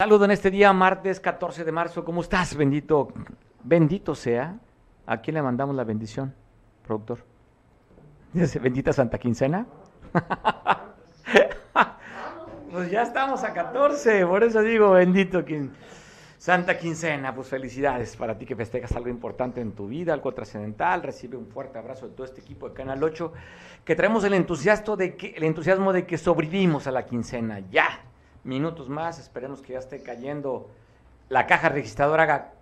Saludo 0.00 0.26
en 0.26 0.30
este 0.30 0.52
día, 0.52 0.72
martes 0.72 1.18
14 1.18 1.64
de 1.64 1.72
marzo. 1.72 2.04
¿Cómo 2.04 2.20
estás? 2.20 2.54
Bendito, 2.54 3.08
bendito 3.64 4.14
sea. 4.14 4.56
¿A 5.04 5.16
quién 5.16 5.34
le 5.34 5.42
mandamos 5.42 5.74
la 5.74 5.82
bendición, 5.82 6.32
productor? 6.86 7.18
Bendita 8.62 8.92
Santa 8.92 9.18
Quincena. 9.18 9.66
pues 12.70 12.92
ya 12.92 13.02
estamos 13.02 13.42
a 13.42 13.52
14, 13.52 14.24
por 14.24 14.44
eso 14.44 14.62
digo, 14.62 14.92
bendito 14.92 15.44
quien. 15.44 15.72
Santa 16.38 16.78
Quincena, 16.78 17.34
pues 17.34 17.48
felicidades 17.48 18.14
para 18.14 18.38
ti 18.38 18.46
que 18.46 18.54
festejas 18.54 18.92
algo 18.92 19.08
importante 19.08 19.60
en 19.60 19.72
tu 19.72 19.88
vida, 19.88 20.12
algo 20.12 20.32
trascendental. 20.32 21.02
Recibe 21.02 21.36
un 21.36 21.48
fuerte 21.48 21.76
abrazo 21.76 22.06
de 22.06 22.14
todo 22.14 22.24
este 22.24 22.40
equipo 22.40 22.68
de 22.68 22.74
Canal 22.76 23.02
8, 23.02 23.32
que 23.84 23.96
traemos 23.96 24.22
el 24.22 24.30
de 24.30 25.16
que, 25.16 25.34
el 25.36 25.42
entusiasmo 25.42 25.92
de 25.92 26.06
que 26.06 26.18
sobrevivimos 26.18 26.86
a 26.86 26.92
la 26.92 27.04
quincena. 27.04 27.58
Ya, 27.68 28.07
minutos 28.48 28.88
más, 28.88 29.18
esperemos 29.18 29.60
que 29.60 29.74
ya 29.74 29.78
esté 29.78 30.02
cayendo 30.02 30.70
la 31.28 31.46
caja 31.46 31.68
registradora 31.68 32.54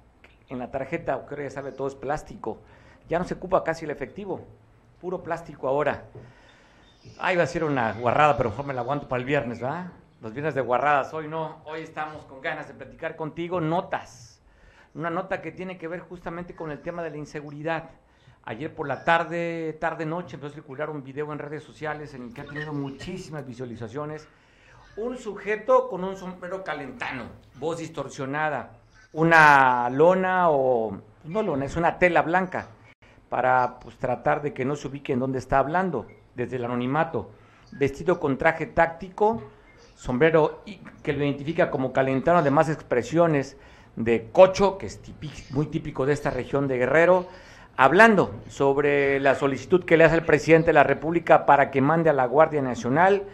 en 0.49 0.59
la 0.59 0.71
tarjeta, 0.71 1.25
creo 1.27 1.39
que 1.39 1.45
ya 1.45 1.51
sabe, 1.51 1.73
todo 1.73 1.87
es 1.87 1.95
plástico. 1.95 2.59
Ya 3.09 3.19
no 3.19 3.25
se 3.25 3.35
ocupa 3.35 3.63
casi 3.63 3.85
el 3.85 3.93
efectivo, 3.93 4.45
puro 5.01 5.23
plástico 5.23 5.69
ahora. 5.69 6.05
Ay, 7.19 7.37
va 7.37 7.45
a 7.45 7.47
ser 7.47 7.63
una 7.63 7.93
guarrada, 7.93 8.37
pero 8.37 8.51
mejor 8.51 8.67
me 8.67 8.75
la 8.75 8.81
aguanto 8.81 9.09
para 9.09 9.21
el 9.21 9.27
viernes, 9.27 9.61
¿verdad? 9.61 9.93
Los 10.21 10.33
viernes 10.33 10.57
de 10.57 10.61
guarradas, 10.61 11.15
hoy 11.15 11.29
no, 11.29 11.63
hoy 11.65 11.83
estamos 11.83 12.25
con 12.25 12.41
ganas 12.41 12.67
de 12.67 12.75
platicar 12.75 13.15
contigo 13.15 13.61
notas. 13.61 14.43
Una 14.95 15.11
nota 15.11 15.41
que 15.41 15.53
tiene 15.53 15.79
que 15.79 15.87
ver 15.87 16.01
justamente 16.01 16.57
con 16.57 16.73
el 16.73 16.81
tema 16.81 17.03
de 17.05 17.11
la 17.11 17.19
inseguridad. 17.19 17.91
Ayer 18.43 18.75
por 18.75 18.89
la 18.89 19.05
tarde, 19.05 19.77
tarde-noche, 19.81 20.35
empezó 20.35 20.53
a 20.53 20.55
circular 20.55 20.91
un 20.91 21.05
video 21.05 21.33
en 21.33 21.39
redes 21.39 21.63
sociales 21.63 22.15
en 22.15 22.25
el 22.25 22.35
que 22.35 22.41
ha 22.41 22.45
tenido 22.45 22.73
muchísimas 22.73 23.47
visualizaciones 23.47 24.27
un 24.97 25.19
sujeto 25.19 25.89
con 25.89 26.05
un 26.05 26.17
sombrero 26.17 26.65
calentano, 26.65 27.25
voz 27.59 27.79
distorsionada, 27.79 28.71
una 29.13 29.91
lona 29.91 30.51
o 30.51 30.99
no 31.25 31.43
lona, 31.43 31.67
es 31.67 31.77
una 31.77 31.99
tela 31.99 32.23
blanca 32.23 32.69
para 33.29 33.79
pues, 33.81 33.97
tratar 33.97 34.41
de 34.41 34.55
que 34.55 34.65
no 34.65 34.75
se 34.75 34.89
ubique 34.89 35.13
en 35.13 35.21
donde 35.21 35.39
está 35.39 35.59
hablando, 35.59 36.07
desde 36.35 36.57
el 36.57 36.65
anonimato, 36.65 37.31
vestido 37.73 38.19
con 38.19 38.39
traje 38.39 38.67
táctico, 38.67 39.43
sombrero 39.95 40.63
que 41.03 41.13
lo 41.13 41.25
identifica 41.25 41.71
como 41.71 41.93
calentano, 41.93 42.39
además 42.39 42.69
expresiones 42.69 43.57
de 43.97 44.29
cocho, 44.33 44.79
que 44.79 44.87
es 44.87 45.01
muy 45.51 45.67
típico 45.67 46.07
de 46.07 46.13
esta 46.13 46.31
región 46.31 46.69
de 46.69 46.79
Guerrero, 46.79 47.27
hablando 47.77 48.35
sobre 48.49 49.21
la 49.21 49.35
solicitud 49.35 49.85
que 49.85 49.97
le 49.97 50.05
hace 50.05 50.17
el 50.17 50.25
presidente 50.25 50.69
de 50.69 50.75
la 50.75 50.85
República 50.85 51.45
para 51.45 51.71
que 51.71 51.81
mande 51.81 52.11
a 52.11 52.15
la 52.15 52.27
Guardia 52.27 52.63
Nacional, 52.63 53.25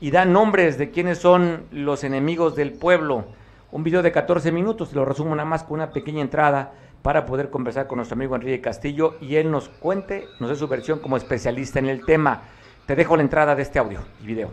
y 0.00 0.10
da 0.10 0.24
nombres 0.24 0.78
de 0.78 0.90
quiénes 0.90 1.18
son 1.18 1.64
los 1.70 2.04
enemigos 2.04 2.54
del 2.56 2.72
pueblo. 2.72 3.26
Un 3.72 3.84
video 3.84 4.02
de 4.02 4.12
14 4.12 4.52
minutos, 4.52 4.92
lo 4.92 5.04
resumo 5.04 5.34
nada 5.34 5.48
más 5.48 5.64
con 5.64 5.74
una 5.74 5.90
pequeña 5.90 6.22
entrada 6.22 6.72
para 7.02 7.24
poder 7.24 7.50
conversar 7.50 7.86
con 7.86 7.96
nuestro 7.96 8.16
amigo 8.16 8.34
Enrique 8.34 8.60
Castillo 8.60 9.16
y 9.20 9.36
él 9.36 9.50
nos 9.50 9.68
cuente, 9.68 10.26
nos 10.40 10.50
dé 10.50 10.56
su 10.56 10.68
versión 10.68 10.98
como 10.98 11.16
especialista 11.16 11.78
en 11.78 11.86
el 11.86 12.04
tema. 12.04 12.42
Te 12.86 12.96
dejo 12.96 13.16
la 13.16 13.22
entrada 13.22 13.54
de 13.54 13.62
este 13.62 13.78
audio 13.78 14.00
y 14.22 14.26
video. 14.26 14.52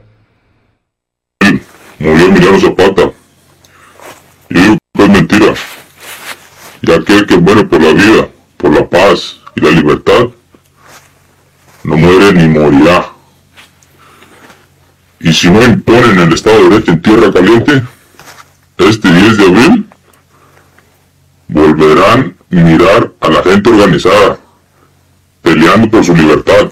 Murió 2.00 2.26
Emiliano 2.26 2.60
Zapata. 2.60 3.12
Y 4.50 4.53
digo 4.53 4.78
que 4.94 5.03
es 5.03 5.09
mentira. 5.09 5.53
Y 6.82 6.92
aquel 6.92 7.26
que 7.26 7.38
muere 7.38 7.64
por 7.66 7.82
la 7.82 7.94
vida, 7.94 8.28
por 8.58 8.74
la 8.74 8.90
paz 8.90 9.40
y 9.56 9.62
la 9.62 9.72
libertad, 9.72 10.28
no 11.84 11.98
muere 11.98 12.34
ni 12.34 12.48
morirá. 12.48 13.14
Y 15.20 15.32
si 15.44 15.50
no 15.50 15.62
imponen 15.62 16.18
el 16.20 16.31
Estado 16.31 16.56
de 16.64 16.70
Derecho 16.70 16.92
en 16.94 17.02
Tierra 17.02 17.34
Caliente, 17.34 17.84
este 18.78 19.14
10 19.14 19.38
de 19.38 19.44
abril 19.44 19.86
volverán 21.50 22.38
a 22.50 22.56
mirar 22.56 23.12
a 23.20 23.28
la 23.28 23.44
gente 23.44 23.70
organizada, 23.70 24.40
peleando 25.42 25.90
por 25.90 26.06
su 26.06 26.16
libertad. 26.16 26.72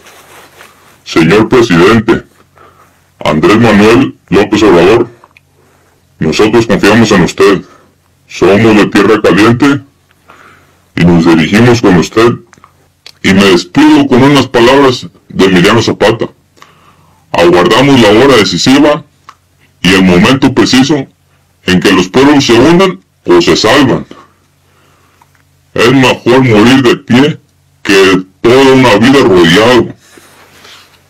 Señor 1.04 1.50
Presidente, 1.50 2.24
Andrés 3.26 3.60
Manuel 3.60 4.16
López 4.30 4.64
Obrador, 4.64 5.10
nosotros 6.20 6.66
confiamos 6.66 7.12
en 7.12 7.24
usted. 7.24 7.62
Somos 8.30 8.78
de 8.78 8.86
Tierra 8.86 9.22
Caliente 9.22 9.82
y 10.96 11.04
nos 11.04 11.26
dirigimos 11.26 11.82
con 11.82 11.98
usted. 11.98 12.36
Y 13.22 13.34
me 13.34 13.44
despido 13.44 14.08
con 14.08 14.24
unas 14.24 14.48
palabras 14.48 15.08
de 15.28 15.44
Emiliano 15.44 15.82
Zapata 15.82 16.30
aguardamos 17.32 18.00
la 18.00 18.10
hora 18.10 18.36
decisiva 18.38 19.04
y 19.82 19.90
el 19.94 20.04
momento 20.04 20.54
preciso 20.54 21.08
en 21.66 21.80
que 21.80 21.92
los 21.92 22.10
pueblos 22.10 22.46
se 22.46 22.54
unan 22.54 23.00
o 23.26 23.42
se 23.42 23.56
salvan. 23.56 24.06
Es 25.74 25.94
mejor 25.94 26.44
morir 26.44 26.82
de 26.82 26.96
pie 26.98 27.40
que 27.84 28.24
toda 28.42 28.74
una 28.74 28.96
vida 28.98 29.20
rodeado. 29.24 29.94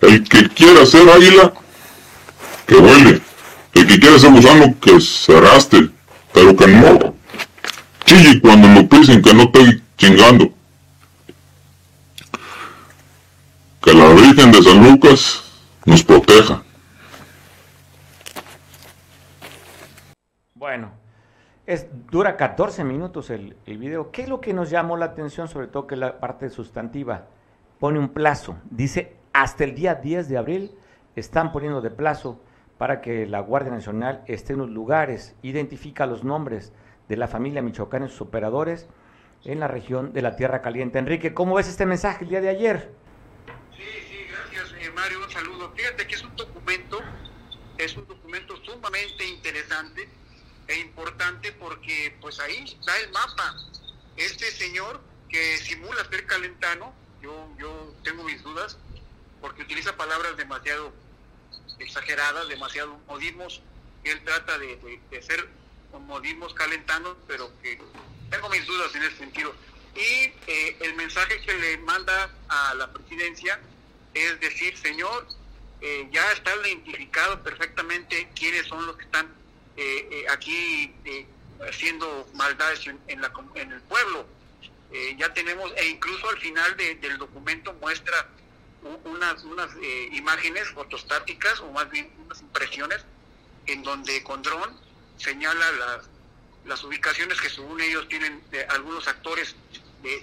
El 0.02 0.24
que 0.24 0.50
quiera 0.50 0.86
ser 0.86 1.10
águila, 1.10 1.54
que 2.68 2.76
huele. 2.76 3.22
El 3.74 3.88
que 3.88 4.00
quiera 4.00 4.20
ser 4.20 4.32
gusano, 4.32 4.76
que 4.80 5.00
se 5.00 5.40
raste, 5.40 5.90
pero 6.34 6.56
que 6.56 6.68
no 6.68 7.16
chille 8.06 8.42
cuando 8.42 8.68
lo 8.68 8.88
pisen, 8.88 9.22
que 9.22 9.34
no 9.34 9.44
estoy 9.44 9.82
chingando. 9.98 10.54
Que 13.82 13.94
la 13.94 14.10
Virgen 14.14 14.52
de 14.52 14.62
San 14.62 14.84
Lucas 14.84 15.44
nos 15.92 16.04
proteja. 16.06 16.64
Bueno, 20.56 20.92
es, 21.66 21.88
dura 22.10 22.38
14 22.38 22.86
minutos 22.86 23.30
el, 23.30 23.58
el, 23.66 23.78
video. 23.78 24.10
¿Qué 24.10 24.22
es 24.22 24.30
lo 24.30 24.40
que 24.40 24.54
nos 24.54 24.70
llamó 24.70 24.96
la 24.96 25.08
atención? 25.08 25.50
Sobre 25.50 25.68
todo 25.68 25.88
que 25.88 25.98
la 25.98 26.20
parte 26.20 26.50
sustantiva 26.50 27.26
pone 27.80 28.00
un 28.00 28.10
plazo. 28.10 28.56
Dice, 28.70 29.18
hasta 29.34 29.66
el 29.66 29.76
día 29.76 29.96
10 29.96 30.30
de 30.30 30.38
abril 30.38 30.72
están 31.18 31.52
poniendo 31.52 31.82
de 31.82 31.92
plazo 31.92 32.40
para 32.78 33.02
que 33.02 33.28
la 33.28 33.42
Guardia 33.42 33.72
Nacional 33.72 34.24
esté 34.28 34.54
en 34.54 34.60
los 34.60 34.70
lugares, 34.70 35.36
identifica 35.42 36.06
los 36.06 36.24
nombres 36.24 36.72
de 37.10 37.18
la 37.18 37.28
familia 37.28 37.62
Michoacán 37.62 38.06
y 38.06 38.08
sus 38.08 38.22
operadores 38.22 38.88
en 39.44 39.60
la 39.60 39.68
región 39.68 40.14
de 40.14 40.22
la 40.22 40.38
Tierra 40.38 40.62
Caliente. 40.62 41.00
Enrique, 41.00 41.34
¿cómo 41.34 41.56
ves 41.56 41.68
este 41.68 41.86
mensaje 41.86 42.24
el 42.24 42.30
día 42.30 42.42
de 42.42 42.50
ayer? 42.50 43.02
Mario, 44.94 45.24
un 45.24 45.32
saludo. 45.32 45.74
Fíjate 45.76 46.08
que 46.08 46.16
es 46.16 46.24
un 46.24 46.36
documento, 46.36 47.02
es 47.78 47.96
un 47.96 48.08
documento 48.08 48.56
sumamente 48.64 49.26
interesante 49.26 50.08
e 50.68 50.76
importante 50.80 51.52
porque 51.54 52.16
pues 52.22 52.40
ahí 52.40 52.78
da 52.86 52.98
el 53.00 53.12
mapa. 53.12 53.56
Este 54.18 54.52
señor 54.52 55.02
que 55.30 55.58
simula 55.58 56.08
ser 56.10 56.26
calentano, 56.26 56.94
yo, 57.22 57.50
yo 57.58 57.96
tengo 58.04 58.24
mis 58.24 58.44
dudas, 58.44 58.78
porque 59.40 59.64
utiliza 59.64 59.96
palabras 59.96 60.36
demasiado 60.38 60.94
exageradas, 61.80 62.48
demasiado 62.48 62.98
modismos, 63.08 63.62
él 64.04 64.22
trata 64.24 64.58
de, 64.58 65.00
de, 65.10 65.22
ser 65.22 65.48
modismos 66.08 66.54
calentanos, 66.54 67.18
pero 67.28 67.52
que 67.62 67.80
tengo 68.30 68.50
mis 68.50 68.66
dudas 68.66 68.94
en 68.96 69.04
ese 69.04 69.18
sentido. 69.18 69.54
Y 69.96 70.34
eh, 70.48 70.78
el 70.82 70.96
mensaje 70.96 71.42
que 71.42 71.54
le 71.54 71.78
manda 71.80 72.30
a 72.48 72.74
la 72.76 72.92
presidencia 72.92 73.60
es 74.14 74.40
decir, 74.40 74.78
Señor, 74.78 75.28
eh, 75.82 76.08
ya 76.12 76.32
está 76.32 76.56
identificado 76.58 77.42
perfectamente 77.42 78.30
quiénes 78.36 78.68
son 78.68 78.86
los 78.86 78.96
que 78.98 79.04
están 79.04 79.26
eh, 79.78 80.08
eh, 80.12 80.26
aquí 80.30 80.94
haciendo 81.68 82.30
maldades 82.36 82.86
en, 82.88 83.00
el 83.08 83.82
pueblo. 83.82 84.26
ya 85.18 85.34
tenemos, 85.34 85.72
e 85.78 85.88
incluso 85.88 86.30
al 86.30 86.38
final 86.40 86.76
del 86.76 87.18
documento 87.18 87.74
muestra 87.74 88.28
unas, 89.06 89.44
unas 89.44 89.70
imágenes 90.12 90.68
fotostáticas, 90.70 91.60
o 91.62 91.72
más 91.72 91.90
bien 91.90 92.12
unas 92.26 92.42
impresiones, 92.42 93.06
en 93.68 93.84
donde 93.84 94.24
con 94.24 94.42
dron 94.42 94.76
señala 95.18 95.72
las, 95.72 96.10
las 96.66 96.84
ubicaciones 96.84 97.40
que 97.40 97.50
según 97.50 97.80
ellos 97.80 98.08
tienen 98.08 98.44
de 98.50 98.66
algunos 98.66 99.08
actores 99.08 99.56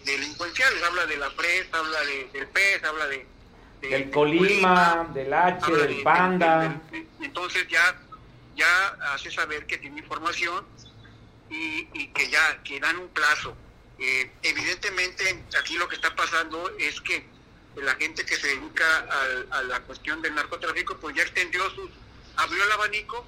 delincuenciales. 0.05 0.83
Habla 0.83 1.07
de 1.07 1.17
la 1.17 1.31
presa, 1.37 1.79
habla 1.79 2.01
del 2.33 2.49
pez, 2.49 2.83
habla 2.85 3.07
de 3.07 3.27
del 3.81 4.11
Colima, 4.11 5.09
del 5.15 5.33
H, 5.33 5.73
del 5.73 6.03
Panda. 6.03 6.81
entonces 7.21 7.67
ya, 7.69 8.01
ya 8.57 8.89
hace 9.13 9.31
saber 9.31 9.67
que 9.67 9.79
tiene 9.79 10.01
información 10.01 10.65
y, 11.51 12.09
que 12.09 12.29
ya 12.31 12.63
que 12.63 12.81
dan 12.81 12.97
un 12.97 13.09
plazo. 13.09 13.57
Eh, 13.99 14.31
evidentemente 14.43 15.45
aquí 15.59 15.77
lo 15.77 15.89
que 15.89 15.97
está 15.97 16.15
pasando 16.15 16.71
es 16.79 17.01
que 17.01 17.27
la 17.77 17.95
gente 17.95 18.25
que 18.25 18.37
se 18.37 18.49
dedica 18.49 19.07
a, 19.51 19.63
la 19.63 19.81
cuestión 19.81 20.23
del 20.23 20.35
narcotráfico 20.35 20.97
pues 20.99 21.17
ya 21.17 21.23
extendió 21.23 21.69
sus, 21.71 21.91
abrió 22.37 22.65
el 22.65 22.73
abanico 22.73 23.25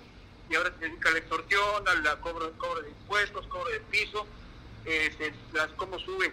y 0.49 0.57
ahora 0.57 0.73
se 0.79 0.87
dedica 0.87 1.09
a 1.09 1.13
la 1.13 1.19
extorsión, 1.19 1.89
al 1.89 2.21
cobro, 2.21 2.53
cobro 2.59 2.83
de 2.83 2.91
impuestos, 2.91 3.47
cobro 3.47 3.71
de 3.71 3.81
piso, 3.81 4.27
este, 4.85 5.33
las, 5.53 5.71
cómo 5.73 5.99
sube, 6.01 6.33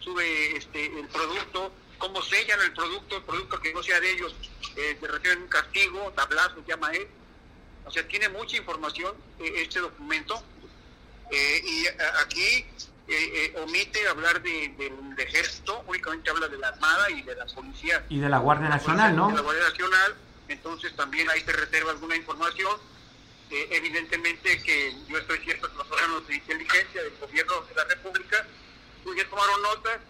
sube 0.00 0.56
este, 0.56 0.86
el 0.86 1.06
producto, 1.08 1.72
cómo 2.02 2.20
sellan 2.20 2.60
el 2.62 2.72
producto, 2.72 3.16
el 3.16 3.22
producto 3.22 3.60
que 3.60 3.72
no 3.72 3.80
sea 3.80 4.00
de 4.00 4.10
ellos, 4.10 4.34
eh, 4.74 4.98
se 5.00 5.06
reciben 5.06 5.42
un 5.42 5.48
castigo, 5.48 6.12
tablazo, 6.16 6.56
llama 6.66 6.90
él, 6.90 7.06
O 7.84 7.90
sea, 7.92 8.06
tiene 8.08 8.28
mucha 8.28 8.56
información 8.56 9.14
eh, 9.38 9.52
este 9.58 9.78
documento. 9.78 10.42
Eh, 11.30 11.62
y 11.64 11.86
aquí 12.20 12.66
omite 13.62 14.06
hablar 14.08 14.42
de, 14.42 14.74
del 14.76 15.14
ejército, 15.18 15.84
únicamente 15.86 16.30
habla 16.30 16.48
de 16.48 16.58
la 16.58 16.68
Armada 16.68 17.10
y 17.10 17.22
de 17.22 17.36
la 17.36 17.46
Policía. 17.46 18.04
Y 18.08 18.18
de 18.18 18.28
la 18.28 18.38
Guardia 18.38 18.68
Nacional, 18.68 19.14
¿no? 19.14 19.28
De 19.28 19.34
la 19.34 19.40
Guardia 19.42 19.68
Nacional, 19.68 20.16
entonces 20.48 20.96
también 20.96 21.30
ahí 21.30 21.40
se 21.42 21.52
reserva 21.52 21.92
alguna 21.92 22.16
información. 22.16 22.80
evidentemente 23.50 24.60
que 24.62 24.92
yo 25.08 25.18
estoy 25.18 25.38
cierto 25.38 25.70
que 25.70 25.76
los 25.76 25.90
órganos 25.90 26.26
de 26.26 26.34
inteligencia 26.34 27.02
del 27.02 27.16
gobierno 27.18 27.60
de 27.68 27.74
la 27.74 27.84
República 27.84 28.46
pues 29.04 29.16
ya 29.18 29.28
tomaron 29.28 29.62
nota 29.62 30.00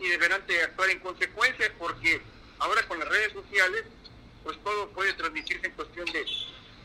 y 0.00 0.08
deberán 0.08 0.46
de 0.46 0.62
actuar 0.62 0.90
en 0.90 0.98
consecuencia 1.00 1.72
porque 1.78 2.20
ahora 2.58 2.86
con 2.88 2.98
las 2.98 3.08
redes 3.08 3.32
sociales 3.32 3.84
pues 4.42 4.58
todo 4.64 4.88
puede 4.90 5.12
transmitirse 5.12 5.66
en 5.66 5.72
cuestión 5.72 6.06
de 6.06 6.26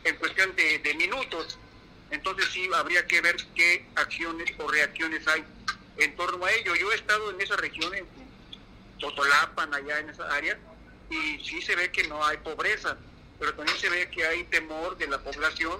en 0.03 0.15
cuestión 0.17 0.55
de, 0.55 0.93
minutos. 0.95 1.57
Entonces 2.11 2.45
sí 2.51 2.69
habría 2.75 3.07
que 3.07 3.21
ver 3.21 3.35
qué 3.55 3.87
acciones 3.95 4.51
o 4.59 4.67
reacciones 4.69 5.27
hay 5.27 5.43
en 5.97 6.15
torno 6.15 6.45
a 6.45 6.51
ello. 6.51 6.75
Yo 6.75 6.91
he 6.91 6.95
estado 6.95 7.31
en 7.31 7.41
esa 7.41 7.55
región 7.55 7.95
en 7.95 8.05
Totolapan 8.99 9.73
allá 9.73 9.99
en 9.99 10.09
esa 10.09 10.31
área 10.31 10.59
y 11.09 11.43
sí 11.43 11.61
se 11.61 11.75
ve 11.75 11.91
que 11.91 12.07
no 12.07 12.23
hay 12.23 12.37
pobreza 12.37 12.97
pero 13.39 13.53
también 13.53 13.77
se 13.77 13.89
ve 13.89 14.09
que 14.09 14.25
hay 14.25 14.43
temor 14.45 14.97
de 14.97 15.07
la 15.07 15.21
población. 15.21 15.79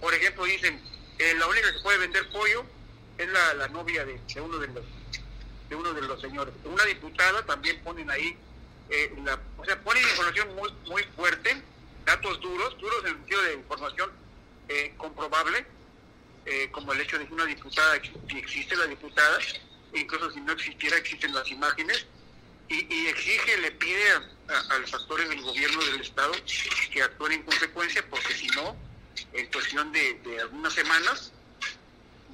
Por 0.00 0.14
ejemplo 0.14 0.44
dicen 0.44 0.80
eh, 1.18 1.34
la 1.38 1.46
única 1.46 1.72
que 1.72 1.80
puede 1.80 1.98
vender 1.98 2.28
pollo 2.30 2.64
es 3.18 3.28
la, 3.28 3.68
novia 3.68 4.04
de, 4.04 4.20
de 4.34 4.40
uno 4.40 4.58
de 4.58 4.68
los 4.68 4.84
de 5.68 5.76
uno 5.76 5.92
de 5.92 6.02
los 6.02 6.20
señores. 6.20 6.54
Una 6.64 6.84
diputada 6.84 7.44
también 7.44 7.80
ponen 7.82 8.10
ahí, 8.10 8.36
eh, 8.90 9.14
o 9.58 9.64
sea, 9.64 9.80
ponen 9.82 10.02
información 10.02 10.54
muy, 10.54 10.70
muy 10.86 11.02
fuerte, 11.16 11.62
datos 12.04 12.40
duros, 12.40 12.76
duros 12.78 13.04
en 13.04 13.08
el 13.08 13.16
sentido 13.16 13.42
de 13.42 13.54
información 13.54 14.10
eh, 14.68 14.94
comprobable, 14.96 15.66
eh, 16.44 16.68
como 16.70 16.92
el 16.92 17.00
hecho 17.00 17.18
de 17.18 17.26
que 17.26 17.34
una 17.34 17.46
diputada, 17.46 18.00
si 18.28 18.38
existe 18.38 18.76
la 18.76 18.86
diputada, 18.86 19.38
e 19.92 20.00
incluso 20.00 20.30
si 20.30 20.40
no 20.40 20.52
existiera, 20.52 20.96
existen 20.96 21.34
las 21.34 21.50
imágenes, 21.50 22.06
y, 22.68 23.06
exige, 23.06 23.58
le 23.58 23.70
pide 23.72 24.10
a, 24.48 24.78
los 24.78 24.92
actores 24.92 25.28
del 25.28 25.40
gobierno 25.40 25.84
del 25.84 26.00
Estado 26.00 26.32
que 26.92 27.00
actúen 27.00 27.32
en 27.32 27.42
consecuencia, 27.44 28.04
porque 28.10 28.34
si 28.34 28.48
no, 28.48 28.76
en 29.32 29.46
cuestión 29.52 29.92
de, 29.92 30.14
de 30.14 30.40
algunas 30.40 30.72
semanas, 30.72 31.32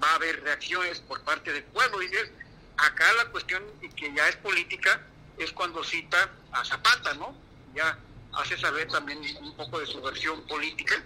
va 0.03 0.11
a 0.11 0.15
haber 0.15 0.43
reacciones 0.43 1.01
por 1.01 1.21
parte 1.23 1.53
del 1.53 1.65
pueblo. 1.65 1.99
Dice, 1.99 2.33
Acá 2.77 3.13
la 3.15 3.27
cuestión, 3.27 3.63
que 3.97 4.13
ya 4.15 4.29
es 4.29 4.37
política, 4.37 5.01
es 5.39 5.53
cuando 5.53 5.85
cita 5.85 6.31
a 6.53 6.65
Zapata, 6.65 7.15
¿no? 7.15 7.35
Ya 7.75 7.99
hace 8.35 8.59
saber 8.59 8.89
también 8.89 9.21
un 9.41 9.55
poco 9.57 9.79
de 9.81 9.87
su 9.87 10.01
versión 10.01 10.43
política. 10.47 11.03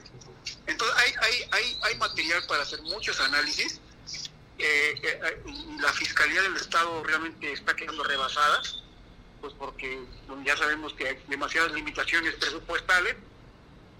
Entonces 0.67 0.97
hay, 0.99 1.13
hay, 1.21 1.49
hay, 1.53 1.79
hay 1.83 1.97
material 1.97 2.43
para 2.49 2.63
hacer 2.63 2.81
muchos 2.83 3.21
análisis. 3.21 3.81
Eh, 4.59 4.95
eh, 5.03 5.43
la 5.81 5.93
Fiscalía 5.93 6.41
del 6.43 6.57
Estado 6.57 7.03
realmente 7.05 7.53
está 7.53 7.75
quedando 7.77 8.03
rebasada, 8.05 8.63
pues 9.41 9.53
porque 9.59 10.01
ya 10.45 10.57
sabemos 10.57 10.95
que 10.95 11.09
hay 11.09 11.23
demasiadas 11.29 11.73
limitaciones 11.73 12.35
presupuestales 12.35 13.17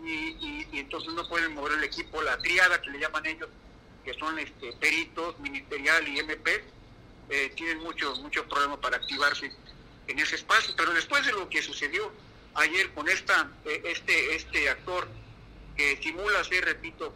y, 0.03 0.67
y, 0.73 0.79
entonces 0.79 1.13
no 1.13 1.29
pueden 1.29 1.55
mover 1.55 1.73
el 1.73 1.85
equipo, 1.85 2.23
la 2.23 2.39
triada 2.39 2.81
que 2.81 2.91
le 2.91 3.01
llaman 3.01 3.27
ellos, 3.27 3.49
que 4.05 4.15
son 4.15 4.39
este, 4.39 4.73
peritos, 4.75 5.39
ministerial 5.41 6.07
y 6.09 6.21
MP, 6.21 6.65
eh, 7.29 7.53
tienen 7.57 7.79
muchos 7.79 8.21
muchos 8.21 8.47
problemas 8.47 8.79
para 8.79 8.97
activarse 8.97 9.51
en 10.07 10.19
ese 10.19 10.37
espacio. 10.37 10.75
Pero 10.77 10.93
después 10.93 11.25
de 11.27 11.33
lo 11.33 11.49
que 11.49 11.63
sucedió 11.63 12.13
ayer 12.55 12.93
con 12.93 13.09
esta 13.09 13.51
eh, 13.65 13.83
este 13.85 14.37
este 14.37 14.69
actor 14.69 15.09
que 15.77 16.01
simula 16.03 16.43
ser, 16.45 16.65
repito, 16.65 17.13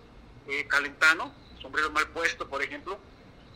eh, 0.46 0.66
calentano, 0.68 1.32
sombrero 1.62 1.90
mal 1.90 2.06
puesto, 2.08 2.48
por 2.48 2.62
ejemplo, 2.62 2.98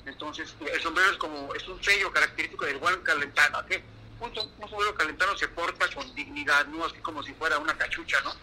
entonces 0.06 0.54
el 0.72 0.80
sombrero 0.80 1.10
es 1.10 1.18
como 1.18 1.54
es 1.54 1.66
un 1.68 1.82
sello 1.82 2.10
característico 2.12 2.64
del 2.64 2.78
buen 2.78 3.00
calentano, 3.02 3.64
que 3.66 3.82
un, 4.20 4.34
sombrero 4.34 4.94
calentano 4.94 5.36
se 5.36 5.48
porta 5.48 5.86
con 5.94 6.14
dignidad, 6.14 6.66
no 6.66 6.84
así 6.84 6.98
como 6.98 7.22
si 7.22 7.32
fuera 7.34 7.58
una 7.58 7.76
cachucha, 7.76 8.18
¿no? 8.22 8.34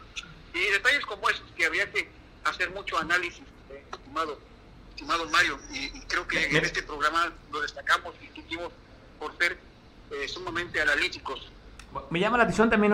Y 0.54 0.60
detalles 0.72 1.06
como 1.06 1.30
esos 1.30 1.50
que 1.56 1.66
había 1.66 1.90
que 1.92 2.10
hacer 2.44 2.70
mucho 2.72 2.98
análisis, 2.98 3.44
estimado 3.92 4.40
estimado 5.02 5.28
Mario, 5.30 5.58
y, 5.74 6.00
creo 6.02 6.28
que 6.28 6.46
en 6.46 6.58
este 6.58 6.84
programa 6.84 7.32
lo 7.52 7.62
destacamos 7.62 8.14
y 8.20 8.26
distinguimos 8.26 8.72
por 9.20 9.36
ser 9.38 9.58
eh, 10.12 10.28
sumamente 10.28 10.80
analíticos. 10.80 11.52
Me 12.10 12.20
llama 12.20 12.38
la 12.38 12.44
atención 12.44 12.70
también 12.70 12.94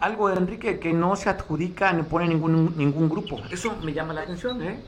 algo 0.00 0.28
de 0.28 0.36
Enrique 0.36 0.78
que 0.78 0.92
no 0.92 1.16
se 1.16 1.30
adjudica 1.30 1.92
ni 1.92 2.02
pone 2.02 2.26
ningún 2.26 2.76
ningún 2.76 3.08
grupo. 3.08 3.40
Eso 3.50 3.74
me 3.82 3.92
llama 3.92 4.12
la 4.12 4.22
atención, 4.22 4.62
¿eh? 4.62 4.82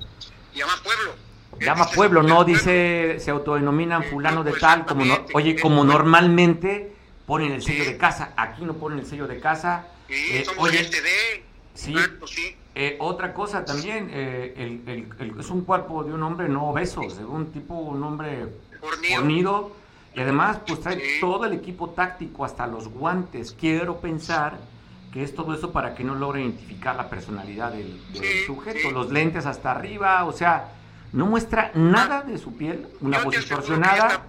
Llama 0.55 0.75
pueblo. 0.83 1.15
Llama 1.61 1.89
pueblo, 1.91 2.23
no 2.23 2.45
dice 2.45 3.17
se 3.19 3.31
autodenominan 3.31 4.05
fulano 4.05 4.45
de 4.45 4.53
tal, 4.53 4.85
como 4.85 5.05
no, 5.05 5.25
oye, 5.33 5.59
como 5.59 5.85
normalmente 5.85 6.95
ponen 7.27 7.53
el 7.53 7.63
sello 7.63 7.85
de 7.85 7.97
casa. 7.97 8.33
Aquí 8.37 8.63
no 8.65 8.75
ponen 8.75 8.99
el 8.99 9.07
sello 9.07 9.27
de 9.27 9.41
casa. 9.41 9.87
Sí, 10.09 10.15
eh, 10.15 10.45
somos 10.45 10.69
oye, 10.69 10.83
de, 10.83 11.45
sí, 11.76 11.94
sí. 12.26 12.56
Eh, 12.78 12.99
otra 13.00 13.32
cosa 13.32 13.64
también, 13.64 14.11
eh, 14.12 14.84
el, 15.19 15.40
es 15.40 15.49
un 15.49 15.62
cuerpo 15.62 16.05
de 16.05 16.12
un 16.12 16.23
hombre 16.23 16.46
no 16.46 16.69
obeso, 16.69 17.00
de 17.00 17.25
un 17.25 17.50
tipo, 17.50 17.75
un 17.75 18.02
hombre 18.02 18.49
fornido. 19.14 19.73
y 20.14 20.20
además 20.20 20.58
pues 20.67 20.81
trae 20.81 21.00
todo 21.19 21.46
el 21.46 21.55
equipo 21.55 21.88
táctico, 21.88 22.44
hasta 22.44 22.67
los 22.67 22.88
guantes. 22.88 23.52
Quiero 23.58 23.99
pensar 23.99 24.58
que 25.11 25.23
es 25.23 25.34
todo 25.34 25.55
eso 25.55 25.73
para 25.73 25.94
que 25.94 26.05
no 26.05 26.14
logre 26.14 26.43
identificar 26.43 26.94
la 26.96 27.08
personalidad 27.08 27.73
del, 27.73 27.99
sujeto. 28.46 28.90
Los 28.90 29.11
lentes 29.11 29.46
hasta 29.46 29.70
arriba, 29.70 30.26
o 30.26 30.32
sea, 30.32 30.75
no 31.14 31.25
muestra 31.25 31.70
nada 31.75 32.20
de 32.20 32.37
su 32.37 32.58
piel, 32.58 32.88
una 33.00 33.20
voz 33.20 33.37
distorsionada. 33.37 34.26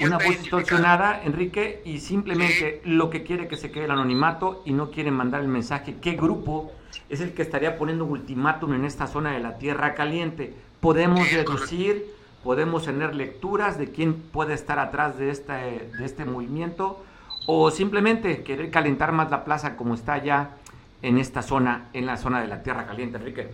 Una 0.00 0.18
voz 0.18 0.40
distorsionada, 0.40 1.22
Enrique, 1.22 1.80
y 1.84 2.00
simplemente 2.00 2.82
lo 2.84 3.08
que 3.10 3.22
quiere 3.22 3.46
que 3.46 3.56
se 3.56 3.70
quede 3.70 3.84
el 3.84 3.92
anonimato 3.92 4.64
y 4.66 4.72
no 4.72 4.90
quiere 4.90 5.12
mandar 5.12 5.42
el 5.42 5.46
mensaje. 5.46 5.98
¿Qué 6.02 6.14
grupo 6.14 6.72
es 7.08 7.20
el 7.20 7.34
que 7.34 7.42
estaría 7.42 7.76
poniendo 7.76 8.04
un 8.04 8.12
ultimátum 8.12 8.74
en 8.74 8.84
esta 8.84 9.06
zona 9.06 9.32
de 9.32 9.40
la 9.40 9.58
Tierra 9.58 9.94
Caliente? 9.94 10.54
Podemos 10.80 11.30
deducir, 11.30 12.06
podemos 12.42 12.84
tener 12.84 13.14
lecturas 13.14 13.78
de 13.78 13.90
quién 13.90 14.14
puede 14.14 14.54
estar 14.54 14.78
atrás 14.78 15.18
de 15.18 15.30
este, 15.30 15.52
de 15.52 16.04
este 16.04 16.24
movimiento 16.24 17.04
o 17.46 17.70
simplemente 17.70 18.42
querer 18.42 18.70
calentar 18.70 19.12
más 19.12 19.30
la 19.30 19.44
plaza 19.44 19.76
como 19.76 19.94
está 19.94 20.22
ya 20.22 20.56
en 21.02 21.18
esta 21.18 21.42
zona, 21.42 21.88
en 21.92 22.06
la 22.06 22.16
zona 22.16 22.40
de 22.40 22.48
la 22.48 22.62
Tierra 22.62 22.86
Caliente, 22.86 23.18
Enrique. 23.18 23.48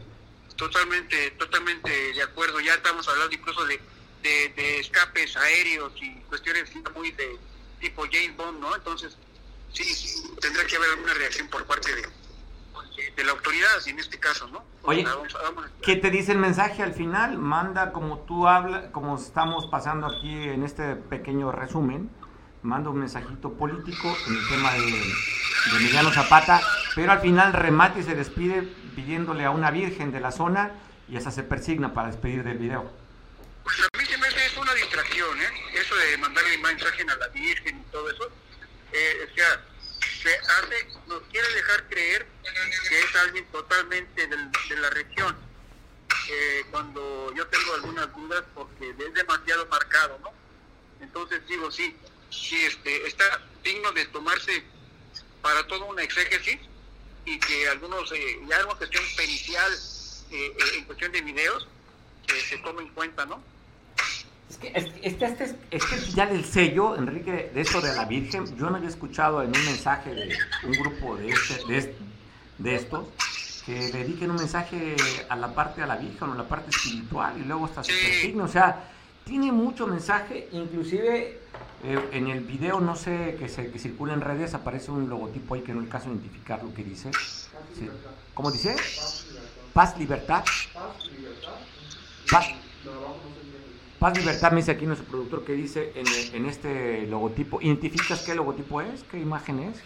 Totalmente, 0.56 1.32
totalmente 1.32 1.90
de 1.90 2.22
acuerdo. 2.22 2.60
Ya 2.60 2.74
estamos 2.74 3.08
hablando 3.08 3.34
incluso 3.34 3.64
de 3.64 3.80
de, 4.22 4.80
escapes 4.80 5.36
aéreos 5.36 5.92
y 6.00 6.14
cuestiones 6.28 6.70
muy 6.94 7.10
de 7.12 7.38
tipo 7.80 8.02
James 8.10 8.36
Bond, 8.36 8.60
¿no? 8.60 8.74
Entonces, 8.74 9.16
sí, 9.72 9.84
sí 9.84 10.22
tendrá 10.40 10.66
que 10.66 10.76
haber 10.76 10.90
alguna 10.90 11.14
reacción 11.14 11.48
por 11.48 11.64
parte 11.66 11.94
de, 11.94 12.02
de 13.16 13.24
la 13.24 13.32
autoridad, 13.32 13.68
en 13.86 13.98
este 13.98 14.18
caso, 14.18 14.48
¿no? 14.48 14.64
Oye, 14.82 15.06
¿qué 15.82 15.96
te 15.96 16.10
dice 16.10 16.32
el 16.32 16.38
mensaje 16.38 16.82
al 16.82 16.94
final? 16.94 17.38
Manda 17.38 17.92
como 17.92 18.20
tú 18.20 18.48
hablas, 18.48 18.86
como 18.92 19.16
estamos 19.16 19.66
pasando 19.66 20.06
aquí 20.06 20.32
en 20.48 20.64
este 20.64 20.96
pequeño 20.96 21.52
resumen, 21.52 22.10
manda 22.62 22.90
un 22.90 22.98
mensajito 22.98 23.52
político 23.52 24.16
en 24.26 24.36
el 24.36 24.48
tema 24.48 24.72
de, 24.72 24.80
de 24.80 25.76
Emiliano 25.76 26.10
Zapata, 26.10 26.60
pero 26.94 27.12
al 27.12 27.20
final 27.20 27.52
remate 27.52 28.00
y 28.00 28.02
se 28.04 28.14
despide 28.14 28.62
pidiéndole 28.94 29.44
a 29.44 29.50
una 29.50 29.70
virgen 29.70 30.12
de 30.12 30.20
la 30.20 30.32
zona 30.32 30.72
y 31.08 31.16
hasta 31.16 31.30
se 31.30 31.42
persigna 31.42 31.92
para 31.92 32.08
despedir 32.08 32.44
del 32.44 32.58
video. 32.58 32.90
Pues 33.64 33.76
a 33.80 33.98
mí 33.98 34.04
se 34.04 34.16
me 34.18 34.26
hace 34.26 34.46
es 34.46 34.56
una 34.56 34.74
distracción, 34.74 35.40
¿eh? 35.40 35.48
Eso 35.74 35.94
de 35.94 36.18
mandarle 36.18 36.54
imagen 36.54 37.10
a 37.10 37.16
la 37.16 37.28
Virgen 37.28 37.78
y 37.78 37.90
todo 37.90 38.10
eso. 38.10 38.30
Eh, 38.92 39.28
o 39.30 39.34
sea, 39.34 39.60
se 40.22 40.34
hace, 40.34 40.88
nos 41.06 41.22
quiere 41.30 41.48
dejar 41.54 41.88
creer 41.88 42.26
que 42.88 42.98
es 42.98 43.16
alguien 43.16 43.44
totalmente 43.46 44.26
de 44.26 44.76
la 44.76 44.90
región. 44.90 45.36
Eh, 46.28 46.64
cuando 46.70 47.32
yo 47.34 47.46
tengo 47.48 47.74
algunas 47.74 48.14
dudas 48.14 48.44
porque 48.54 48.90
es 48.90 49.14
demasiado 49.14 49.66
marcado, 49.66 50.18
¿no? 50.22 50.32
Entonces 51.00 51.46
digo, 51.48 51.70
sí, 51.70 51.96
sí, 52.30 52.64
este, 52.64 53.06
está 53.06 53.42
digno 53.62 53.90
de 53.92 54.06
tomarse 54.06 54.62
para 55.40 55.66
todo 55.66 55.86
una 55.86 56.02
exégesis 56.02 56.60
y 57.24 57.38
que 57.38 57.68
algunos, 57.68 58.12
eh, 58.12 58.40
ya 58.48 58.64
una 58.64 58.74
cuestión 58.74 59.04
pericial 59.16 59.72
eh, 60.30 60.56
en 60.74 60.84
cuestión 60.84 61.12
de 61.12 61.20
videos, 61.22 61.66
se 62.48 62.58
tome 62.58 62.82
en 62.82 62.88
cuenta, 62.90 63.26
¿no? 63.26 63.42
Es 64.50 64.58
que, 64.58 64.72
este, 64.74 65.26
este, 65.26 65.56
este, 65.70 66.10
ya 66.12 66.26
del 66.26 66.44
sello, 66.44 66.96
Enrique, 66.96 67.52
de 67.54 67.60
eso 67.60 67.80
de 67.80 67.94
la 67.94 68.04
Virgen, 68.04 68.44
yo 68.56 68.68
no 68.68 68.76
había 68.76 68.88
escuchado 68.88 69.42
en 69.42 69.56
un 69.56 69.64
mensaje 69.64 70.12
de 70.12 70.36
un 70.64 70.72
grupo 70.72 71.16
de, 71.16 71.28
este, 71.28 71.94
de, 72.58 72.74
estos 72.74 73.06
que 73.64 73.92
dediquen 73.92 74.32
un 74.32 74.38
mensaje 74.38 74.96
a 75.28 75.36
la 75.36 75.54
parte 75.54 75.82
de 75.82 75.86
la 75.86 75.96
Virgen 75.96 76.30
o 76.30 76.32
a 76.32 76.36
la 76.36 76.48
parte 76.48 76.70
espiritual 76.70 77.38
y 77.38 77.44
luego 77.44 77.66
hasta 77.66 77.84
su 77.84 77.92
signo. 77.92 78.42
O 78.42 78.48
sea, 78.48 78.90
tiene 79.24 79.52
mucho 79.52 79.86
mensaje, 79.86 80.48
inclusive 80.50 81.38
eh, 81.84 82.08
en 82.10 82.26
el 82.26 82.40
video, 82.40 82.80
no 82.80 82.96
sé, 82.96 83.36
que, 83.38 83.48
se, 83.48 83.70
que 83.70 83.78
circula 83.78 84.14
en 84.14 84.20
redes, 84.20 84.54
aparece 84.54 84.90
un 84.90 85.08
logotipo 85.08 85.54
ahí 85.54 85.60
que 85.60 85.72
no 85.72 85.78
es 85.78 85.84
el 85.84 85.92
caso 85.92 86.08
de 86.08 86.16
identificar 86.16 86.60
lo 86.64 86.74
que 86.74 86.82
dice. 86.82 87.12
¿Cómo 88.34 88.50
dice? 88.50 88.74
Paz 89.72 89.96
Libertad. 89.96 90.42
Paz, 90.42 90.68
Paz 90.74 92.48
Libertad 92.48 93.29
me 94.00 94.56
dice 94.56 94.70
aquí 94.70 94.86
nuestro 94.86 95.06
productor 95.08 95.44
que 95.44 95.52
dice 95.52 95.92
en, 95.94 96.06
en 96.34 96.46
este 96.46 97.06
logotipo, 97.06 97.60
¿identificas 97.60 98.22
qué 98.22 98.34
logotipo 98.34 98.80
es? 98.80 99.02
¿Qué 99.04 99.18
imagen 99.18 99.60
es? 99.60 99.76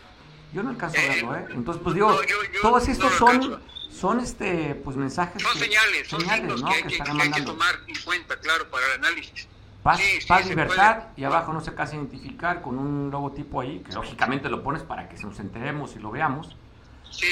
Yo 0.53 0.63
no 0.63 0.71
alcanzo 0.71 0.99
a 1.01 1.03
verlo, 1.03 1.37
¿eh? 1.37 1.47
Entonces, 1.51 1.83
pues 1.83 1.95
digo, 1.95 2.17
todos 2.63 2.89
estos 2.89 3.13
son, 3.15 3.61
son 3.91 4.21
este, 4.21 4.77
pues 4.77 4.97
mensajes. 4.97 5.43
Son 5.43 5.59
señales, 5.59 6.07
son 6.07 6.21
señales, 6.21 6.61
¿no? 6.61 6.69
que, 6.69 6.75
hay 6.75 6.83
que, 6.83 6.99
que, 6.99 7.23
hay 7.23 7.31
que, 7.33 7.43
tomar 7.43 7.75
en 7.89 7.97
cuenta, 8.05 8.39
claro, 8.39 8.71
para 8.71 8.87
el 8.87 8.93
análisis. 9.05 9.49
Paz, 9.83 10.01
paz 10.29 10.47
libertad, 10.47 11.09
y 11.17 11.25
abajo 11.25 11.53
no 11.53 11.61
se 11.61 11.75
casi 11.75 11.97
identificar 11.97 12.63
con 12.63 12.79
un 12.79 13.11
logotipo 13.11 13.61
ahí, 13.61 13.81
que 13.81 13.93
lógicamente 13.93 14.49
lo 14.49 14.63
pones 14.63 14.83
para 14.83 15.09
que 15.09 15.21
nos 15.23 15.39
enteremos 15.41 15.95
y 15.97 15.99
lo 15.99 16.11
veamos. 16.11 16.57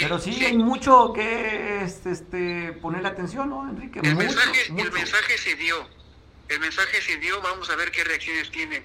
Pero 0.01 0.19
sí, 0.19 0.45
hay 0.45 0.59
mucho 0.59 1.13
que 1.13 1.83
este, 1.83 2.11
este, 2.11 2.73
poner 2.73 3.07
atención, 3.07 3.51
¿no, 3.51 3.69
Enrique? 3.69 4.01
El, 4.03 4.17
mensaje, 4.17 4.67
el 4.69 4.93
mensaje 4.93 5.39
se 5.39 5.55
dio, 5.55 5.77
el 6.53 6.61
mensaje 6.61 7.01
se 7.03 7.17
dio, 7.17 7.41
vamos 7.41 7.69
a 7.71 7.77
ver 7.77 7.91
qué 7.91 8.05
reacciones 8.05 8.51
tiene 8.51 8.85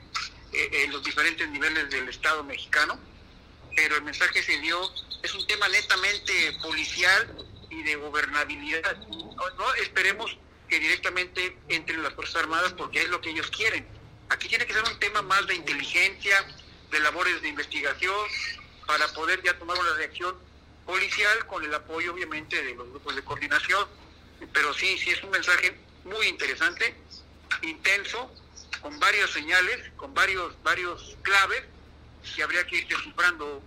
eh, 0.54 0.70
en 0.84 0.92
los 0.92 1.04
diferentes 1.04 1.48
niveles 1.50 1.90
del 1.90 2.10
Estado 2.10 2.44
mexicano 2.44 3.00
pero 3.78 3.96
el 3.96 4.02
mensaje 4.02 4.42
se 4.42 4.58
dio, 4.58 4.92
es 5.22 5.36
un 5.36 5.46
tema 5.46 5.70
netamente 5.70 6.58
policial 6.64 7.46
y 7.70 7.84
de 7.84 7.96
gobernabilidad. 7.96 8.98
No, 9.08 9.74
esperemos 9.76 10.36
que 10.68 10.80
directamente 10.80 11.56
entren 11.70 12.02
las 12.02 12.14
Fuerzas 12.16 12.42
Armadas 12.42 12.74
porque 12.74 13.04
es 13.04 13.10
lo 13.10 13.22
que 13.22 13.30
ellos 13.30 13.52
quieren. 13.52 13.88
Aquí 14.30 14.50
tiene 14.50 14.66
que 14.66 14.74
ser 14.74 14.84
un 14.84 15.00
tema 15.00 15.22
más 15.22 15.46
de 15.46 15.54
inteligencia, 15.54 16.44
de 16.90 17.00
labores 17.02 17.40
de 17.44 17.50
investigación, 17.50 18.28
para 18.88 19.08
poder 19.14 19.44
ya 19.44 19.58
tomar 19.60 19.78
una 19.78 19.94
reacción 19.94 20.36
policial 20.84 21.46
con 21.46 21.64
el 21.64 21.72
apoyo 21.72 22.14
obviamente 22.14 22.60
de 22.64 22.74
los 22.74 22.90
grupos 22.90 23.16
de 23.16 23.24
coordinación. 23.24 23.88
Pero 24.54 24.74
sí, 24.74 24.98
sí 24.98 25.12
es 25.12 25.22
un 25.22 25.30
mensaje 25.30 25.78
muy 26.04 26.26
interesante, 26.26 26.96
intenso, 27.62 28.32
con 28.82 29.00
varias 29.00 29.30
señales, 29.32 29.92
con 29.96 30.14
varios, 30.14 30.56
varios 30.64 31.18
claves 31.22 31.64
si 32.24 32.42
habría 32.42 32.66
que 32.66 32.78
ir 32.78 32.88
descifrando, 32.88 33.62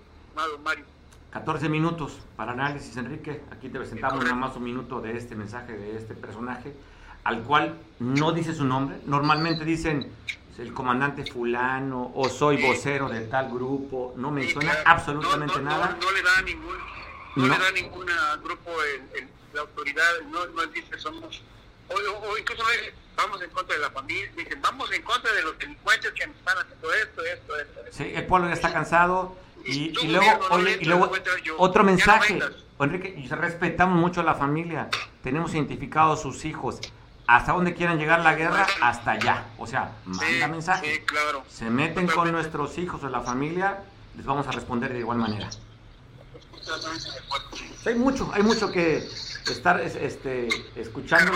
Mario. 0.63 0.85
14 1.33 1.69
minutos 1.69 2.19
para 2.37 2.53
análisis, 2.53 2.97
Enrique. 2.97 3.43
Aquí 3.51 3.69
te 3.69 3.79
presentamos 3.79 4.23
nada 4.25 4.35
más 4.35 4.57
un 4.57 4.65
minuto 4.65 5.01
de 5.01 5.17
este 5.17 5.37
mensaje 5.37 5.73
de 5.73 5.97
este 5.97 6.15
personaje, 6.15 6.75
al 7.25 7.43
cual 7.43 7.79
no 8.01 8.33
dice 8.33 8.55
su 8.55 8.65
nombre. 8.65 8.99
Normalmente 9.07 9.65
dicen 9.65 10.13
el 10.59 10.75
comandante 10.75 11.25
fulano 11.25 12.13
o 12.15 12.29
soy 12.29 12.63
vocero 12.63 13.09
de 13.09 13.23
tal 13.23 13.51
grupo. 13.51 14.15
No 14.17 14.31
menciona 14.31 14.75
absolutamente 14.85 15.61
nada. 15.61 15.97
No, 16.01 16.11
le 16.11 16.23
da 16.23 16.43
ningún, 16.43 16.77
no, 17.37 17.47
le 17.47 17.59
da 17.59 17.71
ningún 17.73 18.07
grupo 18.43 18.71
en, 19.17 19.29
la 19.55 19.63
autoridad. 19.63 20.21
No, 20.31 20.47
no 20.49 20.67
dice 20.67 20.99
somos 20.99 21.43
o, 21.91 22.39
incluso 22.39 22.63
no 22.63 22.71
dicen, 22.71 22.95
vamos 23.17 23.43
en 23.43 23.51
contra 23.51 23.77
de 23.77 23.83
la 23.83 23.91
familia, 23.91 24.31
dicen, 24.37 24.61
vamos 24.63 24.91
en 24.93 25.03
contra 25.03 25.33
de 25.33 25.43
los 25.43 25.59
delincuentes 25.59 26.13
que 26.13 26.27
nos 26.27 26.37
están 26.37 26.59
haciendo 26.59 26.93
esto, 26.93 27.25
esto, 27.25 27.57
esto. 27.57 27.81
Sí, 27.91 28.13
el 28.15 28.27
pueblo 28.27 28.49
ya 28.49 28.55
está 28.55 28.73
cansado. 28.73 29.37
Y, 29.65 29.93
y, 30.01 30.09
luego, 30.09 30.47
oye, 30.51 30.79
y 30.81 30.85
luego 30.87 31.13
otro 31.59 31.85
mensaje, 31.85 32.41
Enrique, 32.79 33.15
respetamos 33.31 33.99
mucho 33.99 34.23
a 34.23 34.25
la 34.25 34.35
familia, 34.35 34.89
tenemos 35.23 35.53
identificados 35.53 36.23
sus 36.23 36.47
hijos, 36.47 36.81
hasta 37.27 37.53
donde 37.53 37.75
quieran 37.75 37.99
llegar 37.99 38.21
la 38.21 38.35
guerra, 38.35 38.67
hasta 38.81 39.13
allá. 39.13 39.45
O 39.59 39.67
sea, 39.67 39.93
manda 40.05 40.49
mensaje. 40.49 40.95
Sí, 40.95 41.01
claro. 41.03 41.45
Se 41.49 41.69
meten 41.69 42.07
con 42.07 42.33
nuestros 42.33 42.79
hijos 42.79 43.05
o 43.05 43.09
la 43.11 43.21
familia, 43.21 43.81
les 44.17 44.25
vamos 44.25 44.47
a 44.49 44.53
responder 44.53 44.93
de 44.93 45.01
igual 45.01 45.19
manera. 45.19 45.49
Hay 47.87 47.95
mucho, 47.95 48.31
hay 48.33 48.43
mucho 48.43 48.73
que 48.73 48.97
estar 48.97 49.81
este, 49.81 50.49
escuchando 50.77 51.33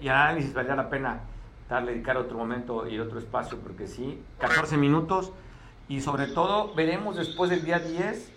y 0.00 0.08
análisis 0.08 0.52
valdría 0.52 0.76
la 0.76 0.90
pena 0.90 1.20
darle, 1.68 1.92
dedicar 1.92 2.16
otro 2.16 2.36
momento 2.36 2.88
y 2.88 2.98
otro 2.98 3.18
espacio, 3.18 3.58
porque 3.58 3.86
sí, 3.86 4.22
14 4.38 4.76
minutos, 4.76 5.32
y 5.88 6.00
sobre 6.00 6.26
todo 6.26 6.74
veremos 6.74 7.16
después 7.16 7.50
del 7.50 7.64
día 7.64 7.78
10 7.78 8.32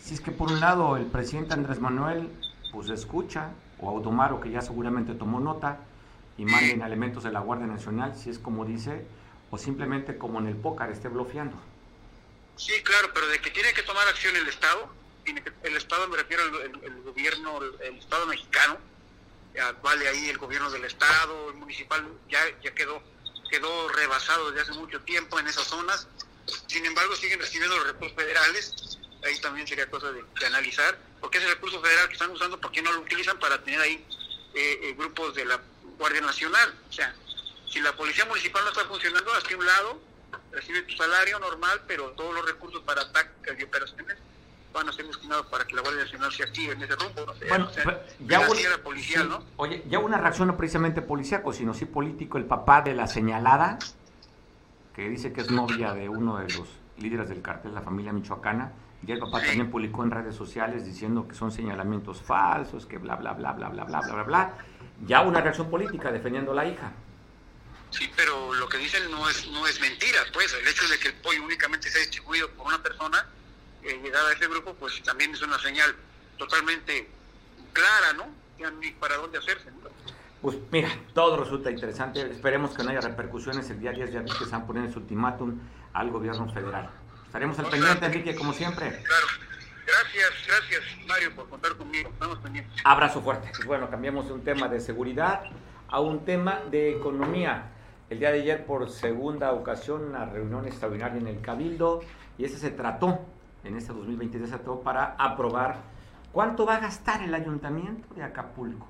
si 0.00 0.14
es 0.14 0.20
que 0.20 0.30
por 0.30 0.50
un 0.50 0.60
lado 0.60 0.96
el 0.96 1.06
presidente 1.06 1.54
Andrés 1.54 1.80
Manuel 1.80 2.30
pues 2.72 2.88
escucha, 2.88 3.50
o 3.80 3.90
Automaro 3.90 4.40
que 4.40 4.50
ya 4.50 4.62
seguramente 4.62 5.14
tomó 5.14 5.40
nota, 5.40 5.80
y 6.38 6.44
manden 6.44 6.82
elementos 6.82 7.24
de 7.24 7.32
la 7.32 7.40
Guardia 7.40 7.66
Nacional, 7.66 8.14
si 8.16 8.30
es 8.30 8.38
como 8.38 8.64
dice, 8.64 9.04
o 9.50 9.58
simplemente 9.58 10.16
como 10.16 10.38
en 10.38 10.46
el 10.46 10.56
pócar 10.56 10.90
esté 10.90 11.08
bloqueando. 11.08 11.56
Sí, 12.56 12.72
claro, 12.82 13.10
pero 13.12 13.26
de 13.26 13.40
que 13.40 13.50
tiene 13.50 13.72
que 13.72 13.82
tomar 13.82 14.06
acción 14.08 14.36
el 14.36 14.48
Estado, 14.48 14.88
el 15.64 15.76
Estado 15.76 16.08
me 16.08 16.16
refiero 16.16 16.42
al 16.44 16.84
el, 16.84 17.02
gobierno, 17.02 17.58
el 17.82 17.98
Estado 17.98 18.26
mexicano, 18.26 18.76
vale 19.82 20.08
ahí 20.08 20.28
el 20.28 20.38
gobierno 20.38 20.70
del 20.70 20.84
estado, 20.84 21.50
el 21.50 21.56
municipal 21.56 22.06
ya, 22.28 22.40
ya 22.62 22.74
quedó, 22.74 23.02
quedó 23.50 23.88
rebasado 23.88 24.50
desde 24.50 24.70
hace 24.70 24.78
mucho 24.78 25.00
tiempo 25.02 25.38
en 25.38 25.48
esas 25.48 25.66
zonas. 25.66 26.06
Sin 26.66 26.84
embargo, 26.86 27.14
siguen 27.16 27.40
recibiendo 27.40 27.76
los 27.76 27.86
recursos 27.86 28.16
federales. 28.16 28.98
Ahí 29.24 29.38
también 29.40 29.66
sería 29.66 29.90
cosa 29.90 30.12
de, 30.12 30.24
analizar. 30.46 30.98
¿Por 31.20 31.30
qué 31.30 31.38
ese 31.38 31.48
recurso 31.48 31.80
federal 31.82 32.06
que 32.08 32.14
están 32.14 32.30
usando, 32.30 32.60
por 32.60 32.70
qué 32.70 32.82
no 32.82 32.92
lo 32.92 33.00
utilizan 33.00 33.38
para 33.38 33.62
tener 33.62 33.80
ahí 33.80 34.04
eh, 34.54 34.80
eh, 34.82 34.94
grupos 34.96 35.34
de 35.34 35.44
la 35.44 35.60
Guardia 35.98 36.20
Nacional? 36.20 36.74
O 36.88 36.92
sea, 36.92 37.14
si 37.70 37.80
la 37.80 37.94
Policía 37.96 38.24
Municipal 38.24 38.62
no 38.64 38.70
está 38.70 38.84
funcionando, 38.84 39.32
hasta 39.32 39.56
un 39.56 39.66
lado, 39.66 40.00
recibe 40.52 40.82
tu 40.82 40.96
salario 40.96 41.38
normal, 41.40 41.82
pero 41.86 42.12
todos 42.12 42.34
los 42.34 42.46
recursos 42.46 42.82
para 42.84 43.02
ataques 43.02 43.58
y 43.58 43.62
operaciones 43.64 44.16
van 44.72 44.88
a 44.88 44.92
ser 44.92 45.06
destinados 45.06 45.46
para 45.46 45.66
que 45.66 45.74
la 45.74 45.82
Guardia 45.82 46.04
Nacional 46.04 46.32
se 46.32 46.42
active 46.42 46.72
en 46.72 46.82
ese 46.82 46.94
rumbo. 46.94 47.26
No 47.26 47.48
bueno, 47.48 47.70
ya 48.20 48.40
hubo, 48.40 48.82
policial, 48.82 49.28
¿no? 49.28 49.42
Oye, 49.56 49.84
ya 49.88 49.98
una 49.98 50.18
reacción 50.18 50.48
no 50.48 50.56
precisamente 50.56 51.02
policíaco, 51.02 51.52
sino 51.52 51.74
sí 51.74 51.84
político, 51.84 52.38
el 52.38 52.44
papá 52.44 52.82
de 52.82 52.94
la 52.94 53.06
señalada, 53.06 53.78
que 54.94 55.08
dice 55.08 55.32
que 55.32 55.40
es 55.40 55.50
novia 55.50 55.94
de 55.94 56.08
uno 56.08 56.38
de 56.38 56.52
los 56.54 56.68
líderes 56.98 57.28
del 57.28 57.42
cartel, 57.42 57.74
la 57.74 57.82
familia 57.82 58.12
michoacana, 58.12 58.72
y 59.06 59.12
el 59.12 59.20
papá 59.20 59.40
también 59.40 59.70
publicó 59.70 60.02
en 60.02 60.10
redes 60.10 60.34
sociales 60.34 60.84
diciendo 60.84 61.28
que 61.28 61.34
son 61.34 61.52
señalamientos 61.52 62.20
falsos, 62.20 62.84
que 62.84 62.98
bla, 62.98 63.14
bla, 63.14 63.32
bla, 63.32 63.52
bla, 63.52 63.68
bla, 63.68 63.84
bla, 63.84 64.00
bla, 64.00 64.12
bla, 64.12 64.22
bla. 64.24 64.54
Ya 65.06 65.22
una 65.22 65.40
reacción 65.40 65.70
política 65.70 66.10
defendiendo 66.10 66.50
a 66.50 66.56
la 66.56 66.66
hija. 66.66 66.92
Sí, 67.90 68.10
pero 68.16 68.52
lo 68.54 68.68
que 68.68 68.76
dicen 68.76 69.08
no 69.10 69.28
es, 69.28 69.48
no 69.48 69.66
es 69.66 69.80
mentira, 69.80 70.18
pues 70.32 70.52
el 70.52 70.66
hecho 70.66 70.86
de 70.88 70.98
que 70.98 71.08
el 71.08 71.14
pollo 71.14 71.44
únicamente 71.44 71.88
sea 71.88 72.00
distribuido 72.00 72.50
por 72.50 72.66
una 72.66 72.82
persona 72.82 73.24
eh, 73.82 74.00
llegar 74.02 74.24
a 74.26 74.32
ese 74.32 74.46
grupo, 74.48 74.74
pues 74.74 75.02
también 75.02 75.32
es 75.32 75.42
una 75.42 75.58
señal 75.58 75.94
totalmente 76.36 77.08
clara, 77.72 78.12
¿no? 78.14 78.26
Ya 78.58 78.70
ni 78.70 78.90
para 78.92 79.16
dónde 79.16 79.38
hacerse. 79.38 79.70
Pues 80.40 80.56
mira, 80.70 80.88
todo 81.14 81.36
resulta 81.36 81.70
interesante. 81.70 82.20
Esperemos 82.30 82.76
que 82.76 82.84
no 82.84 82.90
haya 82.90 83.00
repercusiones. 83.00 83.68
El 83.70 83.80
día 83.80 83.92
10 83.92 84.12
ya 84.12 84.24
que 84.24 84.32
se 84.32 84.44
van 84.46 84.62
a 84.62 84.66
poner 84.66 84.84
ese 84.84 84.98
ultimátum 84.98 85.58
al 85.92 86.10
gobierno 86.10 86.48
federal. 86.52 86.90
Estaremos 87.26 87.58
al 87.58 87.68
pendiente, 87.68 88.06
Enrique, 88.06 88.34
como 88.34 88.52
siempre. 88.52 89.02
Claro. 89.02 89.26
Gracias, 89.86 90.46
gracias, 90.46 90.82
Mario, 91.06 91.34
por 91.34 91.48
contar 91.48 91.74
conmigo. 91.76 92.10
Estamos 92.10 92.38
pendientes. 92.38 92.80
Abrazo 92.84 93.22
fuerte. 93.22 93.50
Pues 93.54 93.66
bueno, 93.66 93.88
cambiamos 93.88 94.26
de 94.26 94.34
un 94.34 94.44
tema 94.44 94.68
de 94.68 94.80
seguridad 94.80 95.44
a 95.88 96.00
un 96.00 96.24
tema 96.24 96.60
de 96.70 96.90
economía. 96.96 97.70
El 98.10 98.18
día 98.18 98.30
de 98.30 98.40
ayer, 98.40 98.66
por 98.66 98.90
segunda 98.90 99.52
ocasión, 99.52 100.04
una 100.04 100.26
reunión 100.26 100.66
extraordinaria 100.66 101.18
en 101.18 101.26
el 101.26 101.40
Cabildo, 101.40 102.00
y 102.36 102.44
ese 102.44 102.58
se 102.58 102.70
trató 102.70 103.20
en 103.68 103.76
este 103.76 103.92
2023 103.92 104.50
para 104.82 105.14
aprobar 105.18 105.76
cuánto 106.32 106.66
va 106.66 106.76
a 106.76 106.80
gastar 106.80 107.22
el 107.22 107.34
ayuntamiento 107.34 108.12
de 108.14 108.22
Acapulco 108.22 108.86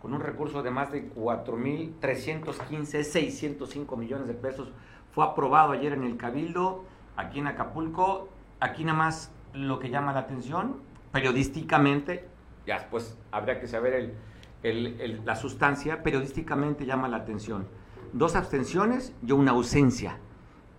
con 0.00 0.14
un 0.14 0.20
recurso 0.20 0.62
de 0.64 0.70
más 0.72 0.90
de 0.90 1.14
4.315, 1.14 3.04
605 3.04 3.96
millones 3.96 4.26
de 4.26 4.34
pesos. 4.34 4.72
Fue 5.12 5.24
aprobado 5.24 5.70
ayer 5.70 5.92
en 5.92 6.02
el 6.02 6.16
Cabildo, 6.16 6.84
aquí 7.16 7.38
en 7.38 7.46
Acapulco. 7.46 8.28
Aquí 8.58 8.84
nada 8.84 8.98
más 8.98 9.30
lo 9.54 9.78
que 9.78 9.90
llama 9.90 10.12
la 10.12 10.20
atención, 10.20 10.80
periodísticamente, 11.12 12.28
ya 12.66 12.80
después 12.80 13.16
habría 13.30 13.60
que 13.60 13.68
saber 13.68 14.16
la 14.62 15.36
sustancia, 15.36 16.02
periodísticamente 16.02 16.84
llama 16.84 17.06
la 17.06 17.18
atención. 17.18 17.68
Dos 18.12 18.34
abstenciones 18.34 19.14
y 19.24 19.30
una 19.30 19.52
ausencia. 19.52 20.18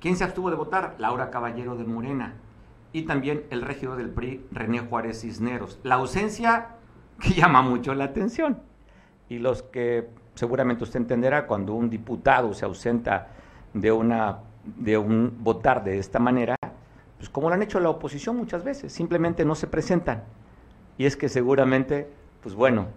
¿Quién 0.02 0.18
se 0.18 0.26
abstuvo 0.26 0.50
de 0.50 0.58
votar? 0.58 0.96
Laura 0.98 1.30
Caballero 1.30 1.78
de 1.78 1.86
Morena 1.86 2.36
y 2.94 3.04
también 3.04 3.44
el 3.50 3.64
regidor 3.64 3.98
del 3.98 4.10
PRI, 4.10 4.46
René 4.52 4.80
Juárez 4.80 5.22
Cisneros. 5.22 5.80
La 5.84 5.96
ausencia 5.96 6.68
que 7.20 7.34
llama 7.34 7.62
mucho 7.62 7.94
la 7.94 8.06
atención. 8.06 8.60
Y 9.28 9.40
los 9.40 9.64
que 9.64 10.08
seguramente 10.36 10.84
usted 10.84 11.00
entenderá, 11.00 11.48
cuando 11.48 11.74
un 11.74 11.90
diputado 11.90 12.54
se 12.54 12.66
ausenta 12.66 13.30
de, 13.74 13.92
una, 13.92 14.40
de 14.64 14.98
un 14.98 15.34
votar 15.40 15.84
de 15.84 15.98
esta 15.98 16.20
manera, 16.20 16.56
pues 17.18 17.30
como 17.30 17.50
lo 17.50 17.56
han 17.56 17.64
hecho 17.64 17.80
la 17.80 17.90
oposición 17.90 18.38
muchas 18.38 18.64
veces, 18.64 18.94
simplemente 18.94 19.44
no 19.44 19.56
se 19.56 19.68
presentan. 19.68 20.24
Y 20.98 21.06
es 21.06 21.18
que 21.18 21.30
seguramente, 21.30 22.08
pues 22.42 22.54
bueno, 22.54 22.88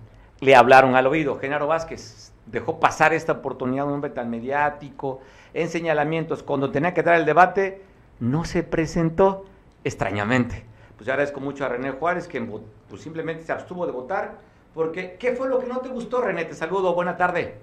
le 0.41 0.55
hablaron 0.55 0.95
al 0.95 1.07
oído. 1.07 1.39
Genaro 1.39 1.69
Vázquez 1.69 2.33
dejó 2.45 2.79
pasar 2.79 3.15
esta 3.15 3.33
oportunidad, 3.33 3.87
un 3.87 3.95
hombre 3.95 4.11
tan 4.11 4.29
mediático, 4.29 5.21
en 5.55 5.71
señalamientos, 5.71 6.43
cuando 6.43 6.71
tenía 6.71 6.93
que 6.93 7.03
dar 7.03 7.15
el 7.15 7.25
debate, 7.25 7.83
no 8.21 8.45
se 8.45 8.63
presentó 8.63 9.47
extrañamente. 9.87 10.65
Pues 10.97 11.07
yo 11.07 11.13
agradezco 11.13 11.41
mucho 11.41 11.65
a 11.65 11.69
René 11.69 11.93
Juárez, 11.93 12.27
que 12.27 12.41
pues, 12.41 13.01
simplemente 13.01 13.45
se 13.45 13.53
abstuvo 13.53 13.87
de 13.87 13.93
votar, 13.93 14.39
Porque, 14.75 15.17
¿qué 15.19 15.33
fue 15.33 15.49
lo 15.49 15.59
que 15.59 15.67
no 15.67 15.79
te 15.79 15.89
gustó, 15.89 16.21
René? 16.21 16.45
Te 16.45 16.55
saludo, 16.55 16.93
buena 16.93 17.17
tarde. 17.17 17.55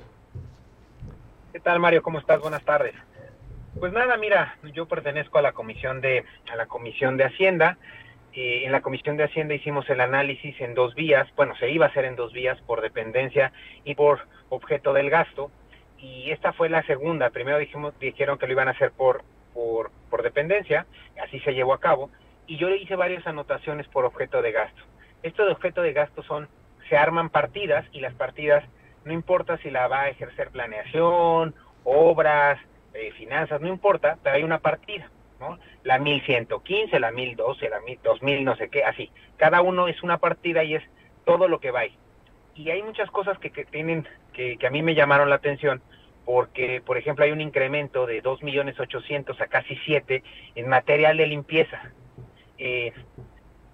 ¿Qué 1.51 1.59
tal, 1.59 1.79
Mario? 1.79 2.01
¿Cómo 2.01 2.17
estás? 2.17 2.39
Buenas 2.39 2.63
tardes. 2.63 2.95
Pues 3.79 3.91
nada, 3.91 4.17
mira, 4.17 4.57
yo 4.73 4.87
pertenezco 4.87 5.37
a 5.37 5.41
la 5.41 5.51
comisión 5.51 6.01
de 6.01 6.23
a 6.51 6.55
la 6.55 6.65
comisión 6.65 7.17
de 7.17 7.25
Hacienda. 7.25 7.77
Eh, 8.33 8.63
en 8.65 8.71
la 8.71 8.81
comisión 8.81 9.17
de 9.17 9.25
Hacienda 9.25 9.53
hicimos 9.53 9.87
el 9.89 10.01
análisis 10.01 10.59
en 10.61 10.73
dos 10.73 10.95
vías. 10.95 11.27
Bueno, 11.35 11.55
se 11.57 11.69
iba 11.69 11.85
a 11.85 11.89
hacer 11.89 12.05
en 12.05 12.15
dos 12.15 12.33
vías 12.33 12.59
por 12.61 12.81
dependencia 12.81 13.51
y 13.83 13.93
por 13.93 14.21
objeto 14.49 14.93
del 14.93 15.09
gasto. 15.09 15.51
Y 15.99 16.31
esta 16.31 16.53
fue 16.53 16.69
la 16.69 16.83
segunda. 16.83 17.29
Primero 17.29 17.59
dijimos, 17.59 17.93
dijeron 17.99 18.37
que 18.39 18.47
lo 18.47 18.53
iban 18.53 18.69
a 18.69 18.71
hacer 18.71 18.91
por, 18.91 19.23
por, 19.53 19.91
por 20.09 20.23
dependencia. 20.23 20.85
Así 21.21 21.39
se 21.41 21.53
llevó 21.53 21.73
a 21.73 21.79
cabo. 21.79 22.09
Y 22.47 22.57
yo 22.57 22.69
le 22.69 22.77
hice 22.77 22.95
varias 22.95 23.25
anotaciones 23.25 23.87
por 23.87 24.05
objeto 24.05 24.41
de 24.41 24.51
gasto. 24.51 24.81
Esto 25.21 25.45
de 25.45 25.51
objeto 25.53 25.81
de 25.81 25.93
gasto 25.93 26.23
son, 26.23 26.49
se 26.89 26.97
arman 26.97 27.29
partidas 27.29 27.85
y 27.91 28.01
las 28.01 28.13
partidas, 28.13 28.63
no 29.05 29.13
importa 29.13 29.57
si 29.57 29.71
la 29.71 29.87
va 29.87 30.01
a 30.01 30.09
ejercer 30.09 30.49
planeación, 30.49 31.55
obras, 31.83 32.59
eh, 32.93 33.11
finanzas, 33.13 33.61
no 33.61 33.67
importa, 33.67 34.17
pero 34.21 34.35
hay 34.35 34.43
una 34.43 34.59
partida, 34.59 35.09
¿no? 35.39 35.57
La 35.83 35.97
1115, 35.97 36.99
la 36.99 37.11
1012, 37.11 37.69
la 37.69 37.79
2000, 38.03 38.45
no 38.45 38.55
sé 38.55 38.69
qué, 38.69 38.83
así. 38.83 39.11
Cada 39.37 39.61
uno 39.61 39.87
es 39.87 40.03
una 40.03 40.17
partida 40.17 40.63
y 40.63 40.75
es 40.75 40.83
todo 41.25 41.47
lo 41.47 41.59
que 41.59 41.71
va 41.71 41.81
ahí. 41.81 41.97
Y 42.55 42.69
hay 42.69 42.83
muchas 42.83 43.09
cosas 43.09 43.39
que, 43.39 43.49
que 43.49 43.65
tienen, 43.65 44.07
que, 44.33 44.57
que, 44.57 44.67
a 44.67 44.69
mí 44.69 44.83
me 44.83 44.93
llamaron 44.93 45.29
la 45.29 45.35
atención, 45.35 45.81
porque, 46.25 46.81
por 46.85 46.97
ejemplo, 46.97 47.25
hay 47.25 47.31
un 47.31 47.41
incremento 47.41 48.05
de 48.05 48.23
2.800.000 48.23 49.41
a 49.41 49.47
casi 49.47 49.75
7 49.85 50.23
en 50.55 50.69
material 50.69 51.17
de 51.17 51.27
limpieza. 51.27 51.91
Eh, 52.57 52.93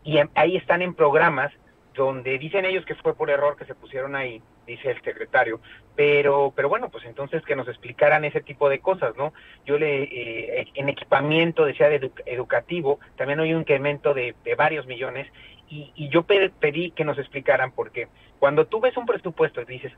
y 0.03 0.19
ahí 0.35 0.55
están 0.55 0.81
en 0.81 0.93
programas 0.93 1.51
donde 1.93 2.37
dicen 2.39 2.65
ellos 2.65 2.85
que 2.85 2.95
fue 2.95 3.13
por 3.13 3.29
error 3.29 3.57
que 3.57 3.65
se 3.65 3.75
pusieron 3.75 4.15
ahí, 4.15 4.41
dice 4.65 4.91
el 4.91 5.01
secretario, 5.01 5.59
pero, 5.95 6.53
pero 6.55 6.69
bueno, 6.69 6.89
pues 6.89 7.03
entonces 7.05 7.43
que 7.43 7.55
nos 7.55 7.67
explicaran 7.67 8.23
ese 8.23 8.41
tipo 8.41 8.69
de 8.69 8.79
cosas, 8.79 9.15
¿no? 9.17 9.33
Yo 9.65 9.77
le, 9.77 10.03
eh, 10.03 10.67
en 10.75 10.87
equipamiento, 10.87 11.65
decía, 11.65 11.89
de 11.89 12.09
educativo, 12.25 12.99
también 13.17 13.41
hay 13.41 13.53
un 13.53 13.61
incremento 13.61 14.13
de, 14.13 14.33
de 14.45 14.55
varios 14.55 14.85
millones, 14.87 15.27
y, 15.67 15.91
y 15.95 16.09
yo 16.09 16.23
pedí 16.23 16.91
que 16.91 17.03
nos 17.03 17.19
explicaran, 17.19 17.71
porque 17.71 18.07
cuando 18.39 18.65
tú 18.65 18.79
ves 18.79 18.95
un 18.95 19.05
presupuesto 19.05 19.61
y 19.61 19.65
dices, 19.65 19.91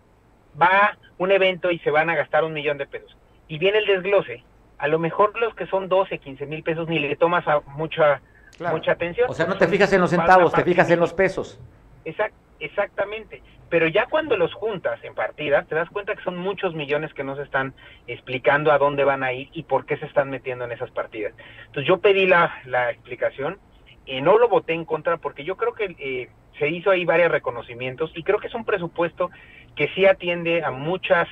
va 0.60 0.98
un 1.18 1.32
evento 1.32 1.72
y 1.72 1.80
se 1.80 1.92
van 1.92 2.10
a 2.10 2.16
gastar 2.16 2.44
un 2.44 2.54
millón 2.54 2.78
de 2.78 2.88
pesos, 2.88 3.16
y 3.48 3.58
viene 3.58 3.80
el 3.80 3.86
desglose, 3.86 4.44
a 4.78 4.88
lo 4.88 4.98
mejor 4.98 5.38
los 5.40 5.54
que 5.56 5.68
son 5.68 5.90
12, 5.90 6.18
15 6.18 6.46
mil 6.48 6.64
pesos 6.64 6.88
ni 6.88 7.00
le 7.00 7.16
tomas 7.16 7.48
a 7.48 7.60
mucha, 7.68 8.22
claro. 8.58 8.76
mucha 8.76 8.94
atención. 8.94 9.30
O 9.30 9.34
sea, 9.34 9.46
no 9.46 9.58
te 9.58 9.68
fijas 9.68 9.94
en 9.94 10.02
los 10.02 10.10
centavos, 10.10 10.52
te 10.54 10.64
fijas 10.64 10.90
en 10.90 11.00
los 11.00 11.14
pesos. 11.14 11.60
Exact, 12.04 12.34
exactamente. 12.60 13.44
Pero 13.70 13.88
ya 13.88 14.08
cuando 14.08 14.36
los 14.36 14.54
juntas 14.54 15.02
en 15.04 15.14
partidas, 15.14 15.68
te 15.68 15.76
das 15.76 15.90
cuenta 15.92 16.16
que 16.16 16.24
son 16.24 16.36
muchos 16.38 16.74
millones 16.74 17.14
que 17.14 17.24
no 17.24 17.36
se 17.36 17.44
están 17.44 17.74
explicando 18.08 18.72
a 18.72 18.80
dónde 18.80 19.04
van 19.04 19.24
a 19.24 19.32
ir 19.34 19.50
y 19.54 19.64
por 19.64 19.86
qué 19.86 19.98
se 19.98 20.08
están 20.08 20.30
metiendo 20.30 20.66
en 20.66 20.72
esas 20.72 20.90
partidas. 20.92 21.34
Entonces 21.68 21.88
yo 21.88 22.00
pedí 22.00 22.26
la, 22.26 22.52
la 22.66 22.90
explicación, 22.90 23.60
y 24.06 24.22
no 24.22 24.38
lo 24.38 24.50
voté 24.50 24.74
en 24.74 24.86
contra 24.86 25.18
porque 25.18 25.44
yo 25.44 25.56
creo 25.58 25.74
que 25.74 25.96
eh, 26.00 26.30
se 26.62 26.70
hizo 26.70 26.92
ahí 26.92 27.06
varios 27.06 27.32
reconocimientos 27.32 28.12
y 28.16 28.22
creo 28.22 28.38
que 28.38 28.46
es 28.46 28.54
un 28.54 28.66
presupuesto 28.66 29.32
que 29.76 29.88
sí 29.96 30.06
atiende 30.06 30.64
a 30.64 30.70
muchas 30.70 31.28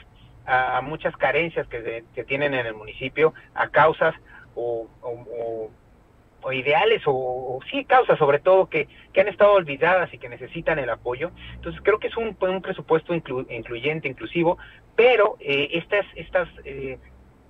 a, 0.47 0.81
muchas 0.81 1.15
carencias 1.17 1.67
que, 1.67 2.03
que 2.15 2.23
tienen 2.23 2.55
en 2.55 2.65
el 2.65 2.73
municipio, 2.73 3.35
a 3.53 3.67
causas 3.67 4.15
o, 4.55 4.87
o, 5.01 6.51
ideales 6.51 7.03
o, 7.05 7.11
o, 7.13 7.59
sí 7.69 7.85
causas 7.85 8.17
sobre 8.17 8.39
todo 8.39 8.69
que, 8.69 8.87
que 9.13 9.21
han 9.21 9.27
estado 9.27 9.53
olvidadas 9.53 10.11
y 10.11 10.17
que 10.17 10.29
necesitan 10.29 10.79
el 10.79 10.89
apoyo. 10.89 11.29
Entonces 11.53 11.79
creo 11.83 11.99
que 11.99 12.07
es 12.07 12.17
un, 12.17 12.35
un 12.39 12.61
presupuesto 12.63 13.13
inclu, 13.13 13.45
incluyente, 13.51 14.07
inclusivo, 14.07 14.57
pero 14.95 15.37
eh, 15.39 15.69
estas, 15.73 16.07
estas 16.15 16.49
eh, 16.65 16.97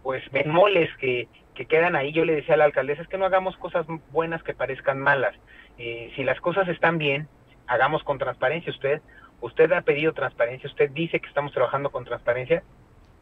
pues 0.04 0.30
bemoles 0.32 0.90
que, 0.98 1.30
que 1.56 1.66
quedan 1.66 1.96
ahí, 1.96 2.12
yo 2.12 2.26
le 2.26 2.36
decía 2.36 2.56
a 2.56 2.58
la 2.58 2.66
alcaldesa, 2.66 3.04
es 3.04 3.08
que 3.08 3.18
no 3.18 3.26
hagamos 3.26 3.56
cosas 3.56 3.86
buenas 4.12 4.44
que 4.44 4.54
parezcan 4.54 5.00
malas. 5.00 5.34
Eh, 5.78 6.12
si 6.18 6.26
las 6.26 6.42
cosas 6.42 6.68
están 6.68 6.98
bien, 6.98 7.30
hagamos 7.70 8.04
con 8.04 8.18
transparencia. 8.18 8.72
Usted, 8.72 9.02
usted 9.40 9.72
ha 9.72 9.82
pedido 9.82 10.14
transparencia, 10.14 10.70
usted 10.70 10.90
dice 10.92 11.20
que 11.20 11.28
estamos 11.28 11.54
trabajando 11.54 11.92
con 11.92 12.04
transparencia, 12.04 12.64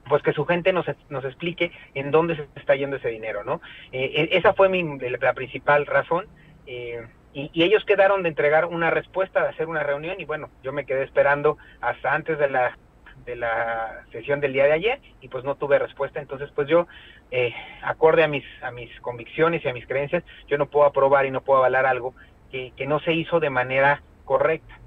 pues 0.10 0.24
que 0.24 0.34
su 0.34 0.46
gente 0.46 0.74
nos, 0.74 0.86
nos 1.10 1.26
explique 1.26 1.72
en 1.94 2.12
dónde 2.12 2.36
se 2.38 2.48
está 2.56 2.76
yendo 2.76 2.96
ese 2.96 3.10
dinero, 3.10 3.44
¿no? 3.44 3.62
Eh, 3.92 4.30
esa 4.32 4.54
fue 4.54 4.70
mi, 4.70 4.84
la 5.00 5.34
principal 5.34 5.86
razón. 5.86 6.26
Eh, 6.66 7.06
y, 7.34 7.52
y, 7.54 7.64
ellos 7.64 7.86
quedaron 7.86 8.24
de 8.24 8.30
entregar 8.30 8.66
una 8.66 8.90
respuesta, 8.90 9.44
de 9.44 9.50
hacer 9.50 9.68
una 9.68 9.84
reunión, 9.84 10.20
y 10.20 10.26
bueno, 10.26 10.50
yo 10.64 10.74
me 10.74 10.86
quedé 10.86 11.04
esperando 11.04 11.58
hasta 11.82 12.14
antes 12.14 12.40
de 12.40 12.50
la 12.50 12.78
de 13.26 13.36
la 13.36 14.06
sesión 14.12 14.40
del 14.40 14.54
día 14.54 14.66
de 14.66 14.74
ayer 14.74 15.00
y 15.22 15.28
pues 15.28 15.44
no 15.44 15.56
tuve 15.56 15.80
respuesta 15.80 16.20
entonces 16.20 16.50
pues 16.56 16.68
yo 16.68 16.88
eh, 17.32 17.54
acorde 17.82 18.24
a 18.24 18.28
mis 18.28 18.46
a 18.62 18.72
mis 18.72 18.90
convicciones 19.02 19.66
y 19.66 19.68
a 19.68 19.74
mis 19.74 19.86
creencias 19.88 20.24
yo 20.48 20.58
no 20.58 20.68
puedo 20.68 20.86
aprobar 20.86 21.26
y 21.26 21.32
no 21.32 21.42
puedo 21.42 21.60
avalar 21.60 21.86
algo 21.86 22.14
que, 22.52 22.72
que 22.78 22.88
no 22.88 23.00
se 23.00 23.14
hizo 23.14 23.40
de 23.40 23.50
manera 23.50 24.02
correcta 24.28 24.78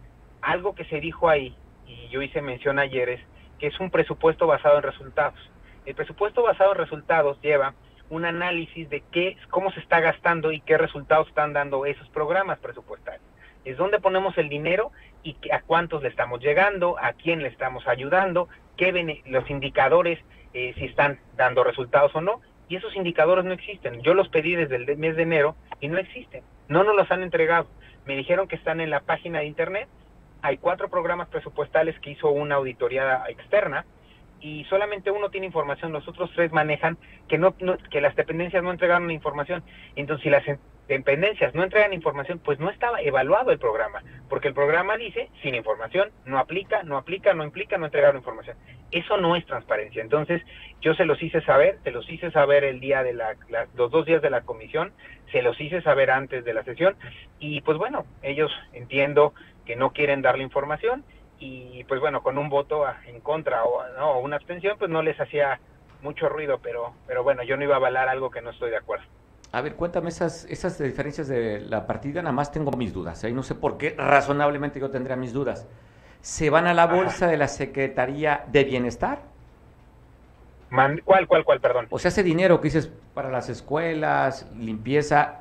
algo 0.42 0.74
que 0.74 0.84
se 0.84 1.00
dijo 1.00 1.28
ahí 1.28 1.54
y 1.86 2.08
yo 2.08 2.22
hice 2.22 2.42
mención 2.42 2.78
ayer 2.78 3.08
es 3.08 3.20
que 3.58 3.66
es 3.66 3.78
un 3.80 3.90
presupuesto 3.90 4.46
basado 4.46 4.76
en 4.76 4.82
resultados. 4.82 5.38
El 5.84 5.94
presupuesto 5.94 6.42
basado 6.42 6.72
en 6.72 6.78
resultados 6.78 7.40
lleva 7.42 7.74
un 8.08 8.24
análisis 8.24 8.88
de 8.88 9.02
qué, 9.12 9.36
cómo 9.50 9.70
se 9.72 9.80
está 9.80 10.00
gastando 10.00 10.50
y 10.50 10.60
qué 10.60 10.78
resultados 10.78 11.28
están 11.28 11.52
dando 11.52 11.84
esos 11.86 12.08
programas 12.08 12.58
presupuestarios. 12.58 13.22
Es 13.64 13.76
donde 13.76 14.00
ponemos 14.00 14.36
el 14.38 14.48
dinero 14.48 14.92
y 15.22 15.36
a 15.52 15.60
cuántos 15.60 16.02
le 16.02 16.08
estamos 16.08 16.40
llegando, 16.40 16.96
a 16.98 17.12
quién 17.12 17.42
le 17.42 17.48
estamos 17.48 17.86
ayudando, 17.86 18.48
qué 18.76 19.22
los 19.26 19.50
indicadores, 19.50 20.18
eh, 20.54 20.72
si 20.76 20.86
están 20.86 21.20
dando 21.36 21.62
resultados 21.62 22.14
o 22.14 22.20
no. 22.22 22.40
Y 22.68 22.76
esos 22.76 22.96
indicadores 22.96 23.44
no 23.44 23.52
existen. 23.52 24.00
Yo 24.00 24.14
los 24.14 24.28
pedí 24.28 24.54
desde 24.54 24.76
el 24.76 24.96
mes 24.96 25.16
de 25.16 25.22
enero 25.22 25.56
y 25.80 25.88
no 25.88 25.98
existen. 25.98 26.42
No 26.68 26.82
nos 26.84 26.96
los 26.96 27.10
han 27.10 27.22
entregado. 27.22 27.66
Me 28.04 28.16
dijeron 28.16 28.48
que 28.48 28.56
están 28.56 28.80
en 28.80 28.90
la 28.90 29.00
página 29.00 29.40
de 29.40 29.46
internet, 29.46 29.88
hay 30.42 30.56
cuatro 30.58 30.88
programas 30.88 31.28
presupuestales 31.28 31.98
que 32.00 32.10
hizo 32.10 32.30
una 32.30 32.56
auditoría 32.56 33.22
externa 33.28 33.84
y 34.40 34.64
solamente 34.64 35.10
uno 35.10 35.28
tiene 35.28 35.46
información, 35.46 35.92
los 35.92 36.08
otros 36.08 36.30
tres 36.34 36.50
manejan 36.50 36.96
que 37.28 37.36
no, 37.36 37.54
no, 37.60 37.76
que 37.90 38.00
las 38.00 38.16
dependencias 38.16 38.62
no 38.62 38.70
entregaron 38.70 39.10
información. 39.10 39.62
Entonces, 39.96 40.24
si 40.24 40.30
las 40.30 40.44
dependencias 40.90 41.54
no 41.54 41.62
entregan 41.62 41.92
información, 41.92 42.40
pues 42.40 42.58
no 42.58 42.68
estaba 42.68 43.00
evaluado 43.00 43.52
el 43.52 43.60
programa, 43.60 44.02
porque 44.28 44.48
el 44.48 44.54
programa 44.54 44.96
dice, 44.96 45.30
sin 45.40 45.54
información, 45.54 46.10
no 46.24 46.38
aplica, 46.38 46.82
no 46.82 46.96
aplica, 46.96 47.32
no 47.32 47.44
implica, 47.44 47.78
no 47.78 47.86
entregaron 47.86 48.16
información. 48.16 48.56
Eso 48.90 49.16
no 49.16 49.36
es 49.36 49.46
transparencia. 49.46 50.02
Entonces, 50.02 50.42
yo 50.80 50.94
se 50.94 51.04
los 51.04 51.22
hice 51.22 51.42
saber, 51.42 51.78
se 51.84 51.92
los 51.92 52.10
hice 52.10 52.32
saber 52.32 52.64
el 52.64 52.80
día 52.80 53.04
de 53.04 53.12
la, 53.12 53.36
la 53.48 53.68
los 53.76 53.92
dos 53.92 54.04
días 54.04 54.20
de 54.20 54.30
la 54.30 54.40
comisión, 54.40 54.92
se 55.30 55.42
los 55.42 55.60
hice 55.60 55.80
saber 55.80 56.10
antes 56.10 56.44
de 56.44 56.54
la 56.54 56.64
sesión, 56.64 56.96
y 57.38 57.60
pues 57.60 57.78
bueno, 57.78 58.04
ellos 58.22 58.50
entiendo 58.72 59.32
que 59.64 59.76
no 59.76 59.92
quieren 59.92 60.22
darle 60.22 60.42
información 60.42 61.04
y 61.38 61.84
pues 61.84 62.00
bueno, 62.00 62.22
con 62.22 62.36
un 62.36 62.48
voto 62.48 62.84
en 63.06 63.20
contra 63.20 63.62
o 63.64 63.86
¿no? 63.96 64.18
una 64.18 64.36
abstención, 64.36 64.76
pues 64.76 64.90
no 64.90 65.02
les 65.02 65.18
hacía 65.20 65.60
mucho 66.02 66.28
ruido, 66.28 66.58
pero, 66.58 66.94
pero 67.06 67.22
bueno, 67.22 67.44
yo 67.44 67.56
no 67.56 67.62
iba 67.62 67.74
a 67.74 67.76
avalar 67.76 68.08
algo 68.08 68.30
que 68.30 68.42
no 68.42 68.50
estoy 68.50 68.70
de 68.70 68.76
acuerdo. 68.76 69.04
A 69.52 69.60
ver, 69.62 69.74
cuéntame 69.74 70.10
esas, 70.10 70.44
esas 70.48 70.78
diferencias 70.78 71.26
de 71.26 71.60
la 71.60 71.86
partida, 71.86 72.22
nada 72.22 72.32
más 72.32 72.52
tengo 72.52 72.70
mis 72.72 72.92
dudas, 72.92 73.24
¿eh? 73.24 73.32
no 73.32 73.42
sé 73.42 73.56
por 73.56 73.78
qué, 73.78 73.94
razonablemente 73.98 74.78
yo 74.78 74.90
tendría 74.90 75.16
mis 75.16 75.32
dudas. 75.32 75.66
¿Se 76.20 76.50
van 76.50 76.66
a 76.66 76.74
la 76.74 76.86
bolsa 76.86 77.24
Ajá. 77.24 77.32
de 77.32 77.36
la 77.36 77.48
Secretaría 77.48 78.44
de 78.52 78.62
Bienestar? 78.64 79.22
Man, 80.68 81.00
¿Cuál, 81.04 81.26
cuál, 81.26 81.44
cuál, 81.44 81.60
perdón? 81.60 81.88
O 81.90 81.98
sea, 81.98 82.10
ese 82.10 82.22
dinero 82.22 82.60
que 82.60 82.68
dices 82.68 82.90
para 83.12 83.28
las 83.28 83.48
escuelas, 83.48 84.46
limpieza, 84.56 85.40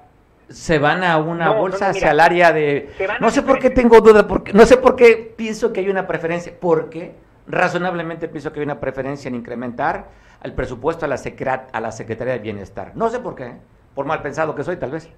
se 0.50 0.80
van 0.80 1.04
a 1.04 1.18
una 1.18 1.46
no, 1.46 1.56
bolsa 1.56 1.88
no, 1.88 1.92
no, 1.92 1.98
hacia 1.98 2.12
el 2.12 2.20
área 2.20 2.52
de 2.52 2.90
no 3.20 3.30
sé 3.30 3.44
por 3.44 3.60
qué 3.60 3.70
tengo 3.70 4.02
duda 4.02 4.28
porque 4.28 4.52
no 4.54 4.66
sé 4.66 4.78
por 4.78 4.96
qué 4.96 5.34
pienso 5.38 5.72
que 5.72 5.82
hay 5.82 5.90
una 5.90 6.08
preferencia 6.08 6.52
porque 6.60 7.14
razonablemente 7.48 8.28
pienso 8.28 8.52
que 8.52 8.60
hay 8.60 8.66
una 8.66 8.80
preferencia 8.80 9.30
en 9.30 9.36
incrementar 9.36 10.08
el 10.42 10.54
presupuesto 10.54 11.06
a 11.06 11.08
la 11.08 11.18
secret 11.18 11.70
a 11.72 11.80
la 11.80 11.92
Secretaría 11.92 12.34
de 12.34 12.40
Bienestar 12.40 12.94
no 12.96 13.10
sé 13.10 13.20
por 13.20 13.36
qué 13.36 13.58
por 14.00 14.06
mal 14.06 14.22
pensado 14.22 14.56
que 14.56 14.64
soy 14.64 14.78
tal 14.78 14.92
vez 14.92 15.14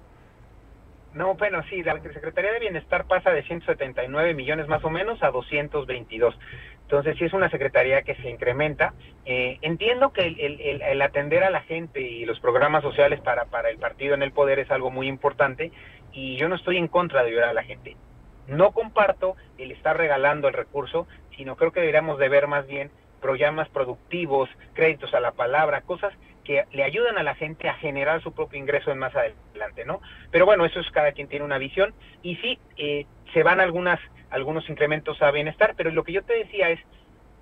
no, 1.14 1.34
bueno, 1.34 1.62
sí, 1.70 1.84
la 1.84 2.00
Secretaría 2.00 2.50
de 2.52 2.58
Bienestar 2.58 3.04
pasa 3.04 3.30
de 3.30 3.44
179 3.44 4.34
millones 4.34 4.66
más 4.66 4.82
o 4.82 4.90
menos 4.90 5.22
a 5.22 5.30
222. 5.30 6.36
Entonces, 6.80 7.16
sí 7.16 7.26
es 7.26 7.32
una 7.32 7.48
secretaría 7.50 8.02
que 8.02 8.16
se 8.16 8.30
incrementa. 8.30 8.94
Eh, 9.26 9.58
entiendo 9.60 10.12
que 10.12 10.22
el, 10.26 10.40
el, 10.60 10.82
el, 10.82 11.02
atender 11.02 11.44
a 11.44 11.50
la 11.50 11.60
gente 11.60 12.00
y 12.00 12.24
los 12.24 12.40
programas 12.40 12.82
sociales 12.82 13.20
para, 13.20 13.44
para 13.44 13.68
el 13.68 13.76
partido 13.76 14.14
en 14.14 14.22
el 14.22 14.32
poder 14.32 14.58
es 14.58 14.70
algo 14.70 14.90
muy 14.90 15.06
importante 15.06 15.70
y 16.12 16.36
yo 16.38 16.48
no 16.48 16.56
estoy 16.56 16.78
en 16.78 16.88
contra 16.88 17.22
de 17.22 17.28
ayudar 17.28 17.50
a 17.50 17.54
la 17.54 17.62
gente. 17.62 17.94
No 18.48 18.72
comparto 18.72 19.36
el 19.58 19.70
estar 19.70 19.96
regalando 19.96 20.48
el 20.48 20.54
recurso, 20.54 21.06
sino 21.36 21.56
creo 21.56 21.72
que 21.72 21.80
deberíamos 21.80 22.18
de 22.18 22.30
ver 22.30 22.48
más 22.48 22.66
bien 22.66 22.90
programas 23.20 23.68
productivos, 23.68 24.48
créditos 24.72 25.12
a 25.14 25.20
la 25.20 25.32
palabra, 25.32 25.82
cosas 25.82 26.14
que 26.44 26.64
le 26.72 26.82
ayudan 26.82 27.18
a 27.18 27.22
la 27.22 27.34
gente 27.34 27.68
a 27.68 27.74
generar 27.74 28.22
su 28.22 28.32
propio 28.32 28.58
ingreso 28.58 28.90
en 28.90 28.98
más 28.98 29.14
adelante, 29.14 29.84
¿no? 29.84 30.00
Pero 30.30 30.46
bueno, 30.46 30.64
eso 30.64 30.80
es 30.80 30.90
cada 30.90 31.12
quien 31.12 31.28
tiene 31.28 31.44
una 31.44 31.58
visión 31.58 31.94
y 32.22 32.36
sí, 32.36 32.58
eh, 32.76 33.06
se 33.32 33.42
van 33.42 33.60
algunas 33.60 34.00
algunos 34.30 34.68
incrementos 34.70 35.20
a 35.20 35.30
bienestar, 35.30 35.74
pero 35.76 35.90
lo 35.90 36.04
que 36.04 36.12
yo 36.12 36.22
te 36.22 36.32
decía 36.32 36.70
es, 36.70 36.80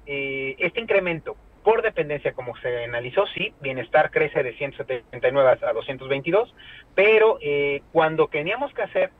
eh, 0.06 0.56
este 0.58 0.80
incremento 0.80 1.36
por 1.62 1.82
dependencia, 1.82 2.32
como 2.32 2.56
se 2.56 2.84
analizó, 2.84 3.26
sí, 3.28 3.52
bienestar 3.60 4.10
crece 4.10 4.42
de 4.42 4.54
179 4.54 5.58
a 5.62 5.72
222, 5.72 6.54
pero 6.94 7.38
eh, 7.40 7.82
cuando 7.92 8.28
teníamos 8.28 8.72
que 8.72 8.82
hacer 8.82 9.10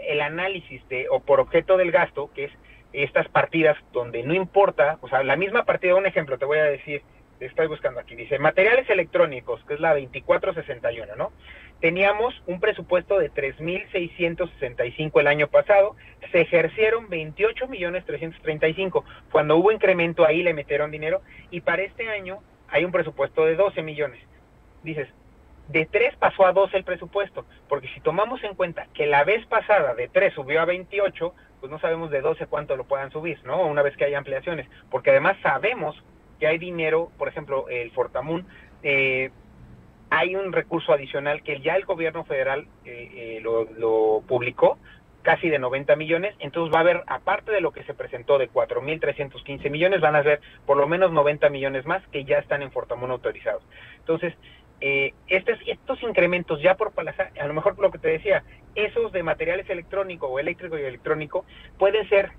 el 0.00 0.20
análisis 0.20 0.86
de, 0.88 1.06
o 1.10 1.20
por 1.20 1.38
objeto 1.38 1.76
del 1.76 1.92
gasto, 1.92 2.30
que 2.34 2.44
es 2.44 2.52
estas 2.92 3.28
partidas 3.28 3.76
donde 3.92 4.22
no 4.22 4.34
importa, 4.34 4.98
o 5.00 5.08
sea, 5.08 5.22
la 5.22 5.36
misma 5.36 5.64
partida, 5.64 5.94
un 5.94 6.06
ejemplo, 6.06 6.38
te 6.38 6.44
voy 6.44 6.58
a 6.58 6.64
decir, 6.64 7.02
estoy 7.46 7.66
buscando 7.66 8.00
aquí, 8.00 8.14
dice 8.14 8.38
materiales 8.38 8.88
electrónicos, 8.90 9.64
que 9.66 9.74
es 9.74 9.80
la 9.80 9.94
2461, 9.94 11.16
¿no? 11.16 11.32
Teníamos 11.80 12.40
un 12.46 12.60
presupuesto 12.60 13.18
de 13.18 13.30
3.665 13.32 15.20
el 15.20 15.26
año 15.26 15.48
pasado, 15.48 15.96
se 16.30 16.42
ejercieron 16.42 17.08
28.335. 17.08 19.02
Cuando 19.32 19.56
hubo 19.56 19.72
incremento 19.72 20.24
ahí 20.24 20.42
le 20.42 20.54
metieron 20.54 20.92
dinero 20.92 21.22
y 21.50 21.60
para 21.62 21.82
este 21.82 22.08
año 22.08 22.38
hay 22.68 22.84
un 22.84 22.92
presupuesto 22.92 23.44
de 23.44 23.56
12 23.56 23.82
millones. 23.82 24.20
Dices, 24.84 25.08
de 25.68 25.86
3 25.86 26.16
pasó 26.16 26.46
a 26.46 26.52
12 26.52 26.76
el 26.76 26.84
presupuesto, 26.84 27.46
porque 27.68 27.88
si 27.88 28.00
tomamos 28.00 28.42
en 28.44 28.54
cuenta 28.54 28.86
que 28.94 29.06
la 29.06 29.24
vez 29.24 29.44
pasada 29.46 29.94
de 29.94 30.08
3 30.08 30.34
subió 30.34 30.60
a 30.60 30.64
28, 30.64 31.34
pues 31.60 31.70
no 31.70 31.78
sabemos 31.78 32.10
de 32.10 32.20
12 32.20 32.46
cuánto 32.46 32.76
lo 32.76 32.84
puedan 32.84 33.10
subir, 33.10 33.38
¿no? 33.44 33.62
Una 33.66 33.82
vez 33.82 33.96
que 33.96 34.04
hay 34.04 34.14
ampliaciones, 34.14 34.68
porque 34.90 35.10
además 35.10 35.36
sabemos 35.42 36.02
que 36.42 36.48
hay 36.48 36.58
dinero, 36.58 37.12
por 37.18 37.28
ejemplo, 37.28 37.68
el 37.68 37.92
Fortamun, 37.92 38.44
eh, 38.82 39.30
hay 40.10 40.34
un 40.34 40.52
recurso 40.52 40.92
adicional 40.92 41.44
que 41.44 41.60
ya 41.60 41.76
el 41.76 41.84
gobierno 41.84 42.24
federal 42.24 42.66
eh, 42.84 43.38
eh, 43.38 43.40
lo, 43.40 44.24
publicó, 44.26 44.76
casi 45.22 45.48
de 45.48 45.60
90 45.60 45.94
millones, 45.94 46.34
entonces 46.40 46.74
va 46.74 46.78
a 46.78 46.80
haber, 46.80 47.04
aparte 47.06 47.52
de 47.52 47.60
lo 47.60 47.70
que 47.70 47.84
se 47.84 47.94
presentó 47.94 48.38
de 48.38 48.50
4.315 48.50 49.70
millones, 49.70 50.00
van 50.00 50.16
a 50.16 50.24
ser 50.24 50.40
por 50.66 50.76
lo 50.76 50.88
menos 50.88 51.12
90 51.12 51.48
millones 51.48 51.86
más 51.86 52.04
que 52.08 52.24
ya 52.24 52.38
están 52.38 52.60
en 52.62 52.72
Fortamun 52.72 53.12
autorizados. 53.12 53.62
Entonces, 54.00 54.34
eh, 54.80 55.14
estos, 55.28 55.60
estos 55.64 56.02
incrementos 56.02 56.60
ya 56.60 56.74
por 56.74 56.90
palaza, 56.90 57.30
a 57.40 57.46
lo 57.46 57.54
mejor 57.54 57.78
lo 57.78 57.92
que 57.92 57.98
te 57.98 58.08
decía, 58.08 58.42
esos 58.74 59.12
de 59.12 59.22
materiales 59.22 59.70
electrónicos 59.70 60.28
o 60.28 60.40
eléctrico 60.40 60.76
y 60.76 60.82
electrónico 60.82 61.44
pueden 61.78 62.08
ser 62.08 62.32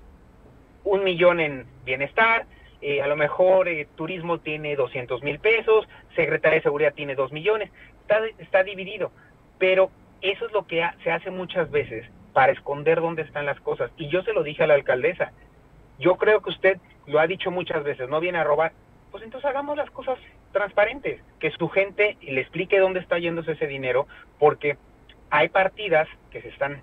un 0.84 1.04
millón 1.04 1.40
en 1.40 1.64
bienestar, 1.86 2.44
eh, 2.86 3.00
a 3.00 3.06
lo 3.06 3.16
mejor 3.16 3.66
eh, 3.66 3.88
turismo 3.96 4.40
tiene 4.40 4.76
200 4.76 5.22
mil 5.22 5.38
pesos, 5.38 5.88
Secretaría 6.14 6.58
de 6.58 6.64
Seguridad 6.64 6.92
tiene 6.92 7.14
2 7.14 7.32
millones, 7.32 7.70
está, 8.02 8.20
está 8.38 8.62
dividido, 8.62 9.10
pero 9.58 9.90
eso 10.20 10.44
es 10.44 10.52
lo 10.52 10.66
que 10.66 10.86
se 11.02 11.10
hace 11.10 11.30
muchas 11.30 11.70
veces 11.70 12.04
para 12.34 12.52
esconder 12.52 13.00
dónde 13.00 13.22
están 13.22 13.46
las 13.46 13.58
cosas. 13.60 13.90
Y 13.96 14.08
yo 14.08 14.22
se 14.22 14.34
lo 14.34 14.42
dije 14.42 14.64
a 14.64 14.66
la 14.66 14.74
alcaldesa, 14.74 15.32
yo 15.98 16.16
creo 16.16 16.42
que 16.42 16.50
usted 16.50 16.78
lo 17.06 17.20
ha 17.20 17.26
dicho 17.26 17.50
muchas 17.50 17.82
veces, 17.84 18.06
no 18.10 18.20
viene 18.20 18.36
a 18.36 18.44
robar, 18.44 18.72
pues 19.10 19.24
entonces 19.24 19.48
hagamos 19.48 19.78
las 19.78 19.90
cosas 19.90 20.18
transparentes, 20.52 21.22
que 21.38 21.52
su 21.52 21.70
gente 21.70 22.18
le 22.20 22.42
explique 22.42 22.78
dónde 22.78 23.00
está 23.00 23.18
yéndose 23.18 23.52
ese 23.52 23.66
dinero, 23.66 24.06
porque 24.38 24.76
hay 25.30 25.48
partidas 25.48 26.06
que 26.30 26.42
se 26.42 26.48
están 26.48 26.82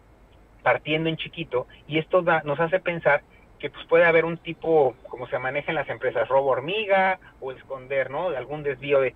partiendo 0.63 1.09
en 1.09 1.17
chiquito 1.17 1.67
y 1.87 1.99
esto 1.99 2.23
nos 2.43 2.59
hace 2.59 2.79
pensar 2.79 3.21
que 3.61 3.69
pues 3.69 3.85
puede 3.85 4.05
haber 4.05 4.25
un 4.25 4.37
tipo, 4.37 4.95
como 5.07 5.27
se 5.27 5.37
maneja 5.37 5.71
en 5.71 5.75
las 5.75 5.87
empresas, 5.87 6.27
robo 6.27 6.49
hormiga 6.49 7.19
o 7.39 7.51
esconder, 7.51 8.09
¿no? 8.09 8.29
Algún 8.29 8.63
desvío 8.63 8.99
de, 8.99 9.13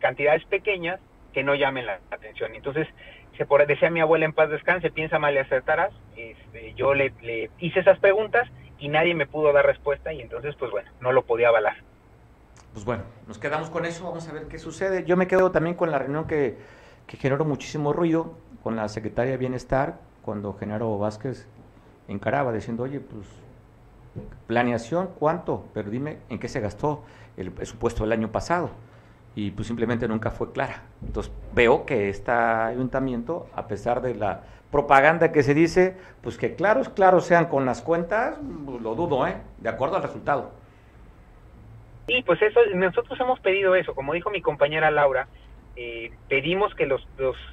cantidades 0.00 0.44
pequeñas 0.46 0.98
que 1.32 1.44
no 1.44 1.54
llamen 1.54 1.86
la 1.86 2.00
atención. 2.10 2.54
Entonces, 2.54 2.88
se 3.36 3.44
por, 3.44 3.64
decía 3.66 3.90
mi 3.90 4.00
abuela 4.00 4.24
en 4.24 4.32
paz 4.32 4.48
descanse, 4.50 4.90
piensa 4.90 5.18
mal 5.18 5.34
y 5.34 5.38
acertarás. 5.38 5.92
Este, 6.16 6.74
yo 6.74 6.94
le, 6.94 7.12
le 7.22 7.50
hice 7.58 7.80
esas 7.80 7.98
preguntas 7.98 8.48
y 8.78 8.88
nadie 8.88 9.14
me 9.14 9.26
pudo 9.26 9.52
dar 9.52 9.66
respuesta 9.66 10.12
y 10.12 10.22
entonces, 10.22 10.56
pues 10.56 10.70
bueno, 10.70 10.90
no 11.00 11.12
lo 11.12 11.22
podía 11.22 11.48
avalar. 11.48 11.76
Pues 12.72 12.84
bueno, 12.84 13.04
nos 13.28 13.38
quedamos 13.38 13.70
con 13.70 13.84
eso, 13.84 14.04
vamos 14.04 14.28
a 14.28 14.32
ver 14.32 14.48
qué 14.48 14.58
sucede. 14.58 15.04
Yo 15.04 15.16
me 15.16 15.28
quedo 15.28 15.52
también 15.52 15.76
con 15.76 15.90
la 15.90 15.98
reunión 15.98 16.26
que, 16.26 16.56
que 17.06 17.16
generó 17.16 17.44
muchísimo 17.44 17.92
ruido 17.92 18.36
con 18.62 18.74
la 18.74 18.88
secretaria 18.88 19.32
de 19.32 19.38
Bienestar, 19.38 20.00
cuando 20.22 20.54
Genaro 20.54 20.98
Vázquez 20.98 21.46
encaraba 22.08 22.52
diciendo, 22.52 22.84
oye, 22.84 22.98
pues 22.98 23.43
Planeación, 24.46 25.10
¿cuánto? 25.18 25.66
Pero 25.74 25.90
dime 25.90 26.18
en 26.28 26.38
qué 26.38 26.48
se 26.48 26.60
gastó 26.60 27.02
el 27.36 27.50
presupuesto 27.50 28.04
del 28.04 28.12
año 28.12 28.30
pasado. 28.30 28.70
Y 29.34 29.50
pues 29.50 29.66
simplemente 29.66 30.06
nunca 30.06 30.30
fue 30.30 30.52
clara. 30.52 30.82
Entonces 31.04 31.32
veo 31.52 31.84
que 31.84 32.08
este 32.08 32.30
ayuntamiento, 32.30 33.48
a 33.54 33.66
pesar 33.66 34.00
de 34.00 34.14
la 34.14 34.42
propaganda 34.70 35.32
que 35.32 35.42
se 35.42 35.54
dice, 35.54 35.96
pues 36.20 36.36
que 36.36 36.54
claros, 36.54 36.88
claros 36.88 37.24
sean 37.24 37.46
con 37.46 37.64
las 37.66 37.82
cuentas, 37.82 38.36
pues, 38.64 38.80
lo 38.80 38.94
dudo, 38.94 39.26
¿eh? 39.26 39.36
De 39.58 39.68
acuerdo 39.68 39.96
al 39.96 40.02
resultado. 40.02 40.50
Sí, 42.06 42.22
pues 42.26 42.42
eso, 42.42 42.60
nosotros 42.74 43.18
hemos 43.20 43.40
pedido 43.40 43.74
eso, 43.74 43.94
como 43.94 44.12
dijo 44.12 44.30
mi 44.30 44.42
compañera 44.42 44.90
Laura, 44.90 45.26
eh, 45.76 46.12
pedimos 46.28 46.72
que 46.74 46.86
los, 46.86 47.04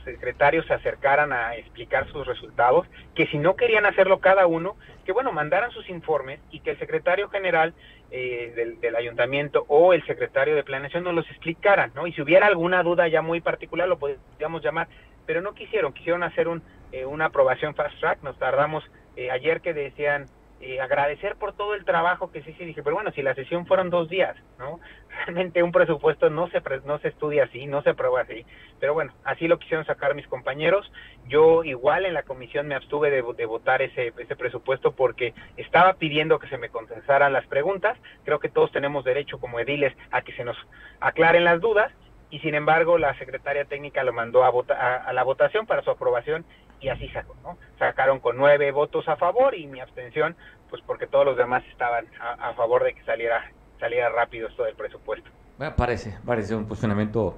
secretarios 0.04 0.66
se 0.68 0.74
acercaran 0.74 1.34
a 1.34 1.56
explicar 1.56 2.08
sus 2.12 2.28
resultados, 2.28 2.88
que 3.16 3.26
si 3.28 3.40
no 3.40 3.56
querían 3.56 3.86
hacerlo 3.86 4.20
cada 4.20 4.46
uno, 4.46 4.76
que 5.06 5.12
bueno, 5.12 5.32
mandaran 5.32 5.72
sus 5.72 5.90
informes 5.90 6.40
y 6.52 6.60
que 6.60 6.72
el 6.72 6.80
secretario 6.80 7.30
general 7.30 7.74
eh, 8.12 8.76
del, 8.80 8.96
ayuntamiento 8.96 9.66
o 9.68 9.94
el 9.94 10.06
secretario 10.06 10.56
de 10.56 10.64
planeación 10.64 11.04
nos 11.04 11.16
los 11.16 11.28
explicaran, 11.32 11.92
¿no? 11.96 12.06
Y 12.06 12.14
si 12.14 12.22
hubiera 12.22 12.46
alguna 12.46 12.84
duda 12.84 13.08
ya 13.08 13.24
muy 13.24 13.42
particular, 13.42 13.88
lo 13.88 13.98
podríamos 13.98 14.64
llamar, 14.64 14.88
pero 15.26 15.42
no 15.42 15.54
quisieron, 15.54 15.94
quisieron 15.94 16.22
hacer 16.22 16.48
un, 16.48 16.62
eh, 16.92 17.06
una 17.06 17.26
aprobación 17.26 17.74
fast 17.74 18.00
track, 18.00 18.22
nos 18.22 18.38
tardamos 18.38 18.84
ayer 19.32 19.62
que 19.62 19.74
decían 19.74 20.26
eh, 20.62 20.80
agradecer 20.80 21.36
por 21.36 21.54
todo 21.54 21.74
el 21.74 21.86
trabajo 21.86 22.32
que 22.32 22.42
se 22.42 22.52
hizo. 22.52 22.64
Dije, 22.64 22.84
pero 22.84 22.96
bueno, 22.96 23.12
si 23.12 23.22
la 23.22 23.36
sesión 23.36 23.66
fueron 23.66 23.90
dos 23.90 24.10
días, 24.10 24.36
¿no? 24.60 24.80
Realmente 25.26 25.64
un 25.64 25.72
presupuesto 25.72 26.30
no 26.30 26.50
se, 26.50 26.62
no 26.86 27.00
se 27.00 27.10
estudia 27.10 27.46
así, 27.46 27.66
no 27.66 27.82
se 27.82 27.92
aprueba 27.92 28.22
así. 28.22 28.46
Pero 28.80 28.94
bueno, 28.94 29.14
así 29.24 29.48
lo 29.48 29.60
quisieron 29.60 29.86
sacar 29.86 30.16
mis 30.16 30.28
compañeros. 30.28 30.92
Yo 31.28 31.64
igual 31.64 32.06
en 32.06 32.14
la 32.14 32.24
comisión 32.24 32.68
me 32.68 32.76
abstuve 32.76 33.10
de, 33.10 33.46
votar 33.46 33.82
ese, 33.82 34.14
ese 34.18 34.36
presupuesto 34.36 34.92
porque 34.94 35.34
estaba 35.58 35.94
pidiendo 35.94 36.40
que 36.40 36.48
se 36.48 36.58
me 36.58 36.70
contestaran 36.70 37.34
las 37.34 37.46
preguntas. 37.48 37.98
Creo 38.24 38.40
que 38.40 38.50
todos 38.50 38.72
tenemos 38.72 39.04
derecho 39.04 39.40
como 39.40 39.60
ediles 39.60 39.96
a 40.12 40.22
que 40.22 40.34
se 40.34 40.44
nos 40.44 40.58
aclaren 41.00 41.44
las 41.44 41.60
dudas 41.60 41.92
y 42.32 42.40
sin 42.40 42.56
embargo 42.56 42.98
la 42.98 43.14
secretaria 43.20 43.66
técnica 43.66 44.04
lo 44.04 44.14
mandó 44.14 44.44
a, 44.44 44.50
a, 44.50 45.14
la 45.14 45.24
votación 45.24 45.68
para 45.68 45.84
su 45.84 45.92
aprobación 45.92 46.46
y 46.82 46.90
así 46.90 47.08
sacó, 47.10 47.36
¿no? 47.44 47.58
Sacaron 47.78 48.20
con 48.20 48.36
nueve 48.36 48.72
votos 48.72 49.08
a 49.08 49.16
favor 49.16 49.56
y 49.56 49.68
mi 49.68 49.80
abstención, 49.80 50.36
pues 50.70 50.82
porque 50.86 51.08
todos 51.08 51.26
los 51.26 51.38
demás 51.38 51.64
estaban 51.72 52.08
a, 52.20 52.54
favor 52.54 52.84
de 52.84 52.94
que 52.94 53.04
saliera, 53.04 53.52
saliera 53.80 54.10
rápido 54.10 54.48
esto 54.48 54.64
del 54.64 54.76
presupuesto. 54.76 55.30
parece, 55.78 56.18
parece 56.26 56.56
un 56.56 56.68
posicionamiento, 56.68 57.38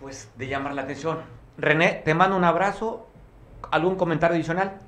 pues, 0.00 0.32
de 0.36 0.48
llamar 0.48 0.74
la 0.74 0.82
atención. 0.82 1.22
René, 1.58 2.00
te 2.04 2.14
mando 2.14 2.36
un 2.36 2.44
abrazo. 2.44 3.06
¿Algún 3.70 3.96
comentario 3.96 4.36
adicional? 4.36 4.78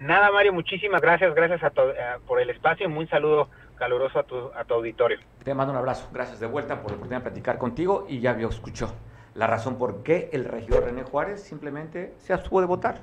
Nada, 0.00 0.30
Mario, 0.30 0.54
muchísimas 0.54 1.02
gracias, 1.02 1.34
gracias 1.34 1.62
a 1.62 1.68
eh, 1.68 2.18
por 2.26 2.40
el 2.40 2.48
espacio 2.48 2.86
y 2.86 2.88
muy 2.88 3.06
saludo 3.06 3.48
caluroso 3.76 4.18
a 4.18 4.22
tu, 4.22 4.50
a 4.54 4.64
tu 4.64 4.74
auditorio. 4.74 5.18
Te 5.44 5.54
mando 5.54 5.72
un 5.72 5.78
abrazo, 5.78 6.08
gracias 6.12 6.40
de 6.40 6.46
vuelta 6.46 6.80
por 6.80 6.90
la 6.90 6.96
oportunidad 6.96 7.18
de 7.18 7.30
platicar 7.30 7.58
contigo 7.58 8.06
y 8.08 8.20
ya 8.20 8.32
lo 8.32 8.48
escuchó 8.48 8.94
la 9.34 9.46
razón 9.46 9.76
por 9.76 10.02
qué 10.02 10.30
el 10.32 10.44
regidor 10.44 10.84
René 10.84 11.02
Juárez 11.02 11.42
simplemente 11.42 12.14
se 12.18 12.32
abstuvo 12.32 12.60
de 12.60 12.66
votar. 12.66 13.02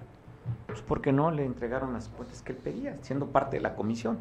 Pues 0.66 0.82
porque 0.82 1.12
no 1.12 1.30
le 1.30 1.46
entregaron 1.46 1.94
las 1.94 2.08
cuentas 2.10 2.42
que 2.42 2.54
él 2.54 2.58
pedía, 2.58 2.98
siendo 3.02 3.28
parte 3.28 3.58
de 3.58 3.62
la 3.62 3.76
comisión 3.76 4.20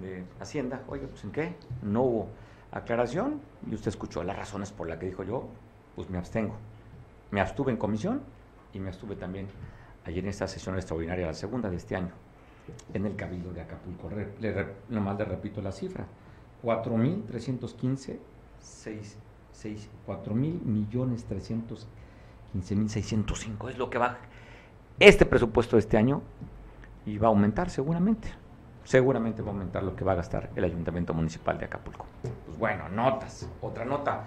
de 0.00 0.24
Hacienda. 0.40 0.82
Oye, 0.88 1.06
pues 1.06 1.22
en 1.24 1.32
qué? 1.32 1.54
No 1.82 2.02
hubo 2.02 2.28
aclaración 2.72 3.40
y 3.70 3.74
usted 3.74 3.88
escuchó 3.88 4.24
las 4.24 4.36
razones 4.36 4.72
por 4.72 4.88
las 4.88 4.98
que 4.98 5.06
dijo 5.06 5.22
yo, 5.22 5.48
pues 5.94 6.08
me 6.08 6.18
abstengo. 6.18 6.54
Me 7.30 7.40
abstuve 7.40 7.70
en 7.72 7.76
comisión 7.76 8.22
y 8.72 8.80
me 8.80 8.88
abstuve 8.88 9.14
también 9.14 9.48
ayer 10.04 10.24
en 10.24 10.30
esta 10.30 10.48
sesión 10.48 10.74
extraordinaria, 10.76 11.26
la 11.26 11.34
segunda 11.34 11.68
de 11.70 11.76
este 11.76 11.94
año, 11.94 12.12
en 12.94 13.06
el 13.06 13.14
Cabildo 13.16 13.52
de 13.52 13.60
Acapulco. 13.60 14.10
Le, 14.40 14.66
nomás 14.88 15.18
le 15.18 15.24
repito 15.26 15.60
la 15.60 15.72
cifra, 15.72 16.06
4.315, 16.62 18.18
6 18.60 19.18
4 20.06 20.34
mil 20.34 20.60
millones 20.64 21.24
315 21.24 22.76
mil 22.76 22.90
605 22.90 23.68
es 23.68 23.78
lo 23.78 23.90
que 23.90 23.98
va 23.98 24.18
este 24.98 25.26
presupuesto 25.26 25.76
de 25.76 25.80
este 25.80 25.96
año 25.96 26.22
y 27.06 27.18
va 27.18 27.28
a 27.28 27.30
aumentar 27.30 27.70
seguramente. 27.70 28.28
Seguramente 28.84 29.42
va 29.42 29.48
a 29.48 29.52
aumentar 29.52 29.82
lo 29.82 29.94
que 29.94 30.04
va 30.04 30.12
a 30.12 30.16
gastar 30.16 30.50
el 30.56 30.64
Ayuntamiento 30.64 31.14
Municipal 31.14 31.58
de 31.58 31.66
Acapulco. 31.66 32.06
Pues 32.46 32.58
bueno, 32.58 32.88
notas, 32.88 33.48
otra 33.60 33.84
nota. 33.84 34.24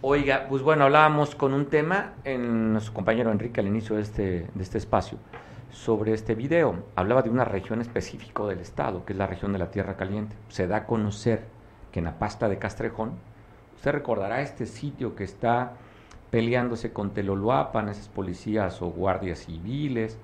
Oiga, 0.00 0.46
pues 0.48 0.62
bueno, 0.62 0.84
hablábamos 0.84 1.34
con 1.34 1.52
un 1.52 1.66
tema 1.66 2.14
en 2.22 2.72
nuestro 2.72 2.94
compañero 2.94 3.32
Enrique 3.32 3.60
al 3.60 3.66
inicio 3.66 3.96
de 3.96 4.02
este, 4.02 4.22
de 4.54 4.62
este 4.62 4.78
espacio 4.78 5.18
sobre 5.72 6.12
este 6.12 6.36
video. 6.36 6.84
Hablaba 6.94 7.22
de 7.22 7.30
una 7.30 7.44
región 7.44 7.80
específica 7.80 8.44
del 8.44 8.60
estado, 8.60 9.04
que 9.04 9.12
es 9.12 9.18
la 9.18 9.26
región 9.26 9.52
de 9.52 9.58
la 9.58 9.70
Tierra 9.70 9.96
Caliente. 9.96 10.36
Se 10.48 10.68
da 10.68 10.76
a 10.76 10.86
conocer 10.86 11.44
que 11.90 11.98
en 11.98 12.04
la 12.04 12.18
pasta 12.18 12.48
de 12.48 12.58
Castrejón 12.58 13.14
Usted 13.78 13.92
recordará 13.92 14.42
este 14.42 14.66
sitio 14.66 15.14
que 15.14 15.22
está 15.22 15.74
peleándose 16.32 16.92
con 16.92 17.14
Teloluapan, 17.14 17.88
esas 17.88 18.08
policías 18.08 18.82
o 18.82 18.90
guardias 18.90 19.38
civiles, 19.38 20.18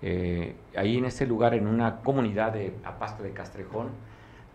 eh, 0.00 0.56
ahí 0.74 0.96
en 0.96 1.04
ese 1.04 1.26
lugar, 1.26 1.52
en 1.52 1.66
una 1.66 2.00
comunidad 2.00 2.54
de 2.54 2.72
Apasto 2.82 3.22
de 3.22 3.32
Castrejón, 3.32 3.88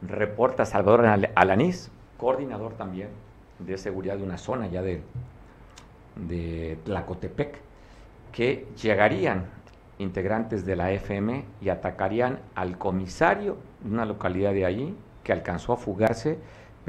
reporta 0.01 0.65
Salvador 0.65 1.05
Alanís, 1.35 1.91
coordinador 2.17 2.73
también 2.73 3.09
de 3.59 3.77
seguridad 3.77 4.17
de 4.17 4.23
una 4.23 4.39
zona 4.39 4.65
ya 4.65 4.81
de, 4.81 5.03
de 6.15 6.79
Tlacotepec, 6.85 7.55
que 8.31 8.65
llegarían 8.81 9.45
integrantes 9.99 10.65
de 10.65 10.75
la 10.75 10.91
FM 10.91 11.45
y 11.61 11.69
atacarían 11.69 12.39
al 12.55 12.79
comisario 12.79 13.57
de 13.83 13.91
una 13.91 14.05
localidad 14.05 14.53
de 14.53 14.65
allí 14.65 14.97
que 15.23 15.33
alcanzó 15.33 15.73
a 15.73 15.77
fugarse, 15.77 16.39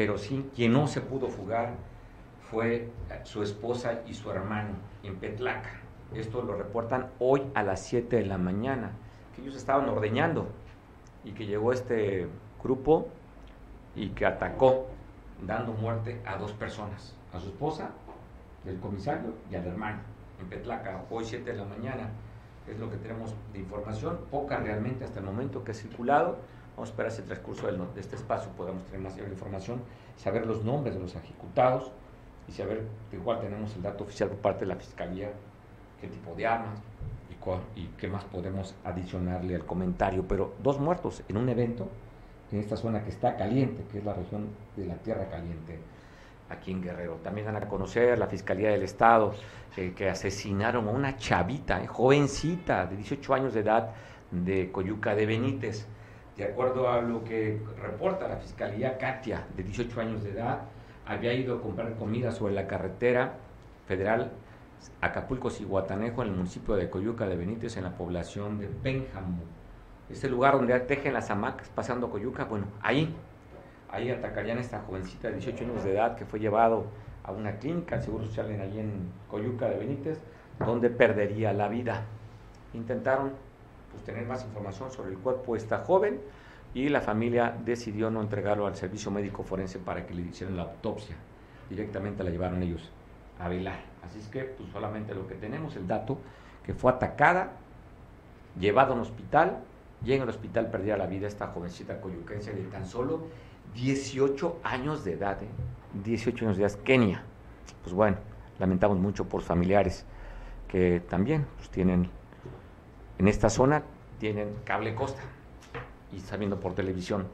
pero 0.01 0.17
sí, 0.17 0.49
quien 0.57 0.73
no 0.73 0.87
se 0.87 1.03
pudo 1.03 1.29
fugar 1.29 1.75
fue 2.51 2.89
su 3.25 3.43
esposa 3.43 4.01
y 4.07 4.15
su 4.15 4.31
hermano 4.31 4.71
en 5.03 5.17
Petlaca. 5.17 5.73
Esto 6.15 6.41
lo 6.41 6.57
reportan 6.57 7.11
hoy 7.19 7.43
a 7.53 7.63
las 7.63 7.83
7 7.83 8.17
de 8.17 8.25
la 8.25 8.39
mañana, 8.39 8.93
que 9.37 9.43
ellos 9.43 9.57
estaban 9.57 9.87
ordeñando 9.91 10.47
y 11.23 11.33
que 11.33 11.45
llegó 11.45 11.75
este 11.75 12.29
grupo 12.65 13.09
y 13.95 14.09
que 14.09 14.25
atacó, 14.25 14.87
dando 15.47 15.75
muerte 15.75 16.23
a 16.25 16.37
dos 16.37 16.53
personas, 16.53 17.15
a 17.35 17.39
su 17.39 17.49
esposa, 17.49 17.91
del 18.65 18.81
comisario, 18.81 19.35
y 19.51 19.57
al 19.57 19.67
hermano, 19.67 19.99
en 20.41 20.49
Petlaca, 20.49 21.05
hoy 21.11 21.27
7 21.27 21.45
de 21.45 21.59
la 21.59 21.67
mañana. 21.67 22.09
Es 22.67 22.79
lo 22.79 22.91
que 22.91 22.97
tenemos 22.97 23.35
de 23.53 23.59
información, 23.59 24.19
poca 24.31 24.61
realmente 24.61 25.05
hasta 25.05 25.21
el 25.21 25.27
momento 25.27 25.63
que 25.63 25.73
ha 25.73 25.75
circulado. 25.75 26.39
Vamos 26.81 26.89
a 26.89 26.93
esperar 26.93 27.13
ese 27.13 27.23
transcurso 27.25 27.67
de 27.71 28.01
este 28.01 28.17
espacio, 28.17 28.51
podamos 28.53 28.83
tener 28.87 29.01
más 29.01 29.15
información, 29.19 29.83
saber 30.17 30.47
los 30.47 30.65
nombres 30.65 30.95
de 30.95 31.01
los 31.03 31.15
ejecutados 31.15 31.93
y 32.49 32.53
saber, 32.53 32.87
igual 33.13 33.39
tenemos 33.39 33.77
el 33.77 33.83
dato 33.83 34.05
oficial 34.05 34.31
por 34.31 34.39
parte 34.39 34.61
de 34.61 34.69
la 34.69 34.77
Fiscalía 34.77 35.31
qué 36.01 36.09
tipo 36.09 36.35
de 36.35 36.47
armas 36.47 36.81
y, 37.29 37.81
y 37.81 37.87
qué 37.99 38.09
más 38.09 38.25
podemos 38.25 38.75
adicionarle 38.83 39.57
al 39.57 39.67
comentario. 39.67 40.27
Pero 40.27 40.55
dos 40.63 40.81
muertos 40.81 41.23
en 41.29 41.37
un 41.37 41.51
evento 41.51 41.87
en 42.51 42.61
esta 42.61 42.79
zona 42.79 43.05
que 43.05 43.11
está 43.11 43.37
caliente, 43.37 43.85
que 43.93 43.99
es 43.99 44.05
la 44.07 44.15
región 44.15 44.49
de 44.75 44.87
la 44.87 44.95
Tierra 44.95 45.29
Caliente, 45.29 45.79
aquí 46.49 46.71
en 46.73 46.81
Guerrero. 46.81 47.17
También 47.23 47.45
van 47.45 47.57
a 47.57 47.69
conocer 47.69 48.19
la 48.19 48.27
Fiscalía 48.27 48.71
del 48.71 48.85
Estado 48.85 49.35
eh, 49.77 49.93
que 49.95 50.09
asesinaron 50.09 50.89
a 50.89 50.93
una 50.93 51.19
chavita, 51.19 51.83
eh, 51.83 51.87
jovencita, 51.87 52.87
de 52.87 52.97
18 52.97 53.35
años 53.35 53.53
de 53.53 53.61
edad, 53.61 53.91
de 54.31 54.73
Coyuca 54.73 55.15
de 55.15 55.27
Benítez. 55.27 55.87
De 56.41 56.47
acuerdo 56.47 56.89
a 56.89 57.03
lo 57.03 57.23
que 57.23 57.61
reporta 57.83 58.27
la 58.27 58.37
Fiscalía, 58.37 58.97
Katia, 58.97 59.45
de 59.59 59.63
18 59.63 60.01
años 60.01 60.23
de 60.25 60.31
edad, 60.31 60.61
había 61.05 61.35
ido 61.35 61.57
a 61.57 61.61
comprar 61.61 61.95
comida 61.97 62.33
sobre 62.33 62.55
la 62.55 62.67
carretera 62.67 63.35
federal 63.87 64.33
Acapulco 65.03 65.51
Ciguatanejo, 65.51 66.23
en 66.23 66.29
el 66.29 66.35
municipio 66.37 66.77
de 66.77 66.89
Coyuca 66.89 67.29
de 67.29 67.37
Benítez, 67.37 67.77
en 67.77 67.85
la 67.85 67.91
población 67.91 68.59
de 68.59 68.69
Pénjamo. 68.69 69.43
Este 70.09 70.31
lugar 70.31 70.55
donde 70.55 70.81
tejen 70.81 71.13
las 71.13 71.31
hamacas 71.31 71.69
pasando 71.69 72.09
Coyuca, 72.09 72.45
bueno, 72.47 72.69
ahí, 72.81 73.15
ahí 73.91 74.11
atacarían 74.11 74.57
a 74.57 74.63
esta 74.63 74.81
jovencita 74.81 75.29
de 75.29 75.35
18 75.35 75.65
años 75.65 75.85
de 75.85 75.93
edad 75.93 76.17
que 76.17 76.25
fue 76.25 76.41
llevado 76.41 76.87
a 77.23 77.33
una 77.33 77.59
clínica, 77.59 77.97
al 77.97 78.03
Seguro 78.03 78.25
Social, 78.25 78.51
en, 78.51 78.63
allí 78.63 78.81
en 78.81 79.13
Coyuca 79.29 79.69
de 79.69 79.77
Benítez, 79.77 80.19
donde 80.59 80.89
perdería 80.89 81.53
la 81.53 81.69
vida. 81.69 82.05
Intentaron 82.73 83.33
pues, 83.91 84.05
tener 84.05 84.27
más 84.27 84.45
información 84.45 84.91
sobre 84.91 85.11
el 85.11 85.19
cuerpo 85.19 85.55
de 85.55 85.59
esta 85.59 85.79
joven 85.79 86.21
y 86.75 86.89
la 86.89 87.01
familia 87.01 87.57
decidió 87.65 88.11
no 88.11 88.21
entregarlo 88.21 88.67
al 88.67 88.77
servicio 88.77 89.11
médico 89.11 89.43
forense 89.43 89.79
para 89.79 90.07
que 90.07 90.15
le 90.15 90.23
hicieran 90.23 90.57
la 90.57 90.63
autopsia. 90.63 91.17
Directamente 91.69 92.23
la 92.23 92.31
llevaron 92.31 92.63
ellos 92.63 92.91
a 93.39 93.49
velar. 93.49 93.81
Así 94.05 94.19
es 94.19 94.29
que 94.29 94.45
pues 94.45 94.71
solamente 94.71 95.15
lo 95.15 95.27
que 95.27 95.35
tenemos, 95.35 95.77
el 95.77 95.87
dato, 95.87 96.19
que 96.65 96.75
fue 96.75 96.93
atacada, 96.93 97.53
llevada 98.59 98.91
a 98.91 98.95
un 98.95 99.01
hospital, 99.01 99.59
y 100.05 100.13
en 100.13 100.23
el 100.23 100.29
hospital 100.29 100.71
perdiera 100.71 100.97
la 100.97 101.07
vida 101.07 101.27
esta 101.27 101.49
jovencita 101.49 102.01
coyuquense 102.01 102.53
de 102.53 102.63
tan 102.65 102.87
solo 102.87 103.27
18 103.75 104.61
años 104.65 105.05
de 105.05 105.13
edad, 105.13 105.39
18 106.03 106.45
¿eh? 106.45 106.47
años 106.47 106.59
de 106.59 106.65
edad, 106.65 106.79
Kenia. 106.83 107.23
Pues 107.83 107.95
bueno, 107.95 108.17
lamentamos 108.59 108.99
mucho 108.99 109.29
por 109.29 109.43
familiares 109.43 110.05
que 110.69 111.03
también 111.09 111.47
pues, 111.57 111.69
tienen, 111.71 112.09
en 113.21 113.29
esta 113.29 113.51
zona, 113.51 113.83
tienen 114.19 114.49
cable 114.65 114.95
costa 114.95 115.21
y 116.11 116.17
están 116.17 116.39
viendo 116.39 116.59
por 116.59 116.75
televisión. 116.75 117.27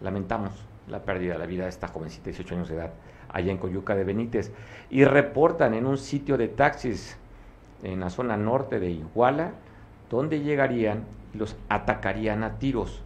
Lamentamos 0.00 0.52
la 0.88 1.02
pérdida 1.02 1.34
de 1.34 1.38
la 1.38 1.44
vida 1.44 1.64
de 1.64 1.68
esta 1.68 1.86
jovencita 1.86 2.24
de 2.24 2.30
18 2.30 2.54
años 2.54 2.68
de 2.70 2.76
edad 2.76 2.92
allá 3.28 3.52
en 3.52 3.58
Coyuca 3.58 3.94
de 3.94 4.04
Benítez, 4.04 4.54
y 4.88 5.04
reportan 5.04 5.74
en 5.74 5.84
un 5.84 5.98
sitio 5.98 6.38
de 6.38 6.48
taxis 6.48 7.18
en 7.82 8.00
la 8.00 8.08
zona 8.08 8.38
norte 8.38 8.80
de 8.80 8.88
Iguala, 8.90 9.52
donde 10.08 10.40
llegarían 10.40 11.04
y 11.34 11.36
los 11.36 11.56
atacarían 11.68 12.42
a 12.42 12.58
tiros. 12.58 13.02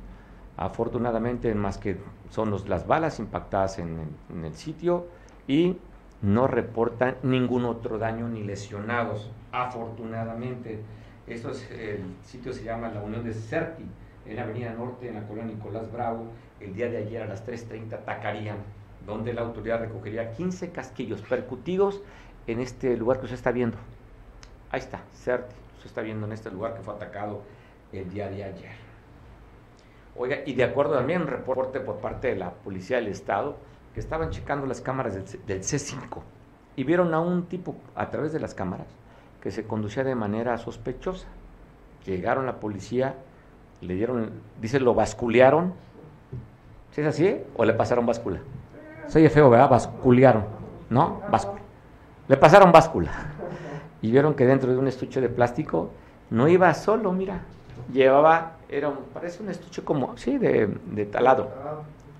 Afortunadamente, 0.57 1.53
más 1.57 1.77
que 1.79 1.97
son 2.31 2.55
las 2.69 2.87
balas 2.87 3.19
impactadas 3.19 3.81
en 3.81 4.45
el 4.45 4.55
sitio 4.55 5.09
y 5.49 5.77
no 6.23 6.47
reportan 6.47 7.17
ningún 7.25 7.65
otro 7.65 7.99
daño 7.99 8.29
ni 8.29 8.45
lesionados. 8.45 9.29
Afortunadamente, 9.51 10.85
esto 11.35 11.51
es, 11.51 11.71
el 11.71 12.03
sitio 12.25 12.53
se 12.53 12.65
llama 12.65 12.89
la 12.89 13.03
Unión 13.03 13.25
de 13.25 13.35
Certi, 13.35 13.85
en 14.27 14.37
la 14.37 14.43
Avenida 14.43 14.73
Norte, 14.73 15.09
en 15.09 15.15
la 15.15 15.27
colonia 15.27 15.55
Nicolás 15.55 15.91
Bravo. 15.91 16.27
El 16.61 16.75
día 16.75 16.89
de 16.89 16.99
ayer 16.99 17.23
a 17.23 17.27
las 17.27 17.47
3.30 17.47 17.95
atacarían 17.95 18.59
donde 19.07 19.33
la 19.33 19.43
autoridad 19.43 19.81
recogería 19.81 20.33
15 20.33 20.71
casquillos 20.71 21.23
percutidos 21.23 22.03
en 22.47 22.61
este 22.61 22.97
lugar 22.97 23.19
que 23.19 23.25
usted 23.25 23.37
está 23.37 23.53
viendo. 23.53 23.79
Ahí 24.71 24.81
está, 24.81 25.03
CERTI, 25.15 25.55
se 25.81 25.89
está 25.89 26.03
viendo 26.03 26.27
en 26.27 26.33
este 26.33 26.51
lugar 26.51 26.75
que 26.75 26.83
fue 26.83 26.95
atacado 26.95 27.43
el 27.93 28.11
día 28.11 28.29
de 28.29 28.45
ayer. 28.45 28.73
Oiga, 30.17 30.39
y 30.45 30.55
de 30.55 30.65
acuerdo 30.65 30.95
también 30.95 31.23
un 31.23 31.29
reporte 31.29 31.81
por 31.81 31.99
parte 31.99 32.29
de 32.29 32.37
la 32.37 32.51
Policía 32.51 32.97
del 32.97 33.07
Estado, 33.09 33.57
que 33.95 34.01
estaban 34.01 34.31
checando 34.31 34.67
las 34.67 34.81
cámaras 34.81 35.15
del, 35.15 35.63
C5 35.63 36.23
y 36.77 36.85
vieron 36.85 37.15
a 37.15 37.21
un 37.21 37.47
tipo 37.47 37.77
a 37.95 38.11
través 38.11 38.33
de 38.33 38.41
las 38.41 38.55
cámaras 38.55 38.87
que 39.41 39.51
se 39.51 39.65
conducía 39.67 40.05
de 40.05 40.15
manera 40.15 40.59
sospechosa. 40.59 41.27
Llegaron 42.05 42.47
la 42.47 42.61
policía, 42.61 43.15
le 43.81 43.95
dieron, 43.95 44.31
dice, 44.61 44.81
lo 44.81 44.95
basculearon. 44.95 45.75
¿Sí 46.93 47.03
es 47.03 47.07
así? 47.07 47.41
¿O 47.57 47.65
le 47.65 47.75
pasaron 47.75 48.07
báscula? 48.07 48.41
Soy 49.09 49.29
feo, 49.29 49.51
¿verdad? 49.51 49.71
Basculearon, 49.71 50.45
¿no? 50.91 51.23
Báscula. 51.31 51.61
Le 52.29 52.37
pasaron 52.37 52.73
báscula. 52.73 53.11
Y 54.03 54.11
vieron 54.11 54.35
que 54.35 54.47
dentro 54.47 54.71
de 54.71 54.79
un 54.79 54.87
estuche 54.87 55.21
de 55.21 55.29
plástico 55.29 55.91
no 56.31 56.49
iba 56.49 56.73
solo, 56.75 57.13
mira. 57.13 57.43
Llevaba, 57.93 58.57
era 58.69 58.89
un, 58.89 58.99
parece 59.15 59.43
un 59.43 59.49
estuche 59.49 59.83
como, 59.83 60.17
sí, 60.17 60.39
de, 60.39 60.67
de 60.67 61.07
talado. 61.07 61.51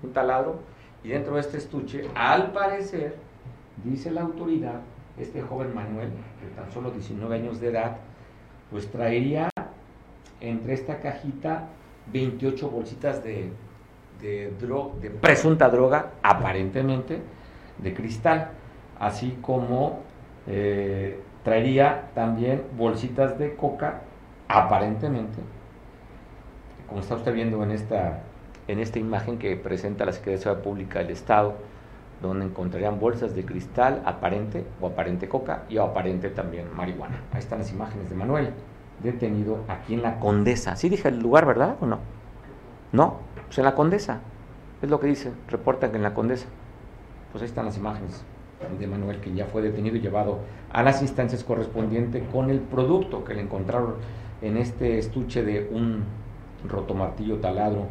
Un 0.01 0.13
taladro. 0.13 0.59
Y 1.03 1.09
dentro 1.09 1.35
de 1.35 1.41
este 1.41 1.57
estuche, 1.57 2.09
al 2.15 2.51
parecer, 2.51 3.15
dice 3.83 4.11
la 4.11 4.21
autoridad, 4.21 4.81
este 5.19 5.41
joven 5.41 5.73
Manuel, 5.73 6.09
de 6.09 6.55
tan 6.55 6.71
solo 6.71 6.91
19 6.91 7.35
años 7.35 7.59
de 7.59 7.69
edad, 7.69 7.97
pues 8.71 8.89
traería 8.89 9.49
entre 10.39 10.73
esta 10.73 10.99
cajita 10.99 11.67
28 12.11 12.69
bolsitas 12.69 13.23
de 13.23 13.51
de, 14.21 14.51
de 15.01 15.09
presunta 15.09 15.69
droga, 15.69 16.11
aparentemente, 16.21 17.21
de 17.77 17.93
cristal, 17.93 18.49
así 18.99 19.37
como 19.41 20.01
eh, 20.47 21.19
traería 21.43 22.09
también 22.13 22.63
bolsitas 22.77 23.39
de 23.39 23.55
coca, 23.55 24.01
aparentemente, 24.47 25.39
como 26.87 27.01
está 27.01 27.15
usted 27.15 27.33
viendo 27.33 27.63
en 27.63 27.71
esta, 27.71 28.23
en 28.67 28.79
esta 28.79 28.99
imagen 28.99 29.37
que 29.37 29.55
presenta 29.55 30.05
la 30.05 30.11
Secretaría 30.11 30.37
de 30.37 30.43
Seguridad 30.43 30.63
Pública 30.63 30.99
del 30.99 31.11
Estado, 31.11 31.55
donde 32.21 32.45
encontrarían 32.45 32.99
bolsas 32.99 33.35
de 33.35 33.45
cristal 33.45 34.01
aparente 34.05 34.65
o 34.81 34.87
aparente 34.87 35.29
coca 35.29 35.63
y 35.69 35.77
aparente 35.77 36.29
también 36.29 36.65
marihuana. 36.75 37.21
Ahí 37.31 37.39
están 37.39 37.59
las 37.59 37.71
imágenes 37.71 38.09
de 38.09 38.15
Manuel, 38.15 38.51
detenido 39.01 39.59
aquí 39.67 39.93
en 39.93 40.01
la 40.01 40.19
Condesa. 40.19 40.75
Sí 40.75 40.89
dije 40.89 41.07
el 41.07 41.19
lugar, 41.19 41.45
¿verdad 41.45 41.77
o 41.79 41.85
no? 41.85 41.99
No, 42.91 43.19
pues 43.45 43.57
en 43.57 43.65
la 43.65 43.75
Condesa, 43.75 44.19
es 44.81 44.89
lo 44.89 44.99
que 44.99 45.07
dice, 45.07 45.31
reportan 45.47 45.91
que 45.91 45.97
en 45.97 46.03
la 46.03 46.13
Condesa. 46.13 46.47
Pues 47.31 47.41
ahí 47.41 47.47
están 47.47 47.65
las 47.65 47.77
imágenes 47.77 48.23
de 48.77 48.87
Manuel 48.87 49.21
que 49.21 49.33
ya 49.33 49.45
fue 49.45 49.61
detenido 49.61 49.95
y 49.95 50.01
llevado 50.01 50.39
a 50.71 50.83
las 50.83 51.01
instancias 51.01 51.43
correspondientes 51.43 52.23
con 52.31 52.49
el 52.49 52.59
producto 52.59 53.23
que 53.23 53.33
le 53.33 53.41
encontraron 53.41 53.95
en 54.41 54.57
este 54.57 54.99
estuche 54.99 55.43
de 55.43 55.69
un 55.71 56.03
rotomartillo 56.67 57.37
taladro 57.37 57.87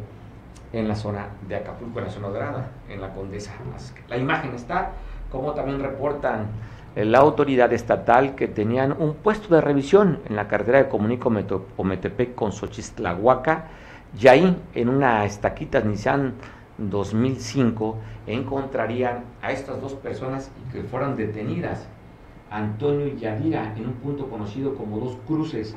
en 0.73 0.87
la 0.87 0.95
zona 0.95 1.27
de 1.47 1.55
Acapulco, 1.55 1.99
en 1.99 2.05
la 2.05 2.11
zona 2.11 2.27
dorada, 2.29 2.71
en 2.89 3.01
la 3.01 3.13
Condesa. 3.13 3.53
La 4.07 4.17
imagen 4.17 4.53
está, 4.53 4.91
como 5.31 5.53
también 5.53 5.79
reportan 5.79 6.47
la 6.95 7.19
autoridad 7.19 7.71
estatal 7.71 8.35
que 8.35 8.47
tenían 8.47 8.95
un 8.97 9.13
puesto 9.15 9.53
de 9.53 9.61
revisión 9.61 10.19
en 10.27 10.35
la 10.35 10.47
carretera 10.47 10.79
de 10.79 10.89
Comunico 10.89 11.31
Ometepec 11.77 12.35
con 12.35 12.51
Xochistlahuaca 12.51 13.67
y 14.19 14.27
ahí, 14.27 14.57
en 14.73 14.89
una 14.89 15.23
estaquita 15.25 15.81
Nissan 15.81 16.33
2005, 16.77 17.97
encontrarían 18.25 19.23
a 19.41 19.51
estas 19.51 19.79
dos 19.81 19.93
personas 19.93 20.51
que 20.71 20.81
fueran 20.81 21.15
detenidas, 21.15 21.87
Antonio 22.49 23.07
y 23.07 23.17
Yadira, 23.17 23.75
en 23.77 23.85
un 23.85 23.93
punto 23.93 24.27
conocido 24.27 24.73
como 24.73 24.99
Dos 24.99 25.17
Cruces, 25.27 25.75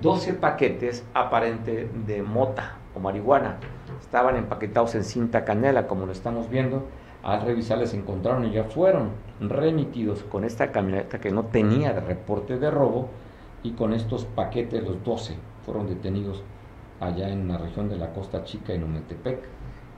12 0.00 0.34
paquetes 0.34 1.04
aparente 1.12 1.90
de 2.06 2.22
mota 2.22 2.77
marihuana. 2.98 3.56
Estaban 4.00 4.36
empaquetados 4.36 4.94
en 4.94 5.04
cinta 5.04 5.44
canela, 5.44 5.86
como 5.86 6.06
lo 6.06 6.12
estamos 6.12 6.48
viendo. 6.50 6.86
Al 7.22 7.42
revisarles 7.42 7.94
encontraron 7.94 8.44
y 8.44 8.52
ya 8.52 8.64
fueron 8.64 9.10
remitidos 9.40 10.22
con 10.22 10.44
esta 10.44 10.70
camioneta 10.70 11.20
que 11.20 11.30
no 11.30 11.44
tenía 11.44 11.92
de 11.92 12.00
reporte 12.00 12.58
de 12.58 12.70
robo 12.70 13.08
y 13.62 13.72
con 13.72 13.92
estos 13.92 14.24
paquetes, 14.24 14.82
los 14.84 15.02
12, 15.04 15.36
fueron 15.64 15.88
detenidos 15.88 16.42
allá 17.00 17.28
en 17.28 17.48
la 17.48 17.58
región 17.58 17.88
de 17.88 17.96
la 17.96 18.12
Costa 18.12 18.44
Chica, 18.44 18.72
en 18.72 18.84
Ometepec, 18.84 19.38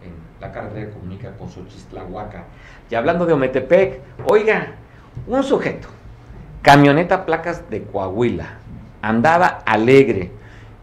en 0.02 0.14
la 0.40 0.50
carretera 0.50 0.86
que 0.86 0.92
comunica 0.92 1.36
con 1.36 1.48
Xochistlahuaca. 1.48 2.44
Y 2.90 2.94
hablando 2.94 3.26
de 3.26 3.34
Ometepec, 3.34 4.00
oiga, 4.26 4.74
un 5.26 5.42
sujeto, 5.42 5.88
camioneta 6.62 7.26
placas 7.26 7.68
de 7.68 7.84
Coahuila, 7.84 8.58
andaba 9.02 9.46
alegre 9.46 10.30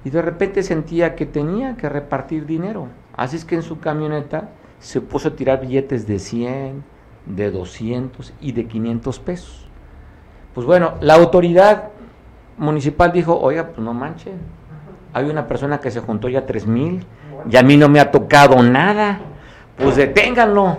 y 0.08 0.10
de 0.10 0.22
repente 0.22 0.63
sentía 0.63 1.15
que 1.15 1.26
tenía 1.26 1.76
que 1.76 1.89
repartir 1.89 2.46
dinero. 2.46 2.88
Así 3.17 3.36
es 3.36 3.43
que 3.43 3.56
en 3.56 3.62
su 3.62 3.82
camioneta 3.82 4.52
se 4.80 5.02
puso 5.02 5.28
a 5.28 5.36
tirar 5.36 5.60
billetes 5.60 6.08
de 6.08 6.17
100, 6.17 6.82
de 7.26 7.52
200 7.52 8.34
y 8.39 8.54
de 8.54 8.67
500 8.67 9.20
pesos. 9.20 9.67
Pues 10.54 10.65
bueno, 10.65 10.93
la 11.02 11.15
autoridad 11.15 11.89
municipal 12.58 13.12
dijo, 13.12 13.38
oiga, 13.38 13.67
pues 13.67 13.80
no 13.80 13.93
manchen, 13.93 14.36
hay 15.12 15.26
una 15.26 15.46
persona 15.46 15.82
que 15.82 15.91
se 15.91 16.00
juntó 16.00 16.30
ya 16.30 16.46
3 16.46 16.67
mil 16.67 17.06
y 17.50 17.58
a 17.58 17.63
mí 17.63 17.76
no 17.76 17.89
me 17.89 18.00
ha 18.00 18.10
tocado 18.10 18.63
nada, 18.63 19.20
pues 19.76 19.98
deténganlo, 19.98 20.78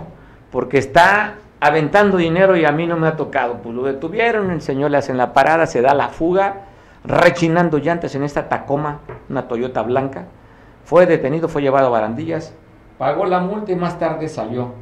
porque 0.49 0.79
está 0.79 1.35
aventando 1.59 2.17
dinero 2.17 2.57
y 2.57 2.65
a 2.65 2.71
mí 2.71 2.87
no 2.87 2.97
me 2.97 3.05
ha 3.05 3.15
tocado. 3.15 3.59
Pues 3.61 3.75
lo 3.75 3.83
detuvieron, 3.83 4.49
el 4.49 4.63
señor 4.63 4.89
le 4.89 4.97
hacen 4.97 5.17
la 5.17 5.33
parada, 5.33 5.67
se 5.67 5.83
da 5.83 5.93
la 5.93 6.09
fuga, 6.09 6.68
rechinando 7.03 7.77
llantas 7.77 8.15
en 8.15 8.23
esta 8.23 8.49
Tacoma, 8.49 8.99
una 9.29 9.47
Toyota 9.47 9.81
blanca. 9.81 10.27
Fue 10.83 11.05
detenido, 11.05 11.47
fue 11.47 11.61
llevado 11.61 11.87
a 11.87 11.91
barandillas, 11.91 12.53
pagó 12.97 13.25
la 13.25 13.39
multa 13.39 13.71
y 13.71 13.75
más 13.75 13.99
tarde 13.99 14.27
salió. 14.27 14.73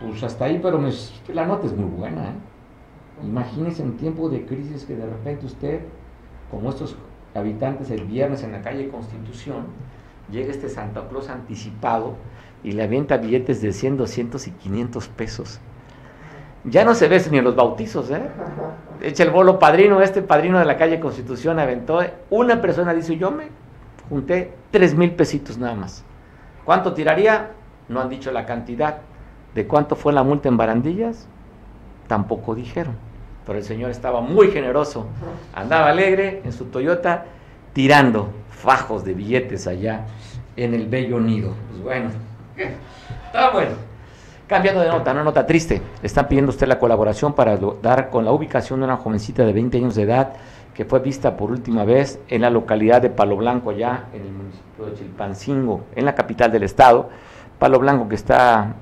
Pues 0.00 0.22
hasta 0.22 0.46
ahí, 0.46 0.58
pero 0.62 0.80
la 1.28 1.46
nota 1.46 1.66
es 1.66 1.72
muy 1.74 1.88
buena. 1.88 2.24
¿eh? 2.24 2.34
Imagínese 3.22 3.82
en 3.82 3.96
tiempo 3.96 4.28
de 4.28 4.44
crisis 4.44 4.84
que 4.84 4.96
de 4.96 5.06
repente 5.06 5.46
usted, 5.46 5.80
como 6.50 6.70
estos 6.70 6.96
habitantes 7.34 7.90
el 7.90 8.04
viernes 8.04 8.42
en 8.42 8.52
la 8.52 8.60
calle 8.60 8.88
Constitución, 8.88 9.66
llega 10.30 10.50
este 10.50 10.68
Santa 10.68 11.08
Claus 11.08 11.28
anticipado 11.28 12.16
y 12.62 12.72
le 12.72 12.82
avienta 12.82 13.16
billetes 13.16 13.60
de 13.62 13.72
100, 13.72 13.96
200 13.96 14.46
y 14.48 14.50
500 14.50 15.08
pesos. 15.08 15.60
Ya 16.64 16.84
no 16.84 16.94
se 16.94 17.08
ve 17.08 17.22
ni 17.30 17.38
en 17.38 17.44
los 17.44 17.54
bautizos, 17.54 18.10
¿eh? 18.10 18.22
Echa 19.02 19.22
el 19.22 19.30
bolo 19.30 19.58
padrino, 19.58 20.00
este 20.00 20.22
padrino 20.22 20.58
de 20.58 20.64
la 20.64 20.78
calle 20.78 20.98
Constitución 20.98 21.58
aventó. 21.58 22.00
Una 22.30 22.60
persona 22.60 22.94
dice, 22.94 23.18
yo 23.18 23.30
me 23.30 23.48
junté 24.08 24.52
3 24.70 24.94
mil 24.94 25.12
pesitos 25.12 25.58
nada 25.58 25.74
más. 25.74 26.04
¿Cuánto 26.64 26.94
tiraría? 26.94 27.50
No 27.88 28.00
han 28.00 28.08
dicho 28.08 28.32
la 28.32 28.46
cantidad. 28.46 28.98
¿De 29.54 29.66
cuánto 29.66 29.94
fue 29.94 30.12
la 30.12 30.22
multa 30.22 30.48
en 30.48 30.56
barandillas? 30.56 31.28
Tampoco 32.06 32.54
dijeron. 32.54 32.96
Pero 33.46 33.58
el 33.58 33.64
señor 33.64 33.90
estaba 33.90 34.22
muy 34.22 34.50
generoso. 34.50 35.06
Andaba 35.54 35.90
alegre 35.90 36.40
en 36.44 36.52
su 36.52 36.66
Toyota 36.66 37.26
tirando 37.74 38.30
fajos 38.48 39.04
de 39.04 39.12
billetes 39.12 39.66
allá 39.66 40.06
en 40.56 40.72
el 40.72 40.86
bello 40.86 41.20
nido. 41.20 41.52
Pues 41.70 41.82
bueno, 41.82 42.10
está 43.26 43.50
bueno. 43.50 43.93
Cambiando 44.46 44.82
de 44.82 44.88
nota, 44.88 45.12
una 45.12 45.24
nota 45.24 45.46
triste. 45.46 45.80
Le 46.02 46.06
están 46.06 46.28
pidiendo 46.28 46.50
usted 46.50 46.66
la 46.66 46.78
colaboración 46.78 47.32
para 47.32 47.56
dar 47.80 48.10
con 48.10 48.26
la 48.26 48.32
ubicación 48.32 48.80
de 48.80 48.84
una 48.84 48.98
jovencita 48.98 49.42
de 49.42 49.54
20 49.54 49.78
años 49.78 49.94
de 49.94 50.02
edad 50.02 50.34
que 50.74 50.84
fue 50.84 50.98
vista 50.98 51.36
por 51.36 51.50
última 51.50 51.84
vez 51.84 52.20
en 52.28 52.42
la 52.42 52.50
localidad 52.50 53.00
de 53.00 53.08
Palo 53.08 53.36
Blanco, 53.36 53.70
allá 53.70 54.04
en 54.12 54.20
el 54.20 54.32
municipio 54.32 54.86
de 54.86 54.94
Chilpancingo, 54.94 55.84
en 55.94 56.04
la 56.04 56.14
capital 56.14 56.52
del 56.52 56.64
estado. 56.64 57.08
Palo 57.58 57.78
Blanco 57.78 58.06
que 58.06 58.16
está 58.16 58.74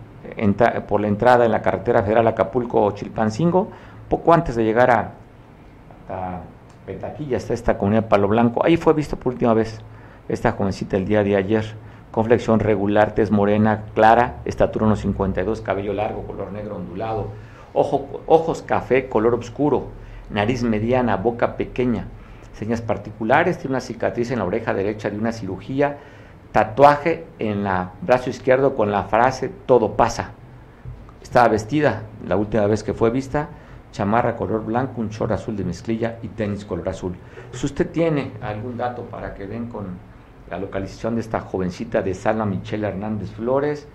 por 0.89 1.01
la 1.01 1.07
entrada 1.07 1.45
en 1.45 1.53
la 1.53 1.63
carretera 1.63 2.03
federal 2.03 2.27
Acapulco-Chilpancingo, 2.27 3.69
poco 4.09 4.33
antes 4.33 4.57
de 4.57 4.65
llegar 4.65 4.91
a, 4.91 5.13
a 6.09 6.41
Petaquilla 6.87 7.37
está 7.37 7.55
esta 7.55 7.79
comunidad 7.79 8.03
de 8.03 8.09
Palo 8.09 8.27
Blanco. 8.27 8.65
Ahí 8.65 8.77
fue 8.77 8.95
visto 8.95 9.17
por 9.17 9.33
última 9.33 9.55
vez 9.55 9.79
esta 10.29 10.53
jovencita 10.53 10.97
el 10.97 11.07
día 11.07 11.23
de 11.23 11.37
ayer 11.37 11.77
con 12.13 12.27
flexión 12.27 12.61
regular, 12.61 13.15
tez 13.15 13.31
morena, 13.31 13.85
clara, 13.95 14.37
estatura 14.45 14.85
unos 14.85 15.01
52, 15.01 15.63
cabello 15.63 15.95
largo, 15.95 16.23
color 16.23 16.53
negro 16.53 16.77
ondulado, 16.77 17.29
ojos 17.73 18.63
café, 18.63 19.09
color 19.09 19.35
oscuro, 19.35 19.87
nariz 20.31 20.63
mediana, 20.63 21.17
boca 21.17 21.57
pequeña, 21.57 22.07
señas 22.53 22.83
particulares, 22.83 23.57
tiene 23.59 23.73
una 23.73 23.81
cicatriz 23.81 24.31
en 24.31 24.41
la 24.41 24.45
oreja 24.45 24.75
derecha 24.75 25.09
de 25.09 25.19
una 25.19 25.33
cirugía, 25.33 25.99
tatuaje 26.53 27.25
en 27.39 27.67
el 27.67 27.87
brazo 28.03 28.29
izquierdo 28.29 28.77
con 28.77 28.93
la 28.93 29.05
frase 29.05 29.51
todo 29.65 29.97
pasa. 29.97 30.33
Estaba 31.23 31.49
vestida 31.49 32.03
la 32.27 32.37
última 32.37 32.67
vez 32.67 32.85
que 32.85 32.93
fue 32.93 33.09
vista, 33.09 33.49
chamarra 33.91 34.37
color 34.37 34.67
blanco, 34.67 35.01
un 35.01 35.09
short 35.09 35.33
azul 35.33 35.57
de 35.57 35.65
mezclilla 35.65 36.19
y 36.21 36.29
tenis 36.29 36.67
color 36.67 36.91
azul. 36.91 37.15
Si 37.53 37.65
usted 37.65 37.91
tiene 37.91 38.33
algún 38.43 38.77
dato 38.77 39.05
para 39.05 39.33
que 39.33 39.47
den 39.47 39.69
con 39.69 40.12
la 40.53 40.59
localización 40.59 41.15
de 41.15 41.23
esta 41.23 41.41
jovencita 41.41 42.03
de 42.03 42.13
Salma 42.13 42.45
Michelle 42.45 42.87
Hernández 42.87 43.31
Flores. 43.31 43.89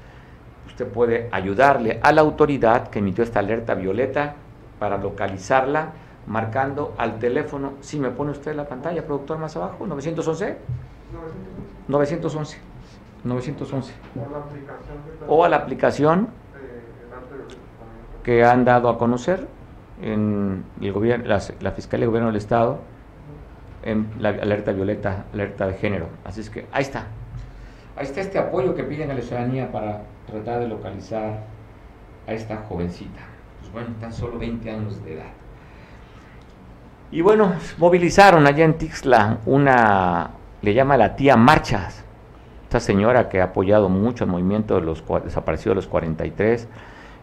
Usted 0.66 0.88
puede 0.88 1.30
ayudarle 1.32 2.00
a 2.02 2.12
la 2.12 2.22
autoridad 2.22 2.88
que 2.90 2.98
emitió 2.98 3.24
esta 3.24 3.40
alerta 3.40 3.76
violeta 3.76 4.34
para 4.80 4.98
localizarla 4.98 5.92
marcando 6.26 6.96
al 6.98 7.20
teléfono, 7.20 7.74
si 7.80 8.00
me 8.00 8.10
pone 8.10 8.32
usted 8.32 8.56
la 8.56 8.68
pantalla, 8.68 9.06
productor 9.06 9.38
más 9.38 9.56
abajo, 9.56 9.86
911. 9.86 10.58
911. 11.88 12.58
911. 13.24 13.94
O 15.28 15.46
a 15.46 15.50
la 15.50 15.58
aplicación 15.58 16.28
que 18.24 18.44
han 18.44 18.66
dado 18.66 18.90
a 18.90 18.98
conocer 18.98 19.48
en 20.02 20.66
el 20.82 20.92
gobierno, 20.92 21.28
la, 21.28 21.40
la 21.62 21.72
Fiscalía 21.72 22.06
de 22.06 22.08
Gobierno 22.08 22.30
del 22.30 22.38
Estado 22.38 22.80
en 23.88 24.10
la 24.20 24.30
alerta 24.30 24.74
violeta, 24.74 25.26
alerta 25.34 25.66
de 25.66 25.74
género. 25.76 26.10
Así 26.26 26.42
es 26.42 26.50
que 26.50 26.66
ahí 26.74 26.82
está. 26.82 27.08
Ahí 27.96 28.06
está 28.06 28.20
este 28.20 28.38
apoyo 28.38 28.76
que 28.76 28.84
piden 28.84 29.10
a 29.10 29.14
la 29.14 29.22
ciudadanía 29.22 29.72
para 29.72 30.02
tratar 30.28 30.60
de 30.60 30.68
localizar 30.68 31.46
a 32.28 32.34
esta 32.34 32.58
jovencita. 32.58 33.22
Pues 33.62 33.72
bueno, 33.72 33.96
tan 34.00 34.12
solo 34.12 34.38
20 34.38 34.70
años 34.70 35.04
de 35.06 35.14
edad. 35.14 35.32
Y 37.12 37.22
bueno, 37.22 37.54
movilizaron 37.78 38.46
allá 38.46 38.66
en 38.66 38.74
Tixla 38.78 39.38
una, 39.46 40.32
le 40.62 40.74
llama 40.74 40.98
la 40.98 41.16
tía 41.16 41.38
Marchas, 41.38 42.04
esta 42.64 42.82
señora 42.82 43.30
que 43.30 43.40
ha 43.40 43.46
apoyado 43.46 43.88
mucho 43.88 44.26
el 44.26 44.30
movimiento 44.30 44.76
de 44.76 44.82
los 44.82 45.02
desaparecidos 45.24 45.72
de 45.72 45.76
los 45.76 45.88
43, 45.88 46.68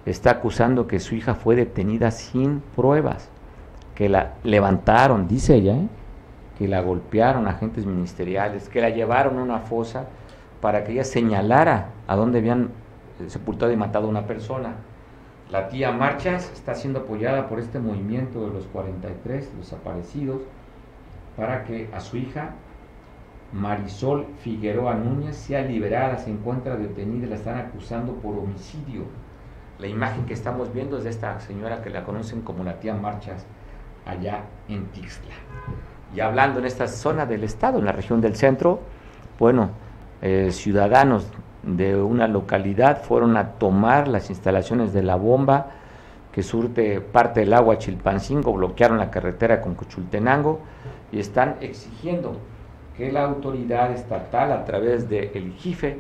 está 0.07 0.31
acusando 0.31 0.87
que 0.87 0.99
su 0.99 1.15
hija 1.15 1.35
fue 1.35 1.57
detenida 1.57 2.11
sin 2.11 2.61
pruebas, 2.75 3.29
que 3.95 4.09
la 4.09 4.33
levantaron, 4.43 5.29
dice 5.29 5.57
ella, 5.57 5.75
¿eh? 5.75 5.89
Que 6.59 6.69
la 6.69 6.81
golpearon 6.81 7.49
agentes 7.49 7.87
ministeriales, 7.87 8.69
que 8.69 8.81
la 8.81 8.91
llevaron 8.91 9.39
a 9.39 9.43
una 9.43 9.59
fosa 9.61 10.07
para 10.61 10.85
que 10.85 10.93
ella 10.93 11.05
señalara 11.05 11.91
a 12.07 12.17
dónde 12.17 12.39
habían 12.39 12.71
eh, 13.21 13.29
sepultado 13.29 13.73
y 13.73 13.77
matado 13.77 14.07
a 14.07 14.11
una 14.11 14.27
persona. 14.27 14.75
La 15.51 15.69
tía 15.69 15.93
Marchas 15.93 16.51
está 16.53 16.75
siendo 16.75 17.01
apoyada 17.01 17.49
por 17.49 17.59
este 17.61 17.79
movimiento 17.79 18.47
de 18.47 18.53
los 18.53 18.67
43 18.69 19.59
desaparecidos 19.59 20.43
para 21.37 21.65
que 21.65 21.91
a 21.93 22.01
su 22.01 22.17
hija 22.17 22.55
Marisol 23.53 24.27
Figueroa 24.39 24.95
Núñez 24.95 25.37
sea 25.37 25.63
liberada, 25.63 26.17
se 26.19 26.31
encuentra 26.31 26.77
detenida, 26.77 27.27
la 27.29 27.37
están 27.37 27.59
acusando 27.59 28.15
por 28.15 28.37
homicidio. 28.37 29.03
La 29.79 29.87
imagen 29.87 30.25
que 30.27 30.35
estamos 30.35 30.73
viendo 30.73 30.99
es 30.99 31.05
de 31.05 31.11
esta 31.11 31.39
señora 31.41 31.83
que 31.83 31.91
la 31.91 32.05
conocen 32.05 32.41
como 32.43 32.65
la 32.65 32.81
tía 32.81 32.95
Marchas 32.95 33.47
allá 34.07 34.45
en 34.69 34.87
Tixla. 34.87 35.35
Y 36.15 36.21
hablando 36.21 36.61
en 36.61 36.67
esta 36.67 36.87
zona 36.87 37.27
del 37.27 37.45
estado, 37.45 37.79
en 37.79 37.87
la 37.87 37.93
región 37.93 38.21
del 38.21 38.37
centro, 38.37 38.81
bueno, 39.39 39.71
eh, 40.23 40.51
ciudadanos 40.53 41.27
de 41.63 41.97
una 41.97 42.29
localidad 42.29 43.03
fueron 43.03 43.37
a 43.37 43.53
tomar 43.53 44.07
las 44.07 44.31
instalaciones 44.31 44.93
de 44.93 45.03
la 45.03 45.17
bomba 45.17 45.71
que 46.31 46.43
surte 46.43 47.01
parte 47.01 47.41
del 47.41 47.53
agua 47.53 47.79
Chilpancingo, 47.79 48.53
bloquearon 48.53 48.99
la 48.99 49.11
carretera 49.11 49.61
con 49.61 49.75
Cochultenango 49.75 50.61
y 51.11 51.21
están 51.21 51.57
exigiendo 51.61 52.39
que 52.97 53.11
la 53.11 53.25
autoridad 53.25 53.93
estatal 53.93 54.53
a 54.53 54.65
través 54.65 55.09
del 55.09 55.31
el 55.35 55.53
JIFE 55.53 55.99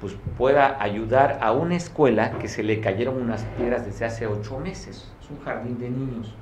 pues 0.00 0.16
pueda 0.36 0.82
ayudar 0.82 1.38
a 1.42 1.52
una 1.52 1.76
escuela 1.76 2.32
que 2.38 2.48
se 2.48 2.62
le 2.62 2.80
cayeron 2.80 3.20
unas 3.22 3.44
piedras 3.56 3.86
desde 3.86 4.04
hace 4.04 4.26
ocho 4.26 4.58
meses. 4.58 5.12
Es 5.22 5.30
un 5.30 5.40
jardín 5.44 5.78
de 5.78 5.90
niños. 5.90 6.34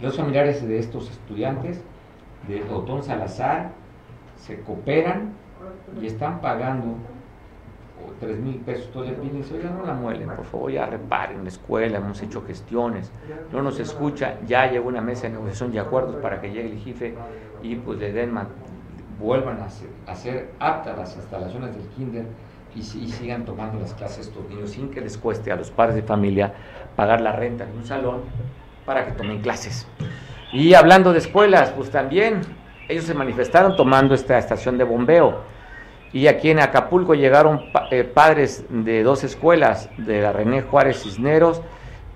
Los 0.00 0.16
familiares 0.16 0.66
de 0.66 0.78
estos 0.78 1.10
estudiantes 1.10 1.80
de 2.46 2.62
Otón 2.70 3.02
Salazar 3.02 3.70
se 4.36 4.60
cooperan 4.60 5.32
y 6.00 6.06
están 6.06 6.40
pagando 6.40 6.96
tres 8.20 8.38
mil 8.38 8.56
pesos, 8.56 8.90
todos 8.92 9.06
le 9.06 9.12
piden, 9.14 9.44
oiga, 9.52 9.70
no 9.70 9.84
la 9.84 9.94
muelen, 9.94 10.28
por 10.28 10.44
favor, 10.44 10.70
ya 10.70 10.86
reparen 10.86 11.42
la 11.42 11.48
escuela, 11.48 11.98
hemos 11.98 12.22
hecho 12.22 12.42
gestiones, 12.46 13.10
no 13.52 13.62
nos 13.62 13.78
escucha, 13.80 14.36
ya 14.46 14.70
llegó 14.70 14.88
una 14.88 15.00
mesa 15.00 15.24
de 15.24 15.30
negociación 15.30 15.74
y 15.74 15.78
acuerdos 15.78 16.16
para 16.16 16.40
que 16.40 16.50
llegue 16.50 16.72
el 16.72 16.78
jefe 16.78 17.14
y 17.62 17.76
pues 17.76 17.98
le 17.98 18.12
den, 18.12 18.34
vuelvan 19.20 19.58
a 19.60 20.10
hacer, 20.10 20.50
aptas 20.58 20.96
las 20.96 21.16
instalaciones 21.16 21.74
del 21.74 21.86
kinder 21.88 22.26
y, 22.74 22.82
sigan 22.82 23.44
tomando 23.44 23.80
las 23.80 23.92
clases 23.94 24.28
estos 24.28 24.48
niños 24.48 24.70
sin 24.70 24.90
que 24.90 25.00
les 25.00 25.18
cueste 25.18 25.50
a 25.50 25.56
los 25.56 25.70
padres 25.70 25.96
de 25.96 26.02
familia 26.02 26.54
pagar 26.94 27.20
la 27.20 27.32
renta 27.32 27.66
de 27.66 27.76
un 27.76 27.84
salón 27.84 28.20
para 28.86 29.04
que 29.04 29.12
tomen 29.12 29.40
clases. 29.40 29.88
Y 30.52 30.74
hablando 30.74 31.12
de 31.12 31.18
escuelas, 31.18 31.70
pues 31.76 31.90
también 31.90 32.40
ellos 32.88 33.04
se 33.04 33.14
manifestaron 33.14 33.76
tomando 33.76 34.14
esta 34.14 34.38
estación 34.38 34.78
de 34.78 34.84
bombeo. 34.84 35.42
Y 36.12 36.26
aquí 36.26 36.50
en 36.50 36.60
Acapulco 36.60 37.14
llegaron 37.14 37.66
eh, 37.90 38.04
padres 38.04 38.64
de 38.70 39.02
dos 39.02 39.24
escuelas, 39.24 39.90
de 39.98 40.22
la 40.22 40.32
René 40.32 40.62
Juárez 40.62 41.02
Cisneros 41.02 41.60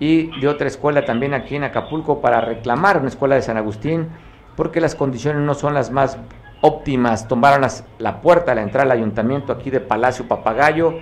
y 0.01 0.41
de 0.41 0.49
otra 0.49 0.67
escuela 0.67 1.05
también 1.05 1.35
aquí 1.35 1.57
en 1.57 1.65
Acapulco 1.65 2.21
para 2.23 2.41
reclamar 2.41 2.99
una 2.99 3.09
escuela 3.09 3.35
de 3.35 3.43
San 3.43 3.59
Agustín, 3.59 4.09
porque 4.57 4.81
las 4.81 4.95
condiciones 4.95 5.43
no 5.43 5.55
son 5.55 5.75
las 5.75 5.91
más 5.91 6.19
óptimas. 6.63 7.29
Tomaron 7.29 7.69
la 7.99 8.21
puerta 8.23 8.55
la 8.55 8.63
entrada 8.63 8.85
al 8.85 8.99
ayuntamiento 8.99 9.53
aquí 9.53 9.69
de 9.69 9.81
Palacio 9.81 10.27
Papagayo 10.27 10.95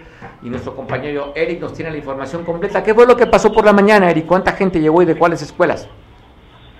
y 0.42 0.50
nuestro 0.50 0.74
compañero 0.74 1.32
Eric 1.36 1.60
nos 1.60 1.74
tiene 1.74 1.92
la 1.92 1.98
información 1.98 2.44
completa. 2.44 2.82
¿Qué 2.82 2.92
fue 2.92 3.06
lo 3.06 3.16
que 3.16 3.26
pasó 3.26 3.52
por 3.52 3.64
la 3.64 3.72
mañana, 3.72 4.10
Eric? 4.10 4.26
¿Cuánta 4.26 4.52
gente 4.52 4.80
llegó 4.80 5.00
y 5.02 5.04
de 5.04 5.16
cuáles 5.16 5.42
escuelas? 5.42 5.88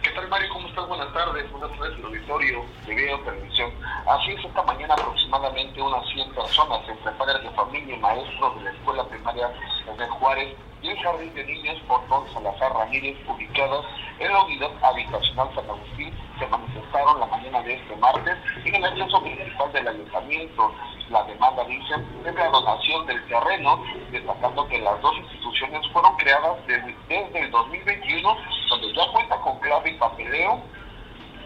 ¿Qué 0.02 0.10
tal, 0.10 0.28
Mario? 0.28 0.48
¿Cómo 0.52 0.66
estás? 0.66 0.88
Buenas 0.88 1.12
tardes. 1.12 1.50
Buenas 1.52 1.70
tardes, 1.78 1.98
el 1.98 2.04
auditorio 2.04 2.62
de 2.86 2.94
video, 2.94 3.20
televisión. 3.20 3.70
Así 4.06 4.32
es, 4.32 4.44
esta 4.44 4.62
mañana 4.62 4.96
aproximadamente 5.30 5.80
unas 5.80 6.06
100 6.08 6.34
personas, 6.34 6.80
entre 6.88 7.12
padres 7.12 7.42
de 7.42 7.50
familia 7.50 7.94
y 7.94 7.98
maestros 7.98 8.56
de 8.56 8.64
la 8.64 8.70
escuela 8.70 9.04
primaria 9.04 9.48
de 9.96 10.08
Juárez, 10.08 10.56
y 10.82 10.88
el 10.88 10.98
Jardín 10.98 11.34
de 11.34 11.44
Niños 11.44 11.78
Portón 11.86 12.24
Salazar 12.32 12.72
Ramírez, 12.72 13.16
ubicados 13.28 13.86
en 14.18 14.32
la 14.32 14.42
unidad 14.44 14.70
habitacional 14.82 15.48
San 15.54 15.70
Agustín, 15.70 16.12
se 16.38 16.46
manifestaron 16.46 17.20
la 17.20 17.26
mañana 17.26 17.62
de 17.62 17.74
este 17.74 17.96
martes 17.96 18.36
en 18.64 18.74
el 18.74 18.84
acceso 18.84 19.22
principal 19.22 19.72
del 19.72 19.88
ayuntamiento. 19.88 20.74
La 21.10 21.22
demanda, 21.24 21.64
dice, 21.64 21.94
es 22.24 22.34
la 22.34 22.48
donación 22.48 23.06
del 23.06 23.24
terreno, 23.28 23.84
destacando 24.10 24.66
que 24.68 24.78
las 24.78 25.00
dos 25.00 25.16
instituciones 25.16 25.86
fueron 25.92 26.16
creadas 26.16 26.56
desde, 26.66 26.96
desde 27.08 27.40
el 27.40 27.50
2021, 27.50 28.36
donde 28.70 28.94
ya 28.94 29.12
cuenta 29.12 29.36
con 29.40 29.58
clave 29.60 29.90
y 29.90 29.94
papeleo 29.94 30.62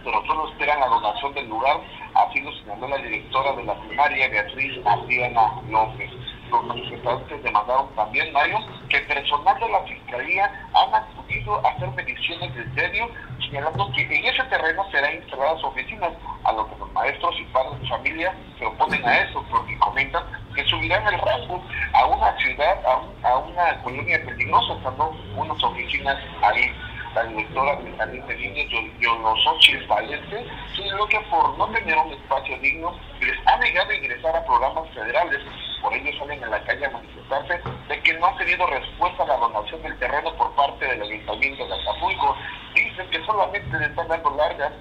pero 0.05 0.23
solo 0.27 0.49
esperan 0.51 0.81
la 0.81 0.87
donación 0.87 1.33
del 1.33 1.49
lugar, 1.49 1.81
así 2.15 2.41
lo 2.41 2.53
señaló 2.53 2.89
la 2.89 2.99
directora 2.99 3.53
de 3.53 3.65
la 3.65 3.75
primaria, 3.81 4.29
Beatriz 4.29 4.87
Adriana 4.87 5.61
López. 5.69 6.11
Los 6.51 6.65
manifestantes 6.67 7.43
demandaron 7.43 7.89
también, 7.97 8.33
Mario, 8.33 8.59
que 8.89 9.01
personal 9.01 9.59
de 9.59 9.69
la 9.69 9.81
Fiscalía 9.83 10.51
han 10.75 10.95
acudido 10.95 11.67
a 11.67 11.71
hacer 11.71 11.91
mediciones 11.93 12.55
de 12.55 12.75
serio, 12.75 13.09
señalando 13.41 13.91
que 13.93 14.03
en 14.03 14.25
ese 14.25 14.43
terreno 14.45 14.85
serán 14.91 15.15
instaladas 15.15 15.65
oficinas, 15.65 16.13
a 16.45 16.53
lo 16.53 16.69
que 16.69 16.77
los 16.79 16.93
maestros 16.93 17.35
y 17.41 17.45
padres 17.45 17.81
de 17.81 17.89
familia 17.89 18.35
se 18.59 18.67
oponen 18.67 19.05
a 19.05 19.19
eso, 19.19 19.45
porque 19.51 19.77
comentan 19.79 20.23
que 20.55 20.65
subirán 20.67 21.07
el 21.13 21.21
rasgo 21.21 21.63
a 21.95 22.07
una 22.07 22.37
ciudad, 22.39 22.77
a, 23.25 23.37
una 23.39 23.83
colonia 23.83 24.23
peligrosa, 24.25 24.75
estando 24.75 25.17
unas 25.37 25.63
oficinas 25.63 26.17
ahí 26.43 26.73
la 27.15 27.25
directora 27.25 27.77
de 27.77 28.37
Niños, 28.37 29.01
Yonosochil 29.01 29.87
Valente, 29.87 30.47
sino 30.77 31.07
que 31.07 31.21
por 31.31 31.57
no 31.57 31.69
tener 31.69 31.97
un 31.97 32.13
espacio 32.13 32.59
digno 32.59 32.95
les 33.21 33.47
ha 33.47 33.57
negado 33.59 33.93
ingresar 33.93 34.37
a 34.37 34.45
programas 34.45 34.89
federales 34.91 35.41
por 35.85 35.93
ello 35.93 36.19
salen 36.19 36.43
a 36.43 36.49
la 36.49 36.65
calle 36.65 36.87
a 36.87 36.91
manifestarse 36.91 37.61
de 37.89 38.01
que 38.01 38.15
no 38.15 38.27
han 38.27 38.39
tenido 38.39 38.67
respuesta 38.67 39.23
a 39.23 39.27
la 39.27 39.37
donación 39.37 39.83
del 39.83 39.99
terreno 39.99 40.35
por 40.35 40.51
parte 40.55 40.87
del 40.87 41.03
Ayuntamiento 41.03 41.67
de 41.67 41.75
Acapulco. 41.75 42.35
Dicen 42.75 43.11
que 43.11 43.23
solamente 43.27 43.79
le 43.79 43.85
están 43.85 44.09
dando 44.09 44.31
largas, 44.31 44.73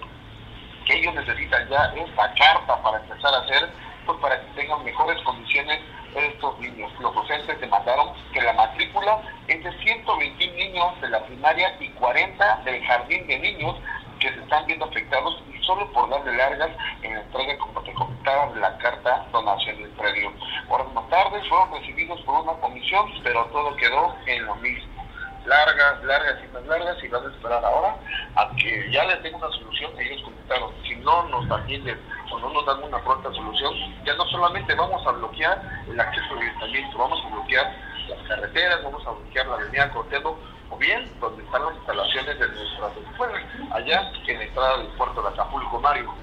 que 0.85 0.93
ellos 0.93 1.13
necesitan 1.13 1.67
ya 1.67 1.93
esta 1.93 2.33
carta 2.35 2.81
para 2.81 2.99
empezar 2.99 3.33
a 3.33 3.39
hacer, 3.39 3.69
pues 4.05 4.17
para 4.19 4.39
que 4.39 4.61
tengan 4.61 4.85
mejores 4.85 5.21
condiciones 5.23 5.81
estos 6.15 6.59
niños. 6.59 6.91
Los 6.99 7.13
docentes 7.15 7.59
demandaron 7.59 8.09
que 8.33 8.41
la 8.41 8.53
matrícula 8.53 9.21
es 9.47 9.63
de 9.63 9.71
121 9.83 10.53
niños 10.55 11.01
de 11.01 11.09
la 11.09 11.25
primaria 11.25 11.75
y 11.79 11.89
40 11.89 12.61
del 12.65 12.83
jardín 12.85 13.27
de 13.27 13.39
niños 13.39 13.75
que 14.19 14.29
se 14.29 14.39
están 14.39 14.65
viendo 14.65 14.85
afectados 14.85 15.43
y 15.53 15.61
solo 15.65 15.91
por 15.91 16.09
darle 16.09 16.35
largas 16.37 16.69
en 17.01 17.13
la 17.13 17.21
entrega, 17.21 17.57
como 17.57 17.81
te 17.81 17.93
comentaba, 17.93 18.53
de 18.53 18.59
la 18.59 18.77
carta 18.77 19.25
donación 19.31 19.81
del 19.81 19.91
predio. 19.91 20.31
Horas 20.69 20.87
más 20.93 21.09
tarde 21.09 21.41
fueron 21.49 21.73
recibidos 21.73 22.21
por 22.21 22.41
una 22.41 22.53
comisión, 22.53 23.05
pero 23.23 23.45
todo 23.45 23.75
quedó 23.75 24.15
en 24.25 24.45
lo 24.45 24.55
mismo. 24.55 25.03
Largas, 25.45 26.01
largas 26.05 26.39
y 26.41 26.53
más 26.53 26.65
largas 26.67 27.03
y 27.03 27.07
van 27.09 27.25
a 27.25 27.29
esperar 27.29 27.65
ahora 27.65 27.97
a 28.35 28.49
que 28.55 28.91
ya 28.91 29.03
les 29.03 29.21
den 29.23 29.35
una 29.35 29.49
solución. 29.49 29.91
Ellos 29.99 30.21
comentaron, 30.23 30.71
si 30.83 30.95
no 30.95 31.23
nos 31.27 31.51
atienden 31.51 31.99
o 32.33 32.39
no 32.39 32.53
nos 32.53 32.65
dan 32.65 32.83
una 32.83 32.99
pronta 32.99 33.31
solución, 33.33 33.73
ya 34.05 34.15
no 34.15 34.25
solamente 34.25 34.73
vamos 34.75 35.05
a 35.05 35.11
bloquear 35.11 35.61
el 35.87 35.99
acceso 35.99 36.33
al 36.33 36.39
ayuntamiento, 36.39 36.97
vamos 36.97 37.21
a 37.25 37.35
bloquear 37.35 37.75
las 38.09 38.27
carreteras, 38.27 38.83
vamos 38.83 39.05
a 39.07 39.11
bloquear 39.11 39.47
la 39.47 39.55
avenida 39.55 39.91
Cortelo, 39.91 40.37
o 40.69 40.77
bien 40.77 41.09
donde 41.19 41.43
están 41.43 41.65
las 41.65 41.75
instalaciones 41.75 42.39
de 42.39 42.47
nuestra 42.47 42.87
escuela, 43.11 43.39
allá 43.71 44.11
en 44.27 44.37
la 44.37 44.43
entrada 44.43 44.77
del 44.77 44.87
puerto 44.87 45.21
de 45.21 45.29
Acapulco, 45.29 45.79
Mario. 45.79 46.13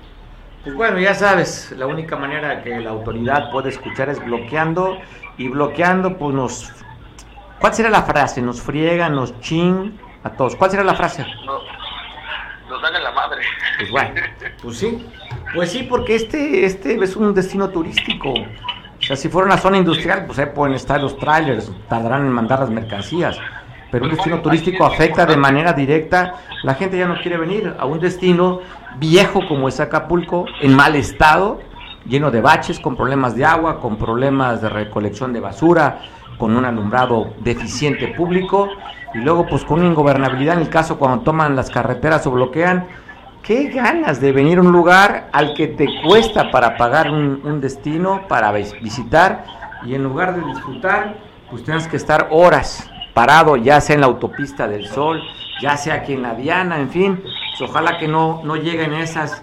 Pues 0.64 0.74
bueno, 0.74 0.98
ya 0.98 1.14
sabes, 1.14 1.72
la 1.72 1.86
única 1.86 2.16
manera 2.16 2.62
que 2.62 2.78
la 2.80 2.90
autoridad 2.90 3.50
puede 3.50 3.70
escuchar 3.70 4.11
es 4.11 4.22
bloqueando 4.22 4.98
y 5.38 5.48
bloqueando 5.48 6.18
pues 6.18 6.34
nos... 6.34 6.72
¿Cuál 7.61 7.74
será 7.74 7.90
la 7.90 8.02
frase? 8.02 8.42
Nos 8.42 8.61
friegan, 8.61 9.14
nos 9.14 9.38
ching 9.40 9.98
a 10.22 10.30
todos. 10.30 10.56
¿Cuál 10.56 10.70
será 10.70 10.84
la 10.84 10.94
frase? 10.94 11.24
nos 12.70 12.80
dan 12.80 12.96
en 12.96 13.02
la 13.02 13.11
madre. 13.11 13.42
Pues 13.81 13.91
bueno, 13.91 14.20
pues 14.62 14.78
sí. 14.78 15.07
Pues 15.55 15.72
sí, 15.72 15.83
porque 15.83 16.14
este, 16.14 16.64
este 16.64 17.03
es 17.03 17.16
un 17.16 17.35
destino 17.35 17.70
turístico. 17.70 18.33
O 18.33 19.03
sea, 19.03 19.16
si 19.16 19.28
fuera 19.28 19.47
una 19.47 19.57
zona 19.57 19.78
industrial, 19.78 20.26
pues 20.26 20.39
ahí 20.39 20.47
pueden 20.55 20.74
estar 20.74 21.01
los 21.01 21.18
trailers, 21.18 21.72
tardarán 21.89 22.26
en 22.26 22.33
mandar 22.33 22.61
las 22.61 22.70
mercancías 22.70 23.39
pero 23.91 24.05
un 24.05 24.12
destino 24.12 24.41
turístico 24.41 24.85
afecta 24.85 25.26
de 25.26 25.37
manera 25.37 25.72
directa, 25.72 26.35
la 26.62 26.74
gente 26.74 26.99
ya 26.99 27.07
no 27.07 27.20
quiere 27.20 27.37
venir 27.37 27.74
a 27.78 27.87
un 27.87 27.99
destino 27.99 28.61
viejo 28.99 29.41
como 29.49 29.68
es 29.68 29.81
Acapulco, 29.81 30.47
en 30.61 30.74
mal 30.74 30.95
estado, 30.97 31.61
lleno 32.07 32.31
de 32.31 32.41
baches, 32.41 32.78
con 32.78 32.97
problemas 32.97 33.35
de 33.35 33.45
agua, 33.45 33.81
con 33.81 33.97
problemas 33.97 34.62
de 34.62 34.68
recolección 34.68 35.33
de 35.33 35.41
basura, 35.41 36.03
con 36.39 36.57
un 36.57 36.64
alumbrado 36.64 37.35
deficiente 37.41 38.09
público 38.09 38.68
y 39.12 39.18
luego 39.18 39.47
pues 39.47 39.64
con 39.64 39.85
ingobernabilidad 39.85 40.55
en 40.55 40.62
el 40.62 40.68
caso 40.68 40.99
cuando 40.99 41.22
toman 41.22 41.57
las 41.57 41.68
carreteras 41.70 42.26
o 42.26 42.31
bloquean. 42.31 42.87
Qué 43.51 43.64
ganas 43.64 44.20
de 44.20 44.30
venir 44.30 44.59
a 44.59 44.61
un 44.61 44.70
lugar 44.70 45.28
al 45.32 45.55
que 45.55 45.66
te 45.66 45.88
cuesta 46.05 46.53
para 46.53 46.76
pagar 46.76 47.11
un, 47.11 47.44
un 47.44 47.61
destino, 47.61 48.28
para 48.28 48.53
visitar 48.53 49.44
y 49.84 49.96
en 49.96 50.05
lugar 50.05 50.36
de 50.36 50.46
disfrutar, 50.53 51.16
pues 51.51 51.64
tienes 51.64 51.88
que 51.88 51.96
estar 51.96 52.28
horas 52.30 52.88
parado, 53.12 53.57
ya 53.57 53.80
sea 53.80 53.94
en 53.96 54.03
la 54.03 54.07
autopista 54.07 54.68
del 54.68 54.86
Sol, 54.86 55.20
ya 55.61 55.76
sea 55.76 55.94
aquí 55.94 56.12
en 56.12 56.22
la 56.22 56.34
Diana, 56.34 56.78
en 56.78 56.90
fin, 56.90 57.24
pues 57.24 57.68
ojalá 57.68 57.98
que 57.98 58.07
no, 58.07 58.40
no 58.44 58.55
lleguen 58.55 58.92
esas, 58.92 59.42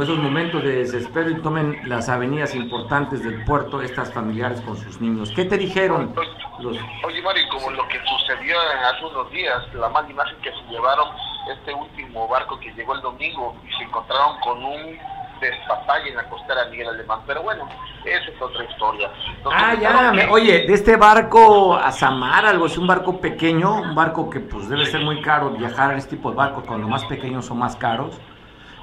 esos 0.00 0.18
momentos 0.18 0.62
de 0.62 0.76
desespero 0.76 1.28
y 1.28 1.42
tomen 1.42 1.80
las 1.88 2.08
avenidas 2.08 2.54
importantes 2.54 3.24
del 3.24 3.44
puerto 3.44 3.82
estas 3.82 4.12
familiares 4.12 4.60
con 4.60 4.76
sus 4.76 5.00
niños. 5.00 5.32
¿Qué 5.34 5.44
te 5.44 5.58
dijeron? 5.58 6.14
Los... 6.60 6.78
Oye, 7.04 7.22
Mari, 7.22 7.40
como 7.48 7.70
lo 7.72 7.88
que 7.88 7.98
sucedió 8.06 8.56
hace 8.88 9.04
unos 9.04 9.28
días, 9.32 9.74
la 9.74 9.88
mala 9.88 10.08
imagen 10.08 10.36
que 10.42 10.50
se 10.52 10.70
llevaron 10.70 11.08
este 11.50 11.74
último 11.74 12.28
barco 12.28 12.58
que 12.60 12.72
llegó 12.72 12.94
el 12.94 13.00
domingo 13.00 13.56
y 13.66 13.72
se 13.76 13.84
encontraron 13.84 14.38
con 14.40 14.64
un 14.64 14.98
despapalle 15.40 16.10
en 16.10 16.16
la 16.16 16.24
costera 16.24 16.66
Miguel 16.70 16.88
Alemán. 16.88 17.20
Pero 17.26 17.42
bueno, 17.42 17.68
esa 18.04 18.30
es 18.30 18.42
otra 18.42 18.64
historia. 18.64 19.10
ah, 19.50 19.74
ya, 19.80 20.12
oye, 20.30 20.66
de 20.66 20.74
este 20.74 20.96
barco 20.96 21.74
a 21.76 21.90
Samar, 21.92 22.46
algo 22.46 22.66
es 22.66 22.76
un 22.78 22.86
barco 22.86 23.20
pequeño, 23.20 23.82
un 23.82 23.94
barco 23.94 24.28
que 24.30 24.40
pues 24.40 24.68
debe 24.68 24.86
ser 24.86 25.00
muy 25.02 25.20
caro 25.22 25.50
viajar 25.50 25.92
en 25.92 25.98
este 25.98 26.16
tipo 26.16 26.30
de 26.30 26.36
barcos, 26.36 26.64
cuando 26.64 26.88
más 26.88 27.04
pequeños 27.04 27.46
son 27.46 27.58
más 27.58 27.76
caros. 27.76 28.18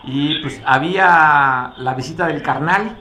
Y 0.03 0.39
pues 0.41 0.61
había 0.66 1.74
la 1.78 1.93
visita 1.95 2.28
del 2.28 2.43
carnal 2.43 2.95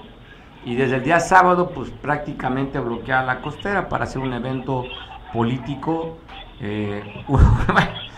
y 0.65 0.75
desde 0.75 0.97
el 0.97 1.05
día 1.05 1.21
sábado 1.21 1.71
pues 1.71 1.91
prácticamente 1.91 2.79
bloqueaba 2.79 3.23
la 3.25 3.41
costera 3.43 3.89
para 3.89 4.05
hacer 4.05 4.23
un 4.23 4.33
evento 4.33 4.85
político. 5.33 6.19
Eh, 6.61 7.25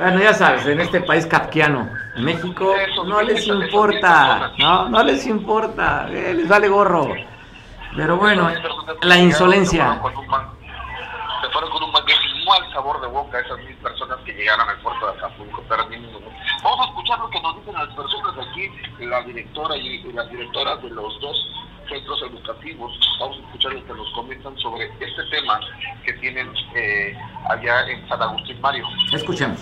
Bueno, 0.00 0.18
ya 0.18 0.32
sabes, 0.32 0.64
en 0.64 0.80
este 0.80 1.02
país 1.02 1.26
kafkiano, 1.26 1.86
en 2.16 2.24
México, 2.24 2.74
no 3.04 3.20
les 3.20 3.46
importa, 3.46 4.50
no, 4.58 4.88
no 4.88 5.04
les 5.04 5.26
importa, 5.26 6.08
eh, 6.10 6.32
les 6.32 6.48
vale 6.48 6.68
gorro. 6.68 7.12
Pero 7.94 8.16
bueno, 8.16 8.50
la 9.02 9.18
insolencia. 9.18 10.00
Se 11.42 11.50
fueron 11.50 11.70
con 11.70 11.82
un 11.82 11.92
mal 11.92 12.72
sabor 12.72 12.98
de 13.02 13.08
boca 13.08 13.40
esas 13.40 13.58
mil 13.58 13.76
personas 13.76 14.16
que 14.24 14.32
llegaron 14.32 14.66
al 14.70 14.78
puerto 14.78 15.04
de 15.06 15.18
Acapulco. 15.18 15.62
Vamos 15.68 16.80
a 16.80 16.84
escuchar 16.88 17.18
lo 17.18 17.28
que 17.28 17.40
nos 17.42 17.56
dicen 17.58 17.74
las 17.74 17.94
personas 17.94 18.48
aquí, 18.48 18.70
la 19.00 19.20
directora 19.20 19.76
y 19.76 20.02
las 20.14 20.30
directoras 20.30 20.82
de 20.82 20.88
los 20.88 21.20
dos 21.20 21.46
centros 21.90 22.22
educativos. 22.22 22.98
Vamos 23.20 23.36
a 23.36 23.40
escuchar 23.40 23.74
lo 23.74 23.84
que 23.84 23.92
nos 23.92 24.10
comentan 24.12 24.56
sobre 24.60 24.86
este 24.98 25.24
tema 25.30 25.60
que 26.06 26.14
tienen 26.14 26.50
eh, 26.74 27.14
allá 27.50 27.86
en 27.86 28.08
San 28.08 28.22
Agustín 28.22 28.58
Mario. 28.62 28.86
Escuchemos. 29.12 29.60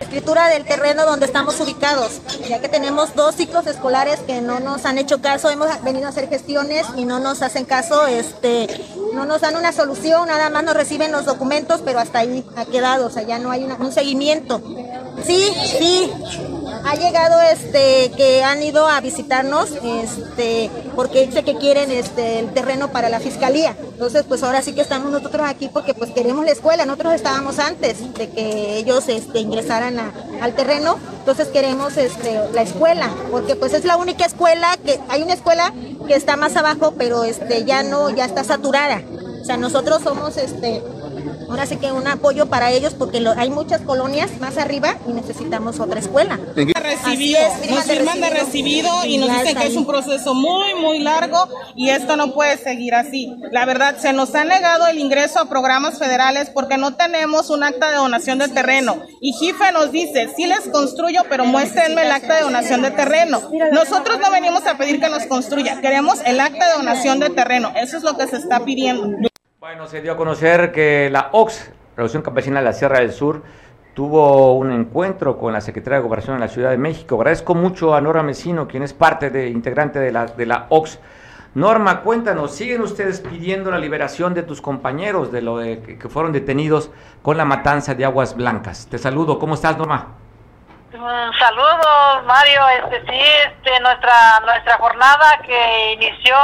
Escritura 0.00 0.48
del 0.48 0.64
terreno 0.64 1.06
donde 1.06 1.24
estamos 1.24 1.58
ubicados, 1.58 2.20
ya 2.46 2.60
que 2.60 2.68
tenemos 2.68 3.14
dos 3.14 3.34
ciclos 3.34 3.66
escolares 3.66 4.20
que 4.20 4.42
no 4.42 4.60
nos 4.60 4.84
han 4.84 4.98
hecho 4.98 5.22
caso, 5.22 5.48
hemos 5.48 5.68
venido 5.82 6.06
a 6.06 6.10
hacer 6.10 6.28
gestiones 6.28 6.86
y 6.96 7.06
no 7.06 7.18
nos 7.18 7.40
hacen 7.40 7.64
caso, 7.64 8.06
este, 8.06 8.68
no 9.14 9.24
nos 9.24 9.40
dan 9.40 9.56
una 9.56 9.72
solución, 9.72 10.28
nada 10.28 10.50
más 10.50 10.64
nos 10.64 10.74
reciben 10.74 11.12
los 11.12 11.24
documentos, 11.24 11.80
pero 11.82 11.98
hasta 11.98 12.18
ahí 12.18 12.44
ha 12.56 12.66
quedado, 12.66 13.06
o 13.06 13.10
sea, 13.10 13.22
ya 13.22 13.38
no 13.38 13.50
hay 13.50 13.64
un 13.64 13.92
seguimiento. 13.92 14.60
Sí, 15.24 15.50
sí, 15.78 16.12
ha 16.84 16.94
llegado 16.94 17.40
este 17.40 18.12
que 18.16 18.44
han 18.44 18.62
ido 18.62 18.86
a 18.86 19.00
visitarnos 19.00 19.70
este 19.82 20.70
porque 20.94 21.26
dice 21.26 21.42
que 21.42 21.56
quieren 21.56 21.90
este 21.90 22.40
el 22.40 22.52
terreno 22.52 22.92
para 22.92 23.08
la 23.08 23.18
fiscalía 23.18 23.74
entonces 23.96 24.24
pues 24.28 24.42
ahora 24.42 24.60
sí 24.60 24.74
que 24.74 24.82
estamos 24.82 25.10
nosotros 25.10 25.48
aquí 25.48 25.70
porque 25.72 25.94
pues 25.94 26.10
queremos 26.10 26.44
la 26.44 26.50
escuela. 26.50 26.84
Nosotros 26.84 27.14
estábamos 27.14 27.58
antes 27.58 28.12
de 28.12 28.28
que 28.28 28.76
ellos 28.76 29.08
este 29.08 29.38
ingresaran 29.38 29.98
al 30.42 30.54
terreno. 30.54 30.98
Entonces 31.20 31.48
queremos 31.48 31.96
este 31.96 32.38
la 32.52 32.60
escuela 32.60 33.08
porque 33.30 33.56
pues 33.56 33.72
es 33.72 33.86
la 33.86 33.96
única 33.96 34.26
escuela 34.26 34.76
que 34.84 35.00
hay 35.08 35.22
una 35.22 35.32
escuela 35.32 35.72
que 36.06 36.14
está 36.14 36.36
más 36.36 36.56
abajo 36.56 36.92
pero 36.98 37.24
este 37.24 37.64
ya 37.64 37.82
no 37.84 38.10
ya 38.10 38.26
está 38.26 38.44
saturada. 38.44 39.00
O 39.40 39.44
sea 39.46 39.56
nosotros 39.56 40.02
somos 40.02 40.36
este 40.36 40.82
ahora 41.48 41.66
sí 41.66 41.76
que 41.76 41.92
un 41.92 42.06
apoyo 42.06 42.46
para 42.46 42.70
ellos 42.70 42.94
porque 42.94 43.24
hay 43.36 43.50
muchas 43.50 43.80
colonias 43.82 44.38
más 44.40 44.58
arriba 44.58 44.96
y 45.08 45.12
necesitamos 45.12 45.80
otra 45.80 46.00
escuela. 46.00 46.38
Recibido, 46.54 47.40
nos 47.70 47.84
firman 47.84 48.20
de 48.20 48.30
recibido 48.30 48.90
y 49.04 49.18
nos 49.18 49.30
dicen 49.30 49.56
que 49.56 49.66
es 49.66 49.76
un 49.76 49.86
proceso 49.86 50.34
muy, 50.34 50.74
muy 50.74 51.00
largo 51.00 51.48
y 51.74 51.90
esto 51.90 52.16
no 52.16 52.32
puede 52.32 52.56
seguir 52.58 52.94
así. 52.94 53.36
La 53.50 53.64
verdad, 53.64 53.96
se 53.98 54.12
nos 54.12 54.34
ha 54.34 54.44
negado 54.44 54.86
el 54.86 54.98
ingreso 54.98 55.40
a 55.40 55.48
programas 55.48 55.98
federales 55.98 56.50
porque 56.50 56.76
no 56.78 56.94
tenemos 56.94 57.50
un 57.50 57.62
acta 57.62 57.90
de 57.90 57.96
donación 57.96 58.38
de 58.38 58.48
terreno. 58.48 59.02
Y 59.20 59.32
JIFE 59.32 59.72
nos 59.72 59.92
dice, 59.92 60.28
sí 60.36 60.46
les 60.46 60.68
construyo, 60.68 61.22
pero 61.28 61.44
muéstrenme 61.44 62.02
el 62.02 62.12
acta 62.12 62.36
de 62.36 62.42
donación 62.42 62.82
de 62.82 62.90
terreno. 62.90 63.40
Nosotros 63.72 64.18
no 64.18 64.30
venimos 64.30 64.66
a 64.66 64.76
pedir 64.76 65.00
que 65.00 65.08
nos 65.08 65.24
construya, 65.26 65.80
queremos 65.80 66.20
el 66.24 66.40
acta 66.40 66.66
de 66.66 66.72
donación 66.74 67.20
de 67.20 67.30
terreno. 67.30 67.72
Eso 67.76 67.96
es 67.96 68.02
lo 68.02 68.16
que 68.16 68.26
se 68.26 68.36
está 68.36 68.64
pidiendo. 68.64 69.28
Bueno, 69.66 69.88
se 69.88 70.00
dio 70.00 70.12
a 70.12 70.16
conocer 70.16 70.70
que 70.70 71.08
la 71.10 71.30
OX, 71.32 71.72
Revolución 71.96 72.22
Campesina 72.22 72.60
de 72.60 72.66
la 72.66 72.72
Sierra 72.72 73.00
del 73.00 73.10
Sur, 73.10 73.42
tuvo 73.94 74.52
un 74.52 74.70
encuentro 74.70 75.36
con 75.38 75.52
la 75.52 75.60
Secretaría 75.60 75.96
de 75.96 76.04
Gobernación 76.04 76.36
en 76.36 76.40
la 76.40 76.46
Ciudad 76.46 76.70
de 76.70 76.78
México. 76.78 77.16
Agradezco 77.16 77.56
mucho 77.56 77.92
a 77.92 78.00
Norma 78.00 78.22
Mesino, 78.22 78.68
quien 78.68 78.84
es 78.84 78.94
parte 78.94 79.28
de 79.28 79.48
integrante 79.48 79.98
de 79.98 80.12
la, 80.12 80.26
de 80.26 80.46
la 80.46 80.66
OX. 80.68 81.00
Norma, 81.54 82.02
cuéntanos, 82.02 82.54
¿siguen 82.54 82.80
ustedes 82.80 83.20
pidiendo 83.20 83.72
la 83.72 83.78
liberación 83.78 84.34
de 84.34 84.44
tus 84.44 84.60
compañeros 84.60 85.32
de 85.32 85.42
lo 85.42 85.58
de, 85.58 85.98
que 86.00 86.08
fueron 86.08 86.30
detenidos 86.30 86.92
con 87.22 87.36
la 87.36 87.44
matanza 87.44 87.96
de 87.96 88.04
Aguas 88.04 88.36
Blancas? 88.36 88.86
Te 88.88 88.98
saludo, 88.98 89.40
¿cómo 89.40 89.54
estás, 89.54 89.76
Norma? 89.76 90.14
saludos, 90.92 92.24
Mario. 92.24 92.60
Este 92.84 93.00
sí, 93.00 93.20
este, 93.48 93.80
nuestra 93.80 94.38
nuestra 94.46 94.78
jornada 94.78 95.40
que 95.44 95.94
inició 95.94 96.36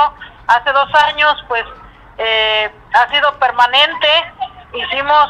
hace 0.49 0.73
dos 0.73 0.93
años, 1.07 1.37
pues 1.47 1.63
eh, 2.19 2.71
ha 2.95 3.09
sido 3.11 3.39
permanente. 3.39 4.09
Hicimos 4.73 5.29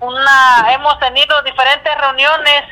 una, 0.00 0.72
hemos 0.72 0.98
tenido 0.98 1.42
diferentes 1.42 1.94
reuniones 1.98 2.62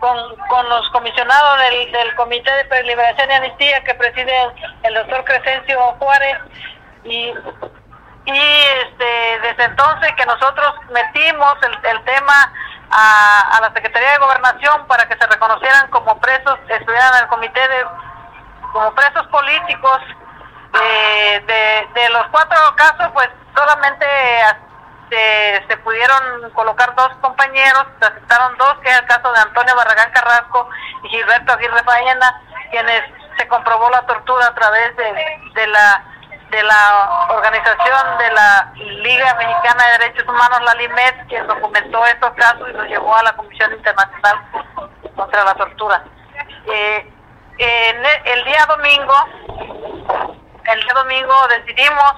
con, 0.00 0.18
con 0.48 0.68
los 0.68 0.88
comisionados 0.90 1.58
del, 1.60 2.14
Comité 2.16 2.50
de 2.52 2.64
Preliberación 2.64 3.30
y 3.30 3.34
Amnistía 3.34 3.84
que 3.84 3.94
preside 3.94 4.32
el 4.82 4.94
doctor 4.94 5.24
Crescencio 5.24 5.78
Juárez 5.98 6.38
y 7.04 7.32
y 8.24 8.30
este, 8.30 9.40
desde 9.42 9.64
entonces 9.64 10.12
que 10.16 10.24
nosotros 10.26 10.74
metimos 10.90 11.56
el, 11.62 11.90
el 11.90 12.04
tema 12.04 12.52
a, 12.90 13.56
a, 13.56 13.60
la 13.60 13.72
Secretaría 13.72 14.12
de 14.12 14.18
Gobernación 14.18 14.86
para 14.86 15.08
que 15.08 15.16
se 15.16 15.26
reconocieran 15.26 15.88
como 15.90 16.20
presos, 16.20 16.58
estuvieran 16.68 17.14
en 17.16 17.22
el 17.24 17.28
comité 17.28 17.60
de 17.60 17.84
como 18.72 18.94
presos 18.94 19.26
políticos 19.26 19.98
de, 20.72 21.88
de, 21.94 22.08
los 22.10 22.26
cuatro 22.28 22.58
casos, 22.76 23.10
pues 23.12 23.28
solamente 23.54 24.06
se, 25.10 25.64
se, 25.68 25.76
pudieron 25.78 26.50
colocar 26.52 26.94
dos 26.94 27.10
compañeros, 27.20 27.86
se 28.00 28.06
aceptaron 28.06 28.56
dos, 28.56 28.78
que 28.78 28.88
es 28.90 28.98
el 28.98 29.06
caso 29.06 29.32
de 29.32 29.40
Antonio 29.40 29.76
Barragán 29.76 30.10
Carrasco 30.12 30.68
y 31.04 31.08
Gilberto 31.08 31.52
Aguirre 31.52 31.82
Faena, 31.84 32.42
quienes 32.70 33.02
se 33.36 33.46
comprobó 33.48 33.90
la 33.90 34.06
tortura 34.06 34.46
a 34.46 34.54
través 34.54 34.96
de, 34.96 35.50
de 35.54 35.66
la 35.66 36.04
de 36.52 36.62
la 36.62 37.26
organización 37.30 38.18
de 38.18 38.30
la 38.30 38.72
Liga 38.76 39.34
Mexicana 39.36 39.86
de 39.86 39.98
Derechos 39.98 40.28
Humanos, 40.28 40.60
la 40.66 40.74
LIMED, 40.74 41.26
quien 41.26 41.46
documentó 41.46 42.04
estos 42.04 42.30
casos 42.34 42.68
y 42.68 42.72
los 42.74 42.88
llevó 42.88 43.16
a 43.16 43.22
la 43.22 43.32
Comisión 43.32 43.72
Internacional 43.72 44.38
contra 45.16 45.44
la 45.44 45.54
Tortura. 45.54 46.04
Eh, 46.66 47.10
en 47.56 48.04
el 48.26 48.44
día 48.44 48.66
domingo 48.66 49.14
el 50.64 50.80
día 50.80 50.94
domingo 50.94 51.34
decidimos 51.48 52.14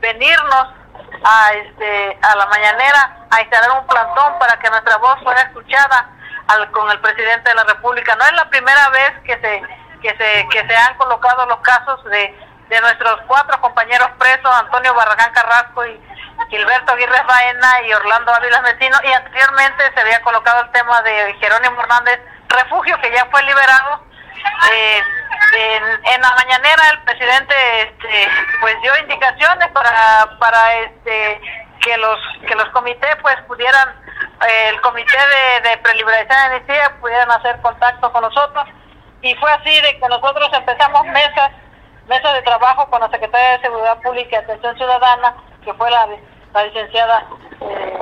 venirnos 0.00 0.68
a 1.24 1.52
este 1.54 2.18
a 2.22 2.36
la 2.36 2.46
mañanera 2.46 3.26
a 3.30 3.40
instalar 3.40 3.80
un 3.80 3.86
plantón 3.86 4.38
para 4.38 4.58
que 4.58 4.70
nuestra 4.70 4.96
voz 4.98 5.18
fuera 5.22 5.40
escuchada 5.42 6.10
al, 6.48 6.70
con 6.70 6.90
el 6.90 7.00
presidente 7.00 7.48
de 7.48 7.54
la 7.54 7.64
República. 7.64 8.14
No 8.16 8.24
es 8.24 8.32
la 8.32 8.48
primera 8.50 8.88
vez 8.90 9.12
que 9.24 9.34
se 9.38 9.62
que 10.02 10.10
se 10.16 10.48
que 10.48 10.66
se 10.66 10.76
han 10.76 10.94
colocado 10.96 11.46
los 11.46 11.58
casos 11.60 12.04
de, 12.04 12.36
de 12.68 12.80
nuestros 12.80 13.20
cuatro 13.26 13.60
compañeros 13.60 14.10
presos, 14.18 14.54
Antonio 14.54 14.94
Barragán 14.94 15.32
Carrasco 15.32 15.86
y 15.86 16.00
Gilberto 16.50 16.92
Aguirre 16.92 17.22
Baena 17.26 17.82
y 17.82 17.94
Orlando 17.94 18.34
Ávila 18.34 18.60
Mesino, 18.62 18.98
y 19.04 19.12
anteriormente 19.12 19.92
se 19.94 20.00
había 20.00 20.20
colocado 20.22 20.62
el 20.62 20.70
tema 20.72 21.00
de 21.02 21.34
Jerónimo 21.40 21.80
Hernández 21.80 22.20
Refugio, 22.48 23.00
que 23.00 23.12
ya 23.12 23.26
fue 23.26 23.42
liberado. 23.44 24.04
Eh, 24.72 25.02
en, 25.56 26.20
la 26.20 26.34
mañanera 26.34 26.82
el 26.92 26.98
presidente 27.02 27.54
este, 27.82 28.28
pues 28.60 28.80
dio 28.82 28.96
indicaciones 28.98 29.68
para 29.68 30.38
para 30.38 30.74
este 30.80 31.40
que 31.80 31.96
los 31.98 32.18
que 32.46 32.54
los 32.54 32.68
comités 32.70 33.16
pues 33.22 33.36
pudieran 33.46 33.88
eh, 34.48 34.68
el 34.70 34.80
comité 34.80 35.18
de, 35.18 35.68
de 35.68 35.76
preliberación 35.78 36.28
de 36.28 36.54
amnistía 36.54 36.96
pudieran 37.00 37.30
hacer 37.30 37.60
contacto 37.60 38.12
con 38.12 38.22
nosotros. 38.22 38.64
Y 39.22 39.34
fue 39.36 39.50
así 39.52 39.80
de 39.80 39.98
que 39.98 40.08
nosotros 40.08 40.50
empezamos 40.52 41.04
mesas 41.06 41.50
mesas 42.08 42.34
de 42.34 42.42
trabajo 42.42 42.88
con 42.90 43.00
la 43.00 43.08
secretaria 43.10 43.52
de 43.52 43.60
seguridad 43.60 44.00
pública 44.02 44.36
y 44.36 44.44
atención 44.44 44.76
ciudadana 44.76 45.34
que 45.64 45.72
fue 45.74 45.90
la, 45.90 46.06
la 46.52 46.64
licenciada 46.64 47.26
eh, 47.60 47.98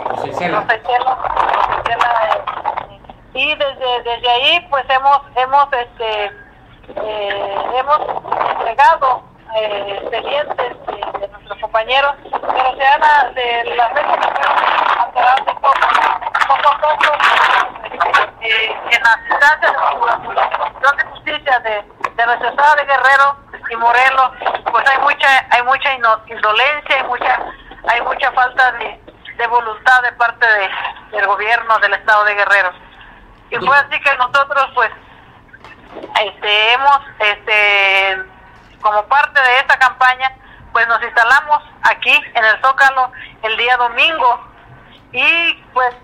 y 3.35 3.55
desde 3.55 4.03
desde 4.03 4.29
ahí 4.29 4.67
pues 4.71 4.85
hemos 4.89 5.21
hemos 5.37 5.73
este 5.73 6.25
eh, 6.25 6.33
hemos 6.89 8.01
entregado 8.51 9.23
eh, 9.55 9.99
expedientes 10.01 10.87
de, 10.87 11.19
de, 11.21 11.29
nuestros 11.29 11.59
compañeros, 11.61 12.15
pero 12.23 12.77
se 12.77 12.87
han 12.87 13.35
de 13.35 13.75
las 13.77 13.95
veces 13.95 14.17
que 14.17 15.53
poco, 15.55 15.71
poco 16.49 16.69
a 16.69 16.79
poco 16.79 17.15
eh, 18.41 18.77
en 18.91 19.03
las 19.03 19.19
instancias 19.31 19.73
de 20.97 21.05
justicia 21.11 21.59
de, 21.61 21.85
de 22.17 22.27
nuestro 22.27 22.49
estado 22.49 22.77
de 22.77 22.85
Guerrero 22.85 23.37
y 23.71 23.77
Morelos, 23.77 24.31
pues 24.71 24.89
hay 24.89 24.99
mucha 24.99 25.47
hay 25.51 25.63
mucha 25.63 25.95
indolencia, 25.95 26.97
hay 26.97 27.05
mucha 27.05 27.39
hay 27.89 28.01
mucha 28.03 28.33
falta 28.33 28.73
de, 28.73 29.01
de 29.37 29.47
voluntad 29.49 30.03
de 30.03 30.13
parte 30.13 30.47
de, 30.47 30.71
del 31.17 31.27
gobierno 31.27 31.79
del 31.79 31.95
estado 31.95 32.25
de 32.25 32.35
Guerrero. 32.35 32.71
Y 33.51 33.57
fue 33.57 33.77
así 33.77 34.01
que 34.01 34.17
nosotros 34.17 34.71
pues 34.75 34.91
este 36.25 36.73
hemos 36.73 37.01
este 37.19 38.23
como 38.81 39.05
parte 39.07 39.41
de 39.41 39.59
esta 39.59 39.79
campaña 39.79 40.33
pues 40.73 40.87
nos 40.89 41.03
instalamos 41.03 41.63
aquí 41.83 42.19
en 42.35 42.45
el 42.45 42.61
Zócalo 42.61 43.13
el 43.43 43.57
día 43.57 43.77
domingo 43.77 44.41
y 45.13 45.55
pues 45.73 45.95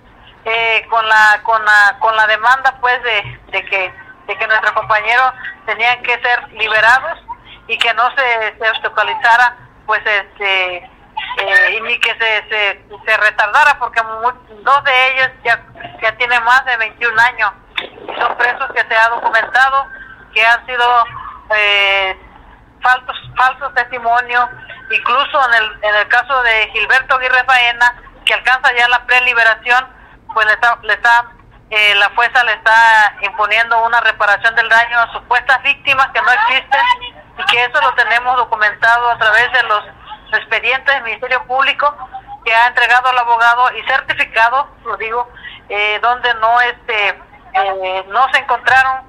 eh, 0.45 0.87
con 0.89 1.07
la 1.09 1.41
con 1.43 1.65
la 1.65 1.97
con 2.01 2.15
la 2.17 2.27
demanda 2.27 2.77
pues 2.81 3.03
de, 3.03 3.41
de 3.51 3.65
que 3.65 3.93
de 4.27 4.37
que 4.37 4.47
nuestros 4.47 4.73
compañeros 4.73 5.33
tenían 5.67 6.03
que 6.03 6.21
ser 6.21 6.49
liberados 6.53 7.19
y 7.67 7.79
que 7.79 7.93
no 7.95 8.11
se, 8.15 8.59
se 8.59 8.71
obstaculizara 8.71 9.57
pues 9.87 10.01
este 10.05 10.77
eh, 11.39 11.77
y 11.77 11.81
ni 11.83 11.99
que 12.01 12.11
se, 12.15 12.49
se, 12.49 12.85
se 13.07 13.17
retardara 13.17 13.79
porque 13.79 14.01
dos 14.63 14.85
de 14.85 15.09
ellos 15.09 15.31
ya, 15.45 15.63
ya 16.03 16.17
tienen 16.17 16.43
más 16.45 16.65
de 16.65 16.77
21 16.77 17.21
años 17.21 17.53
son 18.19 18.37
presos 18.37 18.71
que 18.75 18.85
se 18.87 18.97
ha 18.97 19.09
documentado 19.09 19.87
que 20.33 20.45
han 20.45 20.65
sido 20.67 21.05
eh, 21.57 22.19
falsos, 22.81 23.17
falsos 23.37 23.75
testimonios, 23.75 24.49
incluso 24.91 25.49
en 25.49 25.55
el, 25.55 25.85
en 25.85 25.95
el 25.97 26.09
caso 26.09 26.43
de 26.43 26.71
Gilberto 26.73 27.17
Aguirre 27.17 27.45
Faena, 27.45 27.95
que 28.25 28.35
alcanza 28.35 28.75
ya 28.77 28.89
la 28.89 29.05
preliberación, 29.07 29.87
pues 30.35 30.47
le 30.47 30.53
está, 30.53 30.79
le 30.83 30.93
está 30.93 31.33
eh, 31.71 31.95
la 31.97 32.09
fuerza 32.11 32.43
le 32.45 32.53
está 32.53 33.15
imponiendo 33.21 33.85
una 33.85 34.01
reparación 34.01 34.55
del 34.55 34.69
daño 34.71 35.01
a 35.01 35.13
supuestas 35.13 35.63
víctimas 35.63 36.09
que 36.15 36.23
no 36.23 36.33
existen, 36.33 36.81
y 37.39 37.45
que 37.45 37.65
eso 37.65 37.81
lo 37.81 37.95
tenemos 37.95 38.37
documentado 38.37 39.11
a 39.11 39.19
través 39.19 39.53
de 39.53 39.63
los 39.65 39.85
expedientes 40.33 40.95
del 40.95 41.05
Ministerio 41.05 41.45
Público 41.45 41.95
que 42.45 42.55
ha 42.55 42.69
entregado 42.69 43.11
el 43.11 43.19
abogado 43.19 43.71
y 43.77 43.83
certificado, 43.83 44.69
lo 44.85 44.97
digo, 44.97 45.29
eh, 45.69 45.99
donde 46.01 46.33
no 46.35 46.61
este 46.63 47.21
eh, 47.65 48.05
no 48.09 48.29
se 48.33 48.39
encontraron 48.39 49.09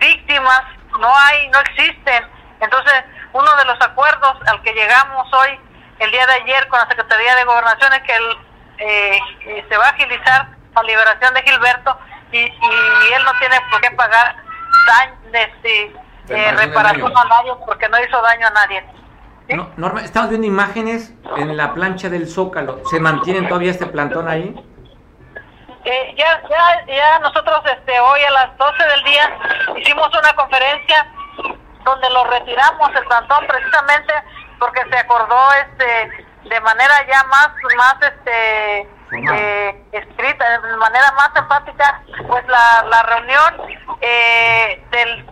víctimas, 0.00 0.62
no 0.98 1.14
hay, 1.16 1.48
no 1.48 1.60
existen. 1.60 2.24
Entonces, 2.60 3.04
uno 3.32 3.56
de 3.56 3.64
los 3.66 3.80
acuerdos 3.80 4.36
al 4.46 4.62
que 4.62 4.72
llegamos 4.72 5.32
hoy, 5.32 5.60
el 5.98 6.10
día 6.10 6.26
de 6.26 6.32
ayer, 6.34 6.68
con 6.68 6.78
la 6.78 6.88
Secretaría 6.88 7.34
de 7.36 7.44
Gobernación 7.44 7.92
es 7.92 8.02
que 8.02 8.14
el, 8.14 8.38
eh, 8.78 9.18
se 9.68 9.76
va 9.76 9.86
a 9.86 9.90
agilizar 9.90 10.48
la 10.74 10.82
liberación 10.82 11.34
de 11.34 11.42
Gilberto 11.42 11.98
y, 12.32 12.38
y 12.38 13.12
él 13.14 13.24
no 13.24 13.32
tiene 13.38 13.56
por 13.70 13.80
qué 13.80 13.90
pagar 13.92 14.36
daño, 14.86 15.14
este, 15.32 15.92
eh, 16.28 16.52
reparación 16.52 17.12
a 17.16 17.24
nadie 17.24 17.52
porque 17.64 17.88
no 17.88 18.02
hizo 18.02 18.20
daño 18.20 18.46
a 18.46 18.50
nadie. 18.50 18.84
No, 19.48 19.70
Norma, 19.76 20.00
estamos 20.02 20.30
viendo 20.30 20.46
imágenes 20.46 21.14
en 21.36 21.56
la 21.56 21.72
plancha 21.72 22.08
del 22.08 22.26
Zócalo. 22.26 22.82
¿Se 22.90 22.98
mantiene 22.98 23.46
todavía 23.46 23.70
este 23.70 23.86
plantón 23.86 24.28
ahí? 24.28 24.54
Eh, 25.88 26.14
ya, 26.18 26.42
ya, 26.50 26.84
ya 26.86 27.18
nosotros 27.20 27.60
este, 27.64 28.00
hoy 28.00 28.20
a 28.20 28.30
las 28.32 28.58
12 28.58 28.84
del 28.86 29.04
día 29.04 29.38
hicimos 29.76 30.08
una 30.18 30.32
conferencia 30.34 31.06
donde 31.84 32.10
lo 32.10 32.24
retiramos 32.24 32.90
el 32.92 33.04
plantón 33.06 33.46
precisamente 33.46 34.12
porque 34.58 34.82
se 34.90 34.98
acordó 34.98 35.52
este 35.52 36.26
de 36.48 36.60
manera 36.62 37.06
ya 37.06 37.22
más 37.28 37.50
más 37.76 37.94
este 38.02 38.80
eh, 38.80 39.84
escrita 39.92 40.60
de 40.60 40.76
manera 40.76 41.12
más 41.12 41.30
enfática 41.36 42.02
pues 42.26 42.44
la, 42.48 42.84
la 42.90 43.02
reunión 43.04 43.54
eh, 44.00 44.84
del 44.90 45.24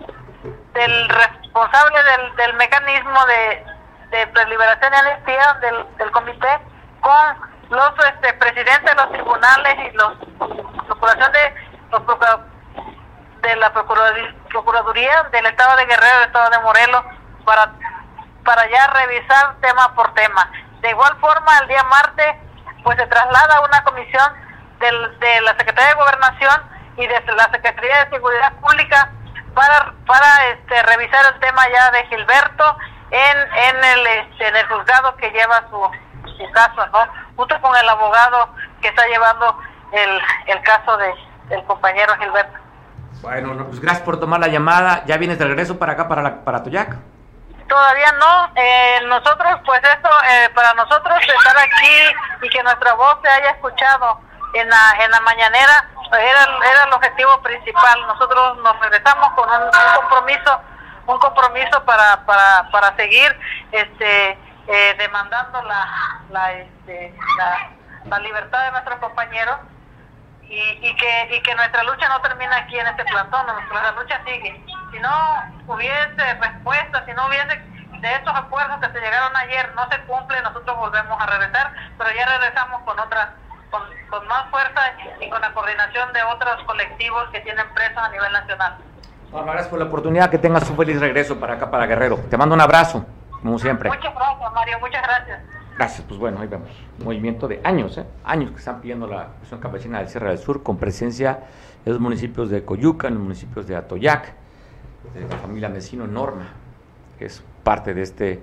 del 0.73 1.09
responsable 1.09 1.99
del, 2.05 2.37
del 2.37 2.55
mecanismo 2.55 3.27
de, 3.27 3.65
de 4.11 4.27
deliberación 4.27 4.93
y 4.93 4.97
amnistía 4.97 5.55
del, 5.63 5.97
del 5.97 6.11
comité 6.13 6.61
con 7.01 7.54
los 7.71 7.93
este, 8.07 8.33
presidentes 8.35 8.85
de 8.85 8.95
los 8.95 9.13
tribunales 9.13 9.75
y 9.89 9.97
los 9.97 10.13
procuración 10.87 11.33
de 11.33 11.55
los 11.91 12.03
de 13.43 13.57
la 13.57 13.73
procuraduría, 13.73 15.23
del 15.25 15.47
estado 15.47 15.77
de 15.77 15.87
Guerrero 15.87 16.19
del 16.19 16.29
estado 16.29 16.51
de 16.51 16.59
Morelos 16.61 17.03
para 17.45 17.73
para 18.45 18.69
ya 18.71 18.87
revisar 18.89 19.57
tema 19.61 19.95
por 19.95 20.13
tema. 20.15 20.51
De 20.81 20.91
igual 20.91 21.17
forma 21.21 21.59
el 21.61 21.69
día 21.69 21.83
martes 21.85 22.37
pues 22.83 22.99
se 22.99 23.07
traslada 23.07 23.63
una 23.63 23.83
comisión 23.85 24.33
del, 24.81 25.19
de 25.19 25.41
la 25.41 25.57
Secretaría 25.57 25.89
de 25.89 25.95
Gobernación 25.95 26.63
y 26.97 27.07
de 27.07 27.21
la 27.33 27.45
Secretaría 27.51 28.05
de 28.05 28.11
Seguridad 28.11 28.53
Pública 28.61 29.11
para 29.55 29.95
para 30.07 30.49
este 30.49 30.83
revisar 30.83 31.25
el 31.33 31.41
tema 31.41 31.63
ya 31.69 31.91
de 31.91 32.07
Gilberto 32.07 32.79
en 33.11 33.39
en 33.39 33.85
el 33.85 34.07
este, 34.07 34.49
en 34.49 34.57
el 34.57 34.67
juzgado 34.67 35.17
que 35.17 35.31
lleva 35.31 35.65
su 35.71 35.91
su 36.37 36.51
caso, 36.53 36.87
¿no? 36.93 36.99
Junto 37.37 37.61
con 37.61 37.75
el 37.77 37.89
abogado 37.89 38.49
que 38.81 38.89
está 38.89 39.07
llevando 39.07 39.59
el, 39.93 40.21
el 40.47 40.63
caso 40.63 40.97
de, 40.97 41.15
del 41.49 41.65
compañero 41.65 42.15
Gilberto. 42.19 42.59
Bueno, 43.23 43.67
pues 43.67 43.81
gracias 43.81 44.05
por 44.05 44.21
tomar 44.21 44.41
la 44.41 44.49
llamada. 44.49 45.03
¿Ya 45.07 45.17
vienes 45.17 45.39
de 45.39 45.47
regreso 45.47 45.79
para 45.79 45.93
acá, 45.93 46.09
para, 46.09 46.23
la, 46.23 46.45
para 46.45 46.63
Toyac? 46.63 46.97
Todavía 47.69 48.13
no. 48.13 48.51
Eh, 48.55 49.01
nosotros, 49.07 49.61
pues 49.65 49.81
esto, 49.83 50.11
eh, 50.29 50.51
para 50.55 50.75
nosotros 50.75 51.19
estar 51.21 51.57
aquí 51.59 52.15
y 52.43 52.49
que 52.51 52.63
nuestra 52.63 52.93
voz 52.95 53.17
se 53.23 53.29
haya 53.29 53.51
escuchado 53.51 54.21
en 54.53 54.69
la, 54.69 55.05
en 55.05 55.11
la 55.11 55.21
mañanera, 55.21 55.89
pues 55.95 56.21
era, 56.21 56.43
era 56.71 56.85
el 56.87 56.93
objetivo 56.93 57.41
principal. 57.41 58.07
Nosotros 58.07 58.59
nos 58.59 58.79
regresamos 58.81 59.31
con 59.33 59.49
un, 59.49 59.63
un 59.63 59.97
compromiso 59.97 60.61
un 61.07 61.19
compromiso 61.19 61.85
para, 61.85 62.25
para, 62.25 62.71
para 62.71 62.97
seguir 62.97 63.39
este 63.73 64.39
eh, 64.67 64.95
demandando 64.99 65.63
la, 65.63 66.21
la, 66.31 66.53
este, 66.53 67.15
la, 68.07 68.19
libertad 68.19 68.65
de 68.65 68.71
nuestros 68.73 68.99
compañeros 68.99 69.57
y, 70.43 70.61
y, 70.83 70.97
que, 70.97 71.37
y 71.37 71.43
que 71.43 71.55
nuestra 71.55 71.83
lucha 71.85 72.09
no 72.09 72.21
termina 72.21 72.57
aquí 72.57 72.79
en 72.79 72.87
este 72.87 73.05
plantón, 73.05 73.47
nuestra 73.47 73.93
lucha 73.93 74.21
sigue. 74.25 74.65
Si 74.93 74.99
no 75.01 75.11
hubiese 75.67 76.35
respuesta, 76.41 77.05
si 77.05 77.13
no 77.13 77.27
hubiese 77.27 77.57
de 78.01 78.15
estos 78.15 78.35
acuerdos 78.35 78.79
que 78.81 78.93
se 78.93 79.01
llegaron 79.01 79.35
ayer 79.37 79.73
no 79.75 79.89
se 79.91 79.99
cumple, 80.03 80.41
nosotros 80.43 80.77
volvemos 80.77 81.21
a 81.21 81.27
regresar, 81.27 81.73
pero 81.99 82.11
ya 82.15 82.27
regresamos 82.27 82.83
con 82.83 82.99
otra 82.99 83.35
con, 83.71 83.83
con 84.11 84.27
más 84.29 84.49
fuerza 84.51 84.81
y 85.21 85.29
con 85.29 85.41
la 85.41 85.53
coordinación 85.53 86.13
de 86.13 86.23
otros 86.23 86.63
colectivos 86.65 87.29
que 87.31 87.41
tienen 87.41 87.67
presos 87.75 87.99
a 87.99 88.09
nivel 88.11 88.33
nacional. 88.33 88.77
gracias 89.33 89.69
por 89.69 89.79
la 89.79 89.87
oportunidad, 89.87 90.31
que 90.31 90.39
tengas 90.39 90.69
un 90.71 90.77
feliz 90.77 91.01
regreso 91.01 91.41
para 91.41 91.55
acá, 91.55 91.71
para 91.71 91.87
Guerrero. 91.87 92.19
Te 92.31 92.37
mando 92.37 92.55
un 92.55 92.61
abrazo 92.61 93.05
como 93.45 93.59
siempre. 93.59 93.91
Muchas 93.91 94.15
gracias, 94.15 94.53
Mario, 94.55 94.79
muchas 94.81 95.03
gracias. 95.03 95.41
Gracias, 95.77 96.07
pues 96.09 96.19
bueno, 96.19 96.41
ahí 96.41 96.49
vemos. 96.49 96.71
Movimiento 97.05 97.47
de 97.47 97.61
años, 97.63 97.99
¿eh? 97.99 98.07
años 98.25 98.53
que 98.53 98.57
están 98.57 98.81
pidiendo 98.81 99.07
la 99.07 99.23
Asociación 99.23 99.61
Campesina 99.61 99.99
del 99.99 100.09
Sierra 100.09 100.31
del 100.31 100.39
Sur 100.39 100.63
con 100.63 100.79
presencia 100.79 101.41
de 101.85 101.91
los 101.91 102.01
municipios 102.01 102.49
de 102.49 102.65
Coyuca, 102.65 103.09
en 103.09 103.15
los 103.15 103.23
municipios 103.23 103.67
de 103.67 103.77
Atoyac, 103.77 104.33
de 105.13 105.29
la 105.29 105.37
familia 105.37 105.69
Mesino 105.69 106.07
Norma, 106.07 106.47
que 107.19 107.27
es 107.27 107.45
parte 107.63 107.93
de 107.93 108.01
este 108.01 108.41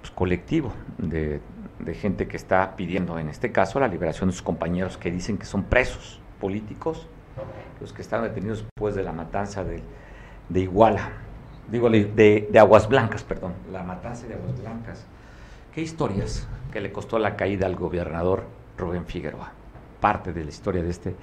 pues, 0.00 0.10
colectivo 0.12 0.72
de, 0.96 1.42
de, 1.78 1.94
gente 1.94 2.26
que 2.26 2.38
está 2.38 2.76
pidiendo, 2.76 3.18
en 3.18 3.28
este 3.28 3.52
caso, 3.52 3.78
la 3.78 3.88
liberación 3.88 4.30
de 4.30 4.32
sus 4.32 4.42
compañeros 4.42 4.96
que 4.96 5.10
dicen 5.10 5.36
que 5.36 5.44
son 5.44 5.64
presos 5.64 6.18
políticos, 6.40 7.06
los 7.78 7.92
que 7.92 8.00
están 8.00 8.22
detenidos 8.22 8.62
después 8.62 8.94
de 8.94 9.02
la 9.02 9.12
matanza 9.12 9.64
de, 9.64 9.82
de 10.48 10.60
Iguala 10.60 11.10
digo, 11.70 11.90
de, 11.90 12.48
de, 12.50 12.58
Aguas 12.58 12.88
Blancas, 12.88 13.22
perdón, 13.22 13.54
la 13.72 13.82
matanza 13.82 14.26
de 14.26 14.34
Aguas 14.34 14.60
Blancas. 14.60 15.04
¿Qué 15.74 15.80
historias 15.80 16.46
que 16.72 16.80
le 16.80 16.92
costó 16.92 17.18
la 17.18 17.36
caída 17.36 17.66
al 17.66 17.76
gobernador 17.76 18.44
Rubén 18.76 19.06
Figueroa? 19.06 19.52
Parte 20.00 20.32
de 20.32 20.44
la 20.44 20.50
historia 20.50 20.82
de 20.82 20.90
este 20.90 21.14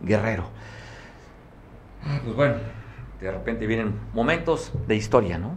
guerrero. 0.00 0.44
Pues 2.22 2.36
bueno, 2.36 2.54
de 3.20 3.30
repente 3.32 3.66
vienen 3.66 3.94
momentos 4.14 4.72
de 4.86 4.94
historia, 4.94 5.38
¿no? 5.38 5.56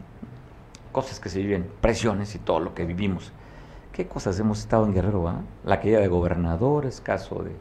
Cosas 0.92 1.20
que 1.20 1.30
se 1.30 1.40
viven, 1.40 1.70
presiones 1.82 2.34
y 2.34 2.40
todo 2.40 2.60
lo 2.60 2.74
que 2.74 2.86
vivimos. 2.86 3.32
¿Qué 3.94 4.08
cosas 4.08 4.40
hemos 4.40 4.60
estado 4.60 4.86
en 4.86 4.94
Guerrero? 4.94 5.28
Ah? 5.28 5.42
La 5.66 5.80
caída 5.80 6.00
de 6.00 6.08
gobernadores, 6.08 7.02
caso 7.02 7.44
de 7.44 7.52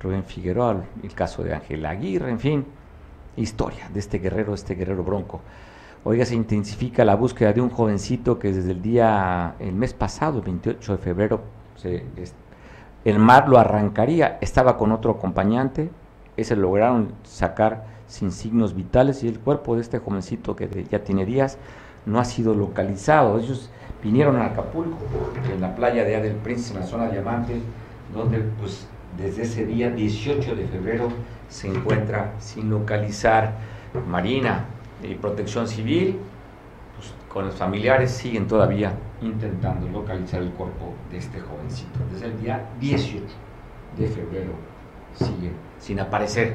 Rubén 0.00 0.24
Figueroa, 0.24 0.84
el 1.02 1.14
caso 1.14 1.44
de 1.44 1.54
Ángel 1.54 1.84
Aguirre, 1.86 2.30
en 2.30 2.40
fin, 2.40 2.66
historia 3.36 3.88
de 3.92 4.00
este 4.00 4.18
guerrero, 4.18 4.54
este 4.54 4.74
guerrero 4.74 5.04
bronco. 5.04 5.40
Oiga, 6.06 6.26
se 6.26 6.34
intensifica 6.34 7.02
la 7.02 7.14
búsqueda 7.14 7.54
de 7.54 7.62
un 7.62 7.70
jovencito 7.70 8.38
que 8.38 8.52
desde 8.52 8.72
el 8.72 8.82
día, 8.82 9.54
el 9.58 9.72
mes 9.72 9.94
pasado, 9.94 10.38
el 10.38 10.44
28 10.44 10.92
de 10.92 10.98
febrero, 10.98 11.40
se, 11.76 12.04
el 13.06 13.18
mar 13.18 13.48
lo 13.48 13.58
arrancaría. 13.58 14.36
Estaba 14.42 14.76
con 14.76 14.92
otro 14.92 15.12
acompañante, 15.12 15.90
ese 16.36 16.56
lograron 16.56 17.12
sacar 17.22 17.86
sin 18.06 18.32
signos 18.32 18.74
vitales 18.74 19.24
y 19.24 19.28
el 19.28 19.40
cuerpo 19.40 19.76
de 19.76 19.80
este 19.80 19.98
jovencito 19.98 20.54
que 20.54 20.84
ya 20.90 21.02
tiene 21.02 21.24
días 21.24 21.56
no 22.04 22.20
ha 22.20 22.26
sido 22.26 22.54
localizado. 22.54 23.38
Ellos 23.38 23.70
vinieron 24.02 24.36
a 24.36 24.46
Acapulco, 24.46 24.98
en 25.50 25.62
la 25.62 25.74
playa 25.74 26.04
de 26.04 26.20
del 26.20 26.34
Príncipe, 26.34 26.76
en 26.76 26.84
la 26.84 26.86
zona 26.86 27.08
Diamante, 27.08 27.62
donde 28.14 28.40
pues 28.60 28.86
desde 29.16 29.44
ese 29.44 29.64
día 29.64 29.88
18 29.88 30.54
de 30.54 30.66
febrero 30.66 31.08
se 31.48 31.68
encuentra 31.68 32.34
sin 32.40 32.68
localizar 32.68 33.54
Marina, 34.06 34.66
y 35.08 35.14
Protección 35.14 35.66
Civil, 35.66 36.18
pues, 36.96 37.12
con 37.28 37.46
los 37.46 37.54
familiares 37.54 38.10
siguen 38.10 38.46
todavía 38.46 38.92
intentando 39.20 39.88
localizar 39.88 40.42
el 40.42 40.50
cuerpo 40.50 40.94
de 41.10 41.18
este 41.18 41.40
jovencito. 41.40 41.98
Desde 42.12 42.26
el 42.26 42.40
día 42.40 42.64
18 42.80 43.24
de 43.96 44.06
febrero 44.08 44.52
sigue 45.14 45.52
sin 45.78 46.00
aparecer. 46.00 46.54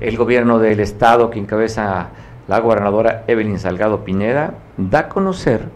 El 0.00 0.16
gobierno 0.16 0.58
del 0.58 0.80
estado 0.80 1.30
que 1.30 1.38
encabeza 1.38 2.08
la 2.48 2.58
gobernadora 2.58 3.24
Evelyn 3.26 3.58
Salgado 3.58 4.04
Pineda 4.04 4.54
da 4.76 5.00
a 5.00 5.08
conocer 5.08 5.68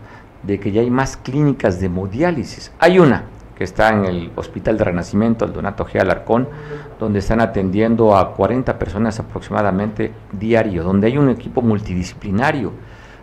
de 0.43 0.59
que 0.59 0.73
ya 0.73 0.81
hay 0.81 0.91
más 0.91 1.17
clínicas 1.17 1.81
de 1.81 1.87
hemodiálisis. 1.87 2.73
Hay 2.79 2.99
una 2.99 3.25
que 3.57 3.65
está 3.65 3.91
en 3.91 4.05
el 4.05 4.33
Hospital 4.35 4.77
de 4.77 4.85
Renacimiento, 4.85 5.45
el 5.45 5.53
Donato 5.53 5.87
G. 5.87 6.01
Alarcón, 6.01 6.49
donde 6.99 7.21
están 7.21 7.41
atendiendo 7.41 8.17
a 8.17 8.35
40 8.35 8.79
personas 8.79 9.19
aproximadamente 9.21 10.13
diario, 10.33 10.83
donde 10.83 11.07
hay 11.07 11.19
un 11.19 11.31
equipo 11.31 11.63
multidisciplinario, 11.63 12.73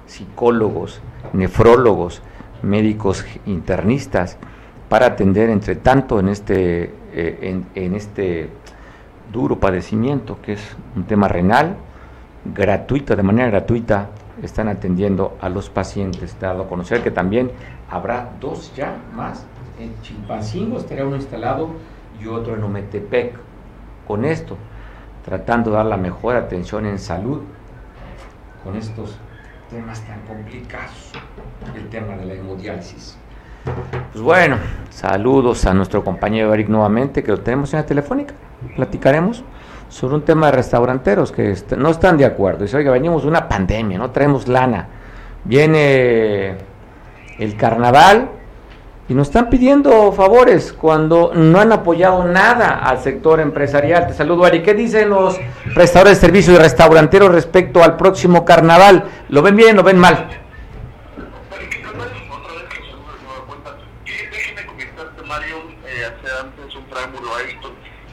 psicólogos, 0.05 1.01
nefrólogos, 1.33 2.21
médicos 2.61 3.25
internistas, 3.45 4.37
para 4.87 5.05
atender 5.05 5.49
entre 5.49 5.75
tanto 5.75 6.19
en 6.19 6.27
este, 6.27 6.93
eh, 7.13 7.63
en, 7.75 7.95
este 7.95 8.49
duro 9.31 9.57
padecimiento 9.57 10.37
que 10.41 10.53
es 10.53 10.75
un 10.95 11.05
tema 11.05 11.29
renal, 11.29 11.77
gratuita, 12.43 13.15
de 13.15 13.23
manera 13.23 13.49
gratuita, 13.49 14.09
están 14.43 14.67
atendiendo 14.67 15.37
a 15.39 15.47
los 15.47 15.69
pacientes. 15.69 16.35
Dado 16.39 16.63
a 16.63 16.67
conocer 16.67 17.01
que 17.03 17.11
también 17.11 17.51
habrá 17.89 18.31
dos 18.41 18.73
ya 18.75 18.97
más 19.15 19.45
en 19.81 20.01
Chimpancingo 20.01 20.77
estaría 20.77 21.05
uno 21.05 21.15
instalado 21.15 21.69
y 22.21 22.27
otro 22.27 22.55
en 22.55 22.63
Ometepec. 22.63 23.33
Con 24.07 24.25
esto, 24.25 24.57
tratando 25.23 25.71
de 25.71 25.77
dar 25.77 25.85
la 25.85 25.97
mejor 25.97 26.35
atención 26.35 26.85
en 26.85 26.99
salud 26.99 27.41
con 28.63 28.75
estos 28.75 29.17
temas 29.69 30.01
tan 30.01 30.19
complicados, 30.21 31.11
el 31.75 31.87
tema 31.89 32.15
de 32.17 32.25
la 32.25 32.33
hemodiálisis. 32.33 33.17
Pues 34.11 34.21
bueno, 34.21 34.57
saludos 34.89 35.65
a 35.65 35.73
nuestro 35.73 36.03
compañero 36.03 36.53
Eric 36.53 36.67
nuevamente, 36.67 37.23
que 37.23 37.31
lo 37.31 37.39
tenemos 37.39 37.73
en 37.73 37.79
la 37.79 37.85
telefónica. 37.85 38.33
Platicaremos 38.75 39.43
sobre 39.87 40.15
un 40.15 40.23
tema 40.23 40.47
de 40.47 40.53
restauranteros 40.53 41.31
que 41.31 41.55
no 41.77 41.89
están 41.89 42.17
de 42.17 42.25
acuerdo. 42.25 42.63
Dice, 42.63 42.77
oiga, 42.77 42.91
venimos 42.91 43.23
de 43.23 43.29
una 43.29 43.47
pandemia, 43.47 43.97
no 43.97 44.11
traemos 44.11 44.47
lana. 44.47 44.87
Viene 45.43 46.55
el 47.39 47.55
carnaval 47.55 48.40
y 49.11 49.13
nos 49.13 49.27
están 49.27 49.49
pidiendo 49.49 50.13
favores 50.13 50.71
cuando 50.71 51.33
no 51.35 51.59
han 51.59 51.73
apoyado 51.73 52.23
nada 52.23 52.79
al 52.79 53.03
sector 53.03 53.41
empresarial. 53.41 54.07
Te 54.07 54.13
saludo, 54.13 54.45
Ari. 54.45 54.63
¿Qué 54.63 54.73
dicen 54.73 55.09
los 55.09 55.37
prestadores 55.75 56.15
de 56.15 56.27
servicios 56.27 56.57
y 56.57 56.61
restauranteros 56.61 57.29
respecto 57.29 57.83
al 57.83 57.97
próximo 57.97 58.45
carnaval? 58.45 59.03
¿Lo 59.27 59.41
ven 59.41 59.57
bien 59.57 59.75
lo 59.75 59.83
ven 59.83 59.97
mal? 59.97 60.29
Mario, 65.27 65.57
eh, 65.85 66.05
hace 66.05 66.39
antes 66.39 66.75
un 66.75 66.85
preámbulo 66.85 67.35
ahí, 67.35 67.59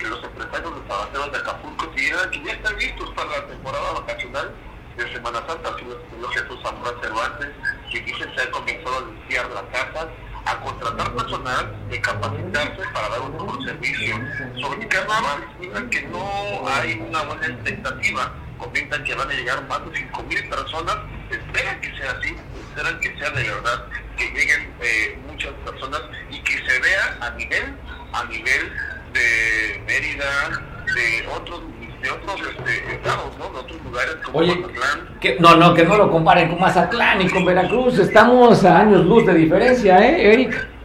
que 0.01 0.07
los 0.09 0.23
empresarios 0.25 0.73
restauranteros 0.79 1.33
de 1.33 1.39
Acapulco 1.39 1.87
dijeron 1.95 2.31
que 2.31 2.43
ya 2.45 2.53
están 2.55 2.77
listos 2.77 3.11
para 3.11 3.31
la 3.31 3.47
temporada 3.47 3.93
vacacional 4.01 4.51
de 4.97 5.13
Semana 5.13 5.39
Santa, 5.47 5.69
así 5.77 5.85
lo 6.21 6.29
Jesús 6.29 6.59
Zamora 6.63 6.91
Cervantes, 7.01 7.51
que 7.91 8.01
dice 8.01 8.25
se 8.35 8.43
ha 8.43 8.51
comenzado 8.51 8.99
a 8.99 9.01
limpiar 9.03 9.49
las 9.51 9.65
casas, 9.73 10.09
a 10.49 10.61
contratar 10.61 11.13
personal, 11.15 11.77
de 11.91 11.98
capacitarse 12.13 12.83
para 12.93 13.09
dar 13.09 13.21
un 13.21 13.33
mejor 13.33 13.65
servicio. 13.65 14.17
Sobre 14.61 14.79
explican 14.83 15.91
que 15.91 16.03
no 16.03 16.69
hay 16.69 16.95
una 17.09 17.23
buena 17.25 17.47
expectativa. 17.47 18.33
Comentan 18.59 19.05
que 19.05 19.15
van 19.15 19.31
a 19.31 19.35
llegar 19.35 19.67
más 19.69 19.81
de 19.85 19.91
5.000 19.93 20.49
personas. 20.49 20.97
Esperan 21.31 21.81
que 21.81 21.97
sea 21.97 22.13
así, 22.13 22.35
esperan 22.69 22.99
que 23.01 23.17
sea 23.19 23.31
de 23.31 23.43
verdad, 23.43 23.85
que 24.17 24.25
lleguen 24.31 24.75
eh, 24.81 25.19
muchas 25.29 25.53
personas 25.65 26.01
y 26.31 26.41
que 26.41 26.55
se 26.55 26.81
vea 26.81 27.19
a 27.21 27.31
nivel, 27.31 27.77
a 28.13 28.25
nivel 28.25 28.73
de 29.13 29.83
Mérida, 29.87 30.51
de 30.95 31.29
otros 31.29 31.61
de 32.01 32.11
otros 32.11 32.41
este, 32.41 32.95
estados, 32.95 33.37
¿no? 33.39 33.51
De 33.51 33.59
otros 33.59 33.83
lugares 33.85 34.15
como 34.25 34.39
Oye, 34.39 34.55
Mazatlán. 34.55 35.19
Que, 35.21 35.37
no, 35.41 35.57
no, 35.57 35.75
que 35.75 35.85
no 35.85 35.97
lo 35.97 36.11
comparen 36.11 36.49
con 36.49 36.61
Mazatlán 36.61 37.23
y 37.23 37.29
con 37.29 37.45
Veracruz. 37.45 37.99
Estamos 37.99 38.65
a 38.65 38.79
años 38.79 39.05
luz 39.05 39.27
de 39.27 39.35
diferencia, 39.35 39.99
¿eh, 39.99 40.33
Eric? 40.33 40.78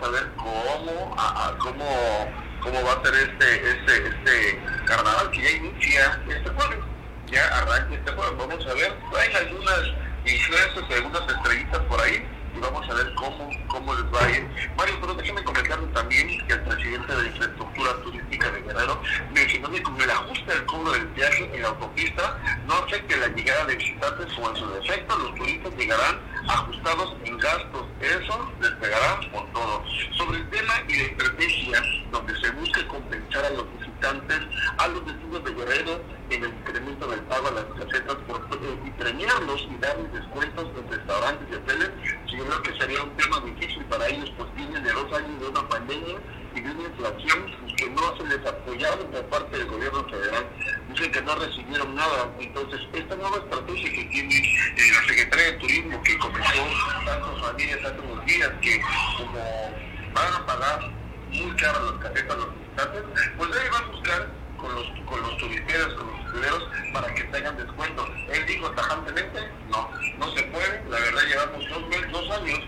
Vamos 0.00 0.16
a 0.16 0.22
ver 0.22 0.30
cómo, 0.36 1.16
cómo, 1.58 2.32
cómo 2.62 2.84
va 2.84 2.92
a 2.92 3.04
ser 3.04 3.14
este, 3.14 3.68
este, 3.68 4.08
este 4.08 4.62
carnaval 4.86 5.28
que 5.32 5.42
ya 5.42 5.50
inicia 5.50 6.22
este 6.28 6.50
jueves. 6.50 6.78
Ya 7.26 7.44
arranca 7.58 7.94
este 7.96 8.12
jueves. 8.12 8.38
Vamos 8.38 8.64
a 8.64 8.74
ver. 8.74 8.96
Hay 9.18 9.34
algunas 9.34 9.80
influencias, 10.24 10.84
algunas 10.94 11.22
estrellitas 11.28 11.80
por 11.80 12.00
ahí 12.00 12.24
vamos 12.60 12.88
a 12.88 12.94
ver 12.94 13.14
cómo, 13.14 13.50
cómo 13.68 13.94
les 13.94 14.04
va 14.04 14.24
a 14.24 14.30
ir. 14.30 14.48
Mario, 14.76 14.96
pero 15.00 15.14
déjeme 15.14 15.42
comentarles 15.44 15.92
también 15.92 16.46
que 16.46 16.54
el 16.54 16.60
presidente 16.60 17.14
de 17.14 17.22
la 17.22 17.28
infraestructura 17.28 18.02
turística 18.02 18.50
de 18.50 18.62
Guerrero 18.62 19.00
mencionó 19.32 19.70
que 19.70 19.82
con 19.82 20.00
el 20.00 20.10
ajuste 20.10 20.52
del 20.52 20.66
cobro 20.66 20.92
del 20.92 21.06
viaje 21.08 21.50
en 21.54 21.62
la 21.62 21.68
autopista 21.68 22.38
no 22.66 22.74
afecte 22.74 23.16
la 23.16 23.28
llegada 23.28 23.64
de 23.66 23.76
visitantes 23.76 24.38
o 24.38 24.50
en 24.50 24.56
su 24.56 24.70
defecto 24.70 25.18
los 25.18 25.34
turistas 25.34 25.72
llegarán 25.76 26.18
ajustados 26.48 27.16
en 27.24 27.38
gastos. 27.38 27.86
Eso 28.00 28.52
les 28.60 28.70
pegará 28.72 29.20
con 29.32 29.52
todo. 29.52 29.84
Sobre 30.16 30.38
el 30.38 30.50
tema 30.50 30.74
y 30.88 30.96
la 30.96 31.04
estrategia 31.04 31.82
donde 32.10 32.40
se 32.40 32.50
busca 32.52 32.86
compensar 32.88 33.44
a 33.44 33.50
los 33.50 33.64
visitantes, 33.98 34.40
a 34.78 34.88
los 34.88 35.04
destinos 35.06 35.44
de 35.44 35.54
Guerrero 35.54 36.00
en 36.30 36.44
el 36.44 36.50
incremento 36.50 37.06
del 37.08 37.20
pago 37.20 37.48
a 37.48 37.50
las 37.50 37.64
casetas 37.64 38.16
por, 38.26 38.40
eh, 38.40 38.78
y 38.84 38.90
premiarlos 38.90 39.66
y 39.70 39.76
darles 39.78 40.12
descuentos 40.12 40.66
en 40.76 40.90
restaurantes 40.90 41.48
y 41.50 41.54
hoteles, 41.54 41.90
yo 42.26 42.44
creo 42.44 42.62
que 42.62 42.78
sería 42.78 43.02
un 43.02 43.16
tema 43.16 43.40
difícil 43.40 43.84
para 43.86 44.06
ellos, 44.08 44.30
pues 44.36 44.54
vienen 44.54 44.82
de 44.84 44.92
dos 44.92 45.12
años 45.12 45.40
de 45.40 45.46
una 45.48 45.68
pandemia 45.68 46.16
y 46.54 46.60
de 46.60 46.70
una 46.70 46.82
inflación 46.82 47.74
que 47.76 47.90
no 47.90 48.16
se 48.16 48.24
les 48.24 48.46
apoyaron 48.46 49.06
por 49.10 49.24
parte 49.26 49.58
del 49.58 49.66
gobierno 49.66 50.04
federal. 50.08 50.46
Dicen 50.88 51.12
que 51.12 51.22
no 51.22 51.34
recibieron 51.36 51.94
nada. 51.94 52.28
Entonces, 52.40 52.80
esta 52.92 53.16
nueva 53.16 53.36
estrategia 53.36 53.92
que 53.92 54.04
tiene 54.04 54.36
eh, 54.36 54.92
la 54.92 55.08
Secretaría 55.08 55.44
de 55.46 55.52
Turismo, 55.52 56.02
que 56.02 56.18
comenzó 56.18 56.64
tantas 57.04 57.40
familias 57.40 57.92
unos 58.02 58.26
días, 58.26 58.50
que 58.60 58.80
como 59.16 59.74
van 60.14 60.34
a 60.34 60.46
pagar 60.46 60.97
muy 61.30 61.56
caras 61.56 61.82
las 61.82 62.00
casetas 62.00 62.36
los 62.36 62.54
visitantes, 62.54 63.02
pues 63.36 63.50
ahí 63.56 63.68
van 63.70 63.84
a 63.84 63.86
buscar 63.88 64.28
con 64.58 64.74
los, 64.74 64.86
con 65.06 65.22
los 65.22 65.36
turisteros, 65.38 65.94
con 65.94 66.06
los 66.06 66.28
hoteleros, 66.28 66.68
para 66.92 67.14
que 67.14 67.24
tengan 67.24 67.56
descuento. 67.56 68.06
Él 68.32 68.46
dijo 68.46 68.70
tajantemente, 68.72 69.48
no, 69.70 69.90
no 70.18 70.32
se 70.34 70.42
puede, 70.44 70.84
la 70.90 70.98
verdad 70.98 71.22
llevamos 71.28 71.68
dos, 71.68 71.82
dos 72.12 72.30
años 72.38 72.60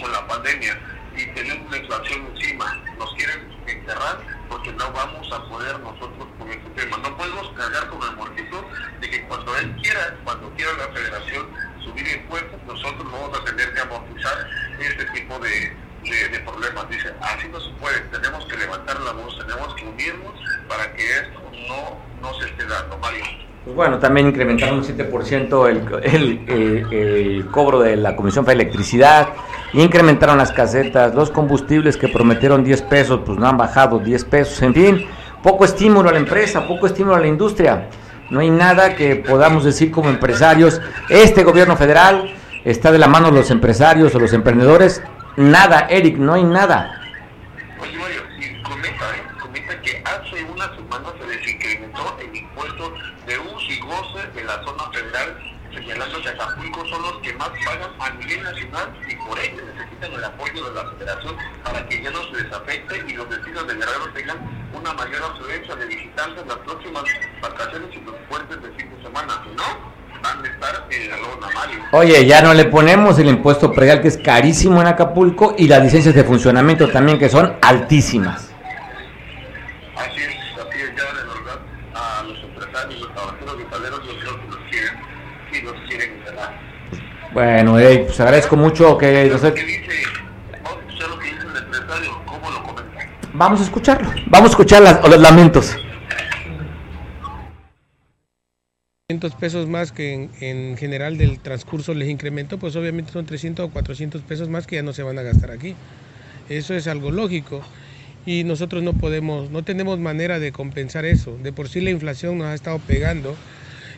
con 0.00 0.12
la 0.12 0.26
pandemia 0.26 0.78
y 1.16 1.26
tenemos 1.34 1.66
una 1.66 1.76
inflación 1.76 2.26
encima, 2.34 2.80
quieren 3.20 3.48
enterrar 3.66 4.18
porque 4.48 4.72
no 4.72 4.92
vamos 4.92 5.30
a 5.32 5.44
poder 5.48 5.78
nosotros 5.80 6.28
con 6.38 6.48
este 6.50 6.70
tema. 6.70 6.96
No 6.98 7.16
podemos 7.16 7.50
cargar 7.56 7.88
con 7.88 8.02
el 8.02 8.16
muertito 8.16 8.64
de 9.00 9.10
que 9.10 9.22
cuando 9.26 9.56
él 9.56 9.76
quiera, 9.82 10.16
cuando 10.24 10.50
quiera 10.54 10.72
la 10.74 10.88
federación 10.88 11.48
subir 11.84 12.06
impuestos, 12.08 12.60
nosotros 12.66 13.12
vamos 13.12 13.38
a 13.38 13.44
tener 13.44 13.72
que 13.74 13.80
amortizar 13.80 14.48
este 14.78 15.04
tipo 15.06 15.38
de, 15.38 15.76
de, 16.30 16.40
problemas. 16.40 16.88
Dice, 16.88 17.14
así 17.20 17.48
no 17.48 17.60
se 17.60 17.70
puede, 17.74 18.00
tenemos 18.10 18.44
que 18.46 18.56
levantar 18.56 19.00
la 19.00 19.12
voz, 19.12 19.38
tenemos 19.38 19.74
que 19.74 19.84
unirnos 19.84 20.34
para 20.68 20.92
que 20.94 21.02
esto 21.02 21.40
no, 21.68 22.00
no 22.20 22.34
se 22.40 22.46
esté 22.46 22.64
dando, 22.66 22.96
Mario. 22.98 23.24
Pues 23.64 23.76
bueno, 23.90 24.00
también 24.00 24.28
incrementaron 24.28 24.78
un 24.78 24.84
7% 24.84 25.68
el, 25.68 26.04
el, 26.04 26.40
eh, 26.46 27.34
el, 27.36 27.46
cobro 27.50 27.80
de 27.80 27.96
la 27.96 28.14
Comisión 28.14 28.44
de 28.44 28.52
Electricidad, 28.52 29.30
incrementaron 29.72 30.38
las 30.38 30.52
casetas, 30.52 31.12
los 31.12 31.30
combustibles 31.30 31.96
que 31.96 32.06
prometieron 32.06 32.62
10 32.62 32.82
pesos, 32.82 33.20
pues 33.26 33.36
no 33.36 33.48
han 33.48 33.56
bajado 33.56 33.98
10 33.98 34.24
pesos, 34.26 34.62
en 34.62 34.74
fin, 34.74 35.06
poco 35.42 35.64
estímulo 35.64 36.08
a 36.08 36.12
la 36.12 36.20
empresa, 36.20 36.68
poco 36.68 36.86
estímulo 36.86 37.16
a 37.16 37.20
la 37.20 37.26
industria. 37.26 37.88
No 38.30 38.38
hay 38.38 38.50
nada 38.50 38.94
que 38.94 39.16
podamos 39.16 39.64
decir 39.64 39.90
como 39.90 40.08
empresarios. 40.08 40.80
Este 41.08 41.42
gobierno 41.42 41.76
federal 41.76 42.32
está 42.64 42.92
de 42.92 42.98
la 42.98 43.08
mano 43.08 43.32
de 43.32 43.38
los 43.38 43.50
empresarios 43.50 44.14
o 44.14 44.20
los 44.20 44.32
emprendedores 44.32 45.02
Nada, 45.36 45.86
Eric, 45.88 46.16
no 46.16 46.34
hay 46.34 46.44
nada. 46.44 47.00
Oye, 47.80 47.96
Mario, 47.96 48.22
y 48.38 48.62
comenta, 48.62 49.04
¿eh? 49.16 49.22
comenta 49.40 49.80
que 49.80 50.02
hace 50.04 50.44
una 50.44 50.74
semana 50.74 51.08
se 51.18 51.26
desincrementó 51.26 52.16
el 52.20 52.36
impuesto 52.36 52.92
de 53.26 53.38
uso 53.38 53.70
y 53.70 53.80
goce 53.80 54.26
de 54.34 54.44
la 54.44 54.62
zona 54.64 54.90
federal, 54.92 55.38
señalando 56.00 56.22
que 56.22 56.28
Acapulco 56.28 56.86
son 56.86 57.02
los 57.02 57.12
que 57.22 57.32
más 57.34 57.50
pagan 57.64 57.90
a 57.98 58.10
nivel 58.10 58.42
nacional 58.42 58.88
y 59.08 59.16
por 59.16 59.38
ello 59.38 59.62
necesitan 59.74 60.12
el 60.12 60.24
apoyo 60.24 60.64
de 60.64 60.74
la 60.74 60.90
federación 60.92 61.36
para 61.64 61.86
que 61.86 62.02
ya 62.02 62.10
no 62.10 62.22
se 62.24 62.42
les 62.42 62.52
afecte 62.52 63.04
y 63.06 63.12
los 63.12 63.28
vecinos 63.28 63.66
de 63.66 63.74
Guerrero 63.74 64.12
tengan 64.14 64.38
una 64.72 64.92
mayor 64.94 65.22
afluencia 65.22 65.74
de 65.76 65.86
visitantes 65.86 66.46
las 66.46 66.56
próximas 66.58 67.04
vacaciones 67.42 67.88
y 67.94 68.04
los 68.04 68.14
puentes 68.28 68.62
de 68.62 68.70
fin 68.72 68.90
de 68.96 69.02
semana. 69.02 69.42
Si 69.44 69.54
no, 69.54 70.00
Oye, 71.92 72.26
ya 72.26 72.42
no 72.42 72.52
le 72.52 72.66
ponemos 72.66 73.18
el 73.18 73.28
impuesto 73.28 73.72
predial 73.72 74.02
que 74.02 74.08
es 74.08 74.18
carísimo 74.18 74.80
en 74.80 74.86
Acapulco 74.86 75.54
y 75.56 75.66
las 75.66 75.82
licencias 75.82 76.14
de 76.14 76.24
funcionamiento 76.24 76.88
también 76.88 77.18
que 77.18 77.28
son 77.28 77.56
altísimas. 77.62 78.52
Así 79.96 80.20
es, 80.20 80.34
ya 80.56 80.64
de 80.64 80.92
verdad 80.92 81.60
a 81.94 82.22
los 82.22 82.38
empresarios, 82.44 83.00
los 83.00 83.14
trabajadores 83.14 83.64
y 83.66 83.70
paleros 83.70 84.00
yo 84.06 84.18
creo 84.18 84.40
que 84.40 84.46
los 84.48 84.58
quieren 84.70 85.10
y 85.52 85.60
los 85.62 85.74
quieren 85.88 86.16
instalar. 86.16 86.60
Bueno, 87.32 87.78
hey, 87.78 88.02
pues 88.06 88.18
agradezco 88.20 88.56
mucho 88.56 88.98
que. 88.98 89.28
Vamos 89.28 89.44
a 89.44 89.48
escuchar 89.48 91.08
lo 91.08 91.18
que 91.18 91.26
dice 91.26 91.46
el 91.46 91.56
empresario, 91.56 92.22
cómo 92.26 92.50
lo 92.50 92.62
comenta. 92.62 93.08
Vamos 93.32 93.60
a 93.60 93.64
escucharlo, 93.64 94.10
vamos 94.26 94.48
a 94.48 94.50
escuchar 94.50 94.82
las, 94.82 95.08
los 95.08 95.20
lamentos. 95.20 95.76
pesos 99.40 99.68
más 99.68 99.90
que 99.90 100.28
en, 100.40 100.76
general 100.76 101.18
del 101.18 101.40
transcurso 101.40 101.94
les 101.94 102.08
incrementó, 102.08 102.58
pues 102.58 102.76
obviamente 102.76 103.12
son 103.12 103.26
300 103.26 103.66
o 103.66 103.70
400 103.70 104.22
pesos 104.22 104.48
más 104.48 104.66
que 104.66 104.76
ya 104.76 104.82
no 104.82 104.92
se 104.92 105.02
van 105.02 105.18
a 105.18 105.22
gastar 105.22 105.50
aquí. 105.50 105.74
Eso 106.48 106.74
es 106.74 106.86
algo 106.86 107.10
lógico 107.10 107.62
y 108.26 108.44
nosotros 108.44 108.82
no 108.82 108.92
podemos, 108.92 109.50
no 109.50 109.62
tenemos 109.62 109.98
manera 109.98 110.38
de 110.38 110.52
compensar 110.52 111.04
eso. 111.04 111.36
De 111.42 111.52
por 111.52 111.68
sí 111.68 111.80
la 111.80 111.90
inflación 111.90 112.38
nos 112.38 112.48
ha 112.48 112.54
estado 112.54 112.78
pegando 112.78 113.36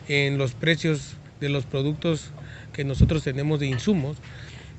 en 0.07 0.37
los 0.37 0.53
precios 0.53 1.15
de 1.39 1.49
los 1.49 1.65
productos 1.65 2.31
que 2.73 2.83
nosotros 2.83 3.23
tenemos 3.23 3.59
de 3.59 3.67
insumos. 3.67 4.17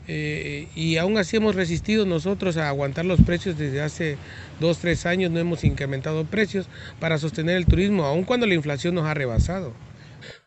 Eh, 0.07 0.68
y 0.74 0.99
aún 0.99 1.16
así 1.16 1.36
hemos 1.36 1.55
resistido 1.55 2.05
nosotros 2.05 2.59
a 2.59 2.68
aguantar 2.68 3.07
los 3.07 3.22
precios 3.22 3.57
desde 3.57 3.80
hace 3.80 4.18
dos, 4.61 4.78
tres 4.78 5.07
años, 5.07 5.30
no 5.30 5.38
hemos 5.38 5.64
incrementado 5.64 6.24
precios 6.26 6.68
para 7.01 7.16
sostener 7.16 7.57
el 7.57 7.64
turismo, 7.66 8.05
aun 8.05 8.24
cuando 8.24 8.47
la 8.47 8.55
inflación 8.55 8.95
nos 8.95 9.07
ha 9.07 9.14
rebasado. 9.14 9.72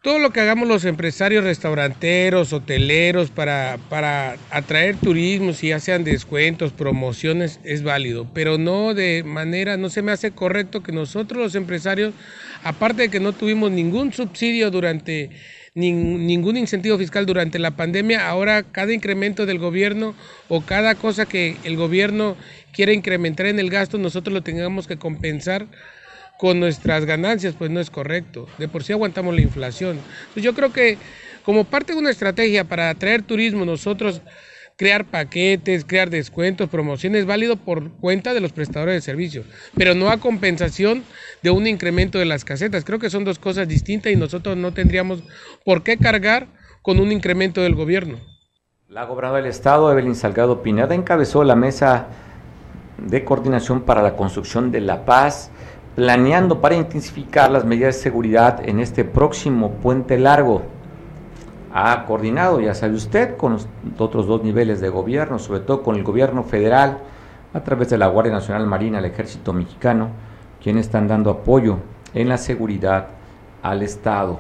todo 0.02 0.20
lo 0.20 0.32
que 0.32 0.40
hagamos 0.42 0.68
los 0.68 0.86
empresarios 0.86 1.44
restauranteros, 1.44 2.54
hoteleros 2.54 3.30
para, 3.30 3.78
para 3.90 4.38
atraer 4.52 4.96
turismo, 4.98 5.54
si 5.54 5.70
ya 5.70 5.80
sean 5.80 6.04
descuentos, 6.04 6.72
promociones, 6.72 7.60
es 7.64 7.84
válido, 7.84 8.28
pero 8.34 8.58
no 8.58 8.94
de 8.94 9.24
manera, 9.24 9.76
no 9.78 9.90
se 9.90 10.02
me 10.02 10.12
hace 10.12 10.32
correcto 10.32 10.82
que 10.82 10.92
nosotros 10.92 11.42
los 11.42 11.56
empresarios, 11.56 12.14
aparte 12.64 13.04
de 13.04 13.10
que 13.10 13.20
no 13.20 13.34
tuvimos 13.34 13.72
ningún 13.72 14.14
subsidio 14.14 14.72
durante 14.72 15.30
ningún 15.78 16.58
incentivo 16.58 16.98
fiscal 16.98 17.28
durante 17.28 17.60
la 17.60 17.72
pandemia, 17.72 18.28
ahora 18.28 18.64
cada 18.64 18.94
incremento 18.94 19.46
del 19.46 19.60
gobierno 19.60 20.16
o 20.48 20.62
cada 20.62 20.96
cosa 20.96 21.28
que 21.28 21.56
el 21.64 21.78
gobierno 21.78 22.36
quiere 22.74 22.94
incrementar 22.94 23.46
en 23.46 23.60
el 23.60 23.70
gasto, 23.70 24.00
nosotros 24.00 24.34
lo 24.34 24.42
tengamos 24.42 24.88
que 24.88 24.98
compensar 24.98 25.68
con 26.40 26.60
nuestras 26.60 27.06
ganancias, 27.06 27.56
pues 27.58 27.70
no 27.70 27.80
es 27.80 27.92
correcto. 27.92 28.48
De 28.58 28.68
por 28.68 28.84
sí 28.84 28.94
aguantamos 28.94 29.36
la 29.36 29.42
inflación. 29.42 30.00
yo 30.36 30.54
creo 30.54 30.74
que 30.74 30.98
como 31.44 31.64
parte 31.64 31.94
de 31.94 32.00
una 32.00 32.12
estrategia 32.12 32.64
para 32.64 32.90
atraer 32.90 33.22
turismo, 33.22 33.64
nosotros 33.64 34.22
crear 34.78 35.06
paquetes, 35.06 35.84
crear 35.86 36.10
descuentos, 36.12 36.70
promociones, 36.70 37.26
válido 37.26 37.58
por 37.58 37.90
cuenta 37.94 38.34
de 38.36 38.40
los 38.40 38.54
prestadores 38.54 38.94
de 38.94 39.02
servicios, 39.02 39.46
pero 39.76 39.96
no 39.96 40.10
a 40.10 40.18
compensación 40.18 41.04
de 41.42 41.50
un 41.50 41.66
incremento 41.66 42.20
de 42.20 42.26
las 42.26 42.46
casetas. 42.46 42.86
Creo 42.86 43.00
que 43.00 43.10
son 43.10 43.26
dos 43.26 43.40
cosas 43.40 43.68
distintas 43.68 44.14
y 44.14 44.16
nosotros 44.16 44.56
no 44.56 44.74
tendríamos 44.74 45.24
por 45.66 45.82
qué 45.82 45.98
cargar 45.98 46.48
con 46.84 47.00
un 47.00 47.12
incremento 47.12 47.62
del 47.62 47.74
gobierno. 47.74 48.20
La 48.88 49.06
gobernadora 49.06 49.42
del 49.42 49.52
Estado, 49.52 49.92
Evelyn 49.92 50.16
Salgado 50.16 50.62
Pineda, 50.62 50.94
encabezó 50.94 51.44
la 51.44 51.56
mesa 51.56 52.08
de 52.98 53.24
coordinación 53.26 53.82
para 53.82 54.04
la 54.04 54.16
construcción 54.16 54.72
de 54.72 54.82
la 54.82 55.06
paz, 55.06 55.50
planeando 55.96 56.62
para 56.62 56.76
intensificar 56.76 57.50
las 57.50 57.66
medidas 57.66 57.96
de 57.96 58.02
seguridad 58.04 58.68
en 58.68 58.80
este 58.80 59.04
próximo 59.04 59.72
puente 59.74 60.20
largo 60.20 60.77
ha 61.80 62.06
coordinado, 62.06 62.60
ya 62.60 62.74
sabe 62.74 62.96
usted, 62.96 63.38
con 63.38 63.54
los 63.54 63.68
otros 64.00 64.26
dos 64.26 64.44
niveles 64.44 64.82
de 64.82 64.90
gobierno, 64.90 65.38
sobre 65.38 65.60
todo 65.60 65.84
con 65.84 65.96
el 65.96 66.04
gobierno 66.04 66.42
federal, 66.44 66.98
a 67.54 67.60
través 67.62 67.90
de 67.90 68.00
la 68.00 68.08
Guardia 68.08 68.34
Nacional 68.34 68.66
Marina, 68.66 68.98
el 68.98 69.06
Ejército 69.06 69.54
Mexicano, 69.54 70.10
quienes 70.62 70.88
están 70.88 71.08
dando 71.08 71.30
apoyo 71.30 71.78
en 72.16 72.30
la 72.30 72.40
seguridad 72.40 73.10
al 73.62 73.84
Estado. 73.84 74.40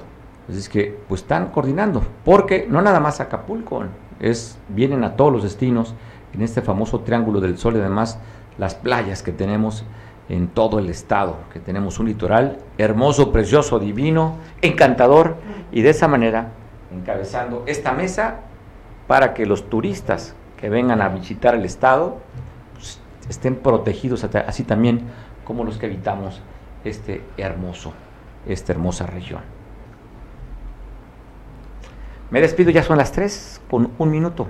Es 0.50 0.68
que 0.68 0.98
pues 1.08 1.22
están 1.22 1.52
coordinando, 1.52 2.02
porque 2.26 2.66
no 2.68 2.82
nada 2.82 3.00
más 3.00 3.20
Acapulco, 3.20 3.84
es, 4.20 4.58
vienen 4.70 5.04
a 5.04 5.16
todos 5.16 5.32
los 5.32 5.44
destinos 5.44 5.94
en 6.34 6.42
este 6.42 6.64
famoso 6.64 7.02
Triángulo 7.02 7.40
del 7.40 7.60
Sol 7.60 7.76
y 7.76 7.80
además 7.80 8.18
las 8.58 8.74
playas 8.74 9.22
que 9.22 9.32
tenemos 9.32 9.86
en 10.28 10.48
todo 10.48 10.80
el 10.80 10.90
estado, 10.90 11.38
que 11.54 11.60
tenemos 11.60 12.00
un 12.00 12.08
litoral 12.08 12.58
hermoso, 12.80 13.32
precioso, 13.32 13.78
divino, 13.78 14.38
encantador 14.64 15.36
y 15.72 15.84
de 15.84 15.92
esa 15.92 16.08
manera 16.08 16.54
encabezando 16.92 17.64
esta 17.68 17.94
mesa 17.94 18.42
para 19.08 19.34
que 19.34 19.46
los 19.46 19.70
turistas 19.70 20.36
que 20.58 20.70
vengan 20.70 21.02
a 21.02 21.10
visitar 21.10 21.56
el 21.56 21.66
estado 21.66 22.18
pues, 22.74 23.00
estén 23.30 23.56
protegidos 23.56 24.24
así 24.24 24.64
también 24.64 25.02
como 25.44 25.64
los 25.64 25.78
que 25.78 25.86
habitamos 25.86 26.42
este 26.84 27.22
hermoso, 27.38 27.94
esta 28.48 28.74
hermosa 28.74 29.06
región. 29.06 29.42
Me 32.30 32.42
despido, 32.42 32.72
ya 32.72 32.84
son 32.84 32.98
las 32.98 33.14
3 33.14 33.62
con 33.70 33.92
un 33.98 34.12
minuto. 34.12 34.48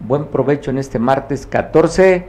Buen 0.00 0.26
provecho 0.26 0.70
en 0.70 0.78
este 0.78 0.98
martes 0.98 1.46
14 1.46 2.26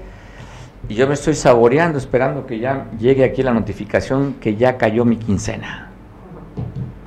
y 0.88 0.96
yo 0.96 1.08
me 1.08 1.14
estoy 1.14 1.36
saboreando 1.36 1.98
esperando 1.98 2.46
que 2.46 2.60
ya 2.60 2.88
llegue 2.98 3.24
aquí 3.24 3.44
la 3.44 3.54
notificación 3.54 4.36
que 4.36 4.56
ya 4.56 4.78
cayó 4.78 5.04
mi 5.04 5.18
quincena. 5.18 5.90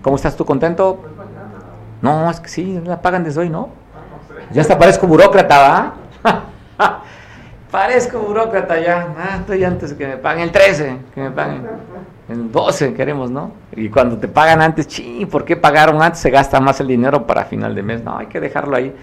¿Cómo 0.02 0.16
estás 0.16 0.36
tú 0.36 0.44
contento? 0.44 1.13
No, 2.04 2.30
es 2.30 2.38
que 2.38 2.50
sí, 2.50 2.78
la 2.84 3.00
pagan 3.00 3.24
desde 3.24 3.40
hoy, 3.40 3.48
¿no? 3.48 3.70
Ya 4.52 4.60
hasta 4.60 4.78
parezco 4.78 5.06
burócrata, 5.06 5.58
¿va? 5.58 5.94
parezco 7.70 8.18
burócrata 8.18 8.78
ya. 8.78 9.14
Ah, 9.18 9.36
estoy 9.40 9.64
antes 9.64 9.94
que 9.94 10.06
me 10.06 10.16
paguen 10.18 10.44
el 10.44 10.52
13, 10.52 10.98
que 11.14 11.20
me 11.22 11.30
paguen 11.30 11.66
el 12.28 12.52
12, 12.52 12.92
queremos, 12.92 13.30
¿no? 13.30 13.52
Y 13.74 13.88
cuando 13.88 14.18
te 14.18 14.28
pagan 14.28 14.60
antes, 14.60 14.86
ching, 14.86 15.26
¿por 15.28 15.46
qué 15.46 15.56
pagaron 15.56 16.02
antes? 16.02 16.20
Se 16.20 16.28
gasta 16.28 16.60
más 16.60 16.78
el 16.78 16.88
dinero 16.88 17.26
para 17.26 17.46
final 17.46 17.74
de 17.74 17.82
mes. 17.82 18.04
No, 18.04 18.18
hay 18.18 18.26
que 18.26 18.38
dejarlo 18.38 18.76
ahí. 18.76 18.94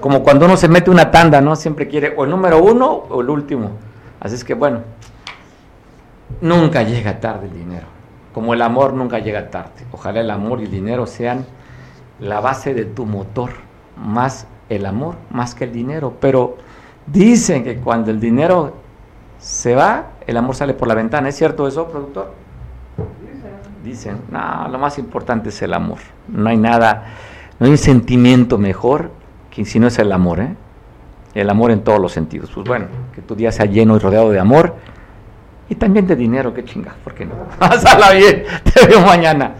Como 0.00 0.24
cuando 0.24 0.46
uno 0.46 0.56
se 0.56 0.66
mete 0.66 0.90
una 0.90 1.12
tanda, 1.12 1.40
¿no? 1.40 1.54
Siempre 1.54 1.86
quiere 1.86 2.12
o 2.16 2.24
el 2.24 2.30
número 2.30 2.60
uno 2.60 2.88
o 2.90 3.20
el 3.20 3.30
último. 3.30 3.70
Así 4.18 4.34
es 4.34 4.42
que 4.42 4.54
bueno, 4.54 4.80
nunca 6.40 6.82
llega 6.82 7.20
tarde 7.20 7.46
el 7.46 7.52
dinero. 7.52 7.86
Como 8.34 8.52
el 8.52 8.62
amor 8.62 8.94
nunca 8.94 9.20
llega 9.20 9.48
tarde. 9.48 9.86
Ojalá 9.92 10.18
el 10.18 10.30
amor 10.32 10.60
y 10.60 10.64
el 10.64 10.72
dinero 10.72 11.06
sean 11.06 11.46
la 12.20 12.40
base 12.40 12.74
de 12.74 12.84
tu 12.84 13.06
motor, 13.06 13.50
más 13.96 14.46
el 14.68 14.86
amor, 14.86 15.16
más 15.30 15.54
que 15.54 15.64
el 15.64 15.72
dinero. 15.72 16.14
Pero 16.20 16.56
dicen 17.06 17.64
que 17.64 17.76
cuando 17.76 18.10
el 18.10 18.20
dinero 18.20 18.74
se 19.38 19.74
va, 19.74 20.10
el 20.26 20.36
amor 20.36 20.54
sale 20.56 20.74
por 20.74 20.88
la 20.88 20.94
ventana. 20.94 21.28
¿Es 21.28 21.36
cierto 21.36 21.66
eso, 21.66 21.88
productor? 21.88 22.32
Dicen, 23.84 24.18
no, 24.30 24.68
lo 24.68 24.78
más 24.78 24.98
importante 24.98 25.50
es 25.50 25.62
el 25.62 25.72
amor. 25.72 25.98
No 26.28 26.48
hay 26.48 26.56
nada, 26.56 27.06
no 27.58 27.66
hay 27.66 27.72
un 27.72 27.78
sentimiento 27.78 28.58
mejor 28.58 29.10
que 29.50 29.64
si 29.64 29.78
no 29.78 29.86
es 29.86 29.98
el 29.98 30.12
amor, 30.12 30.40
¿eh? 30.40 30.54
El 31.34 31.50
amor 31.50 31.70
en 31.70 31.82
todos 31.82 32.00
los 32.00 32.12
sentidos. 32.12 32.50
Pues 32.52 32.66
bueno, 32.66 32.86
que 33.14 33.22
tu 33.22 33.34
día 33.34 33.52
sea 33.52 33.66
lleno 33.66 33.96
y 33.96 33.98
rodeado 33.98 34.30
de 34.30 34.40
amor 34.40 34.74
y 35.68 35.74
también 35.74 36.06
de 36.06 36.16
dinero, 36.16 36.54
qué 36.54 36.64
chinga, 36.64 36.94
¿por 37.04 37.14
qué 37.14 37.26
no? 37.26 37.34
Pásala 37.58 38.12
bien, 38.12 38.44
te 38.64 38.86
veo 38.86 39.00
mañana. 39.02 39.52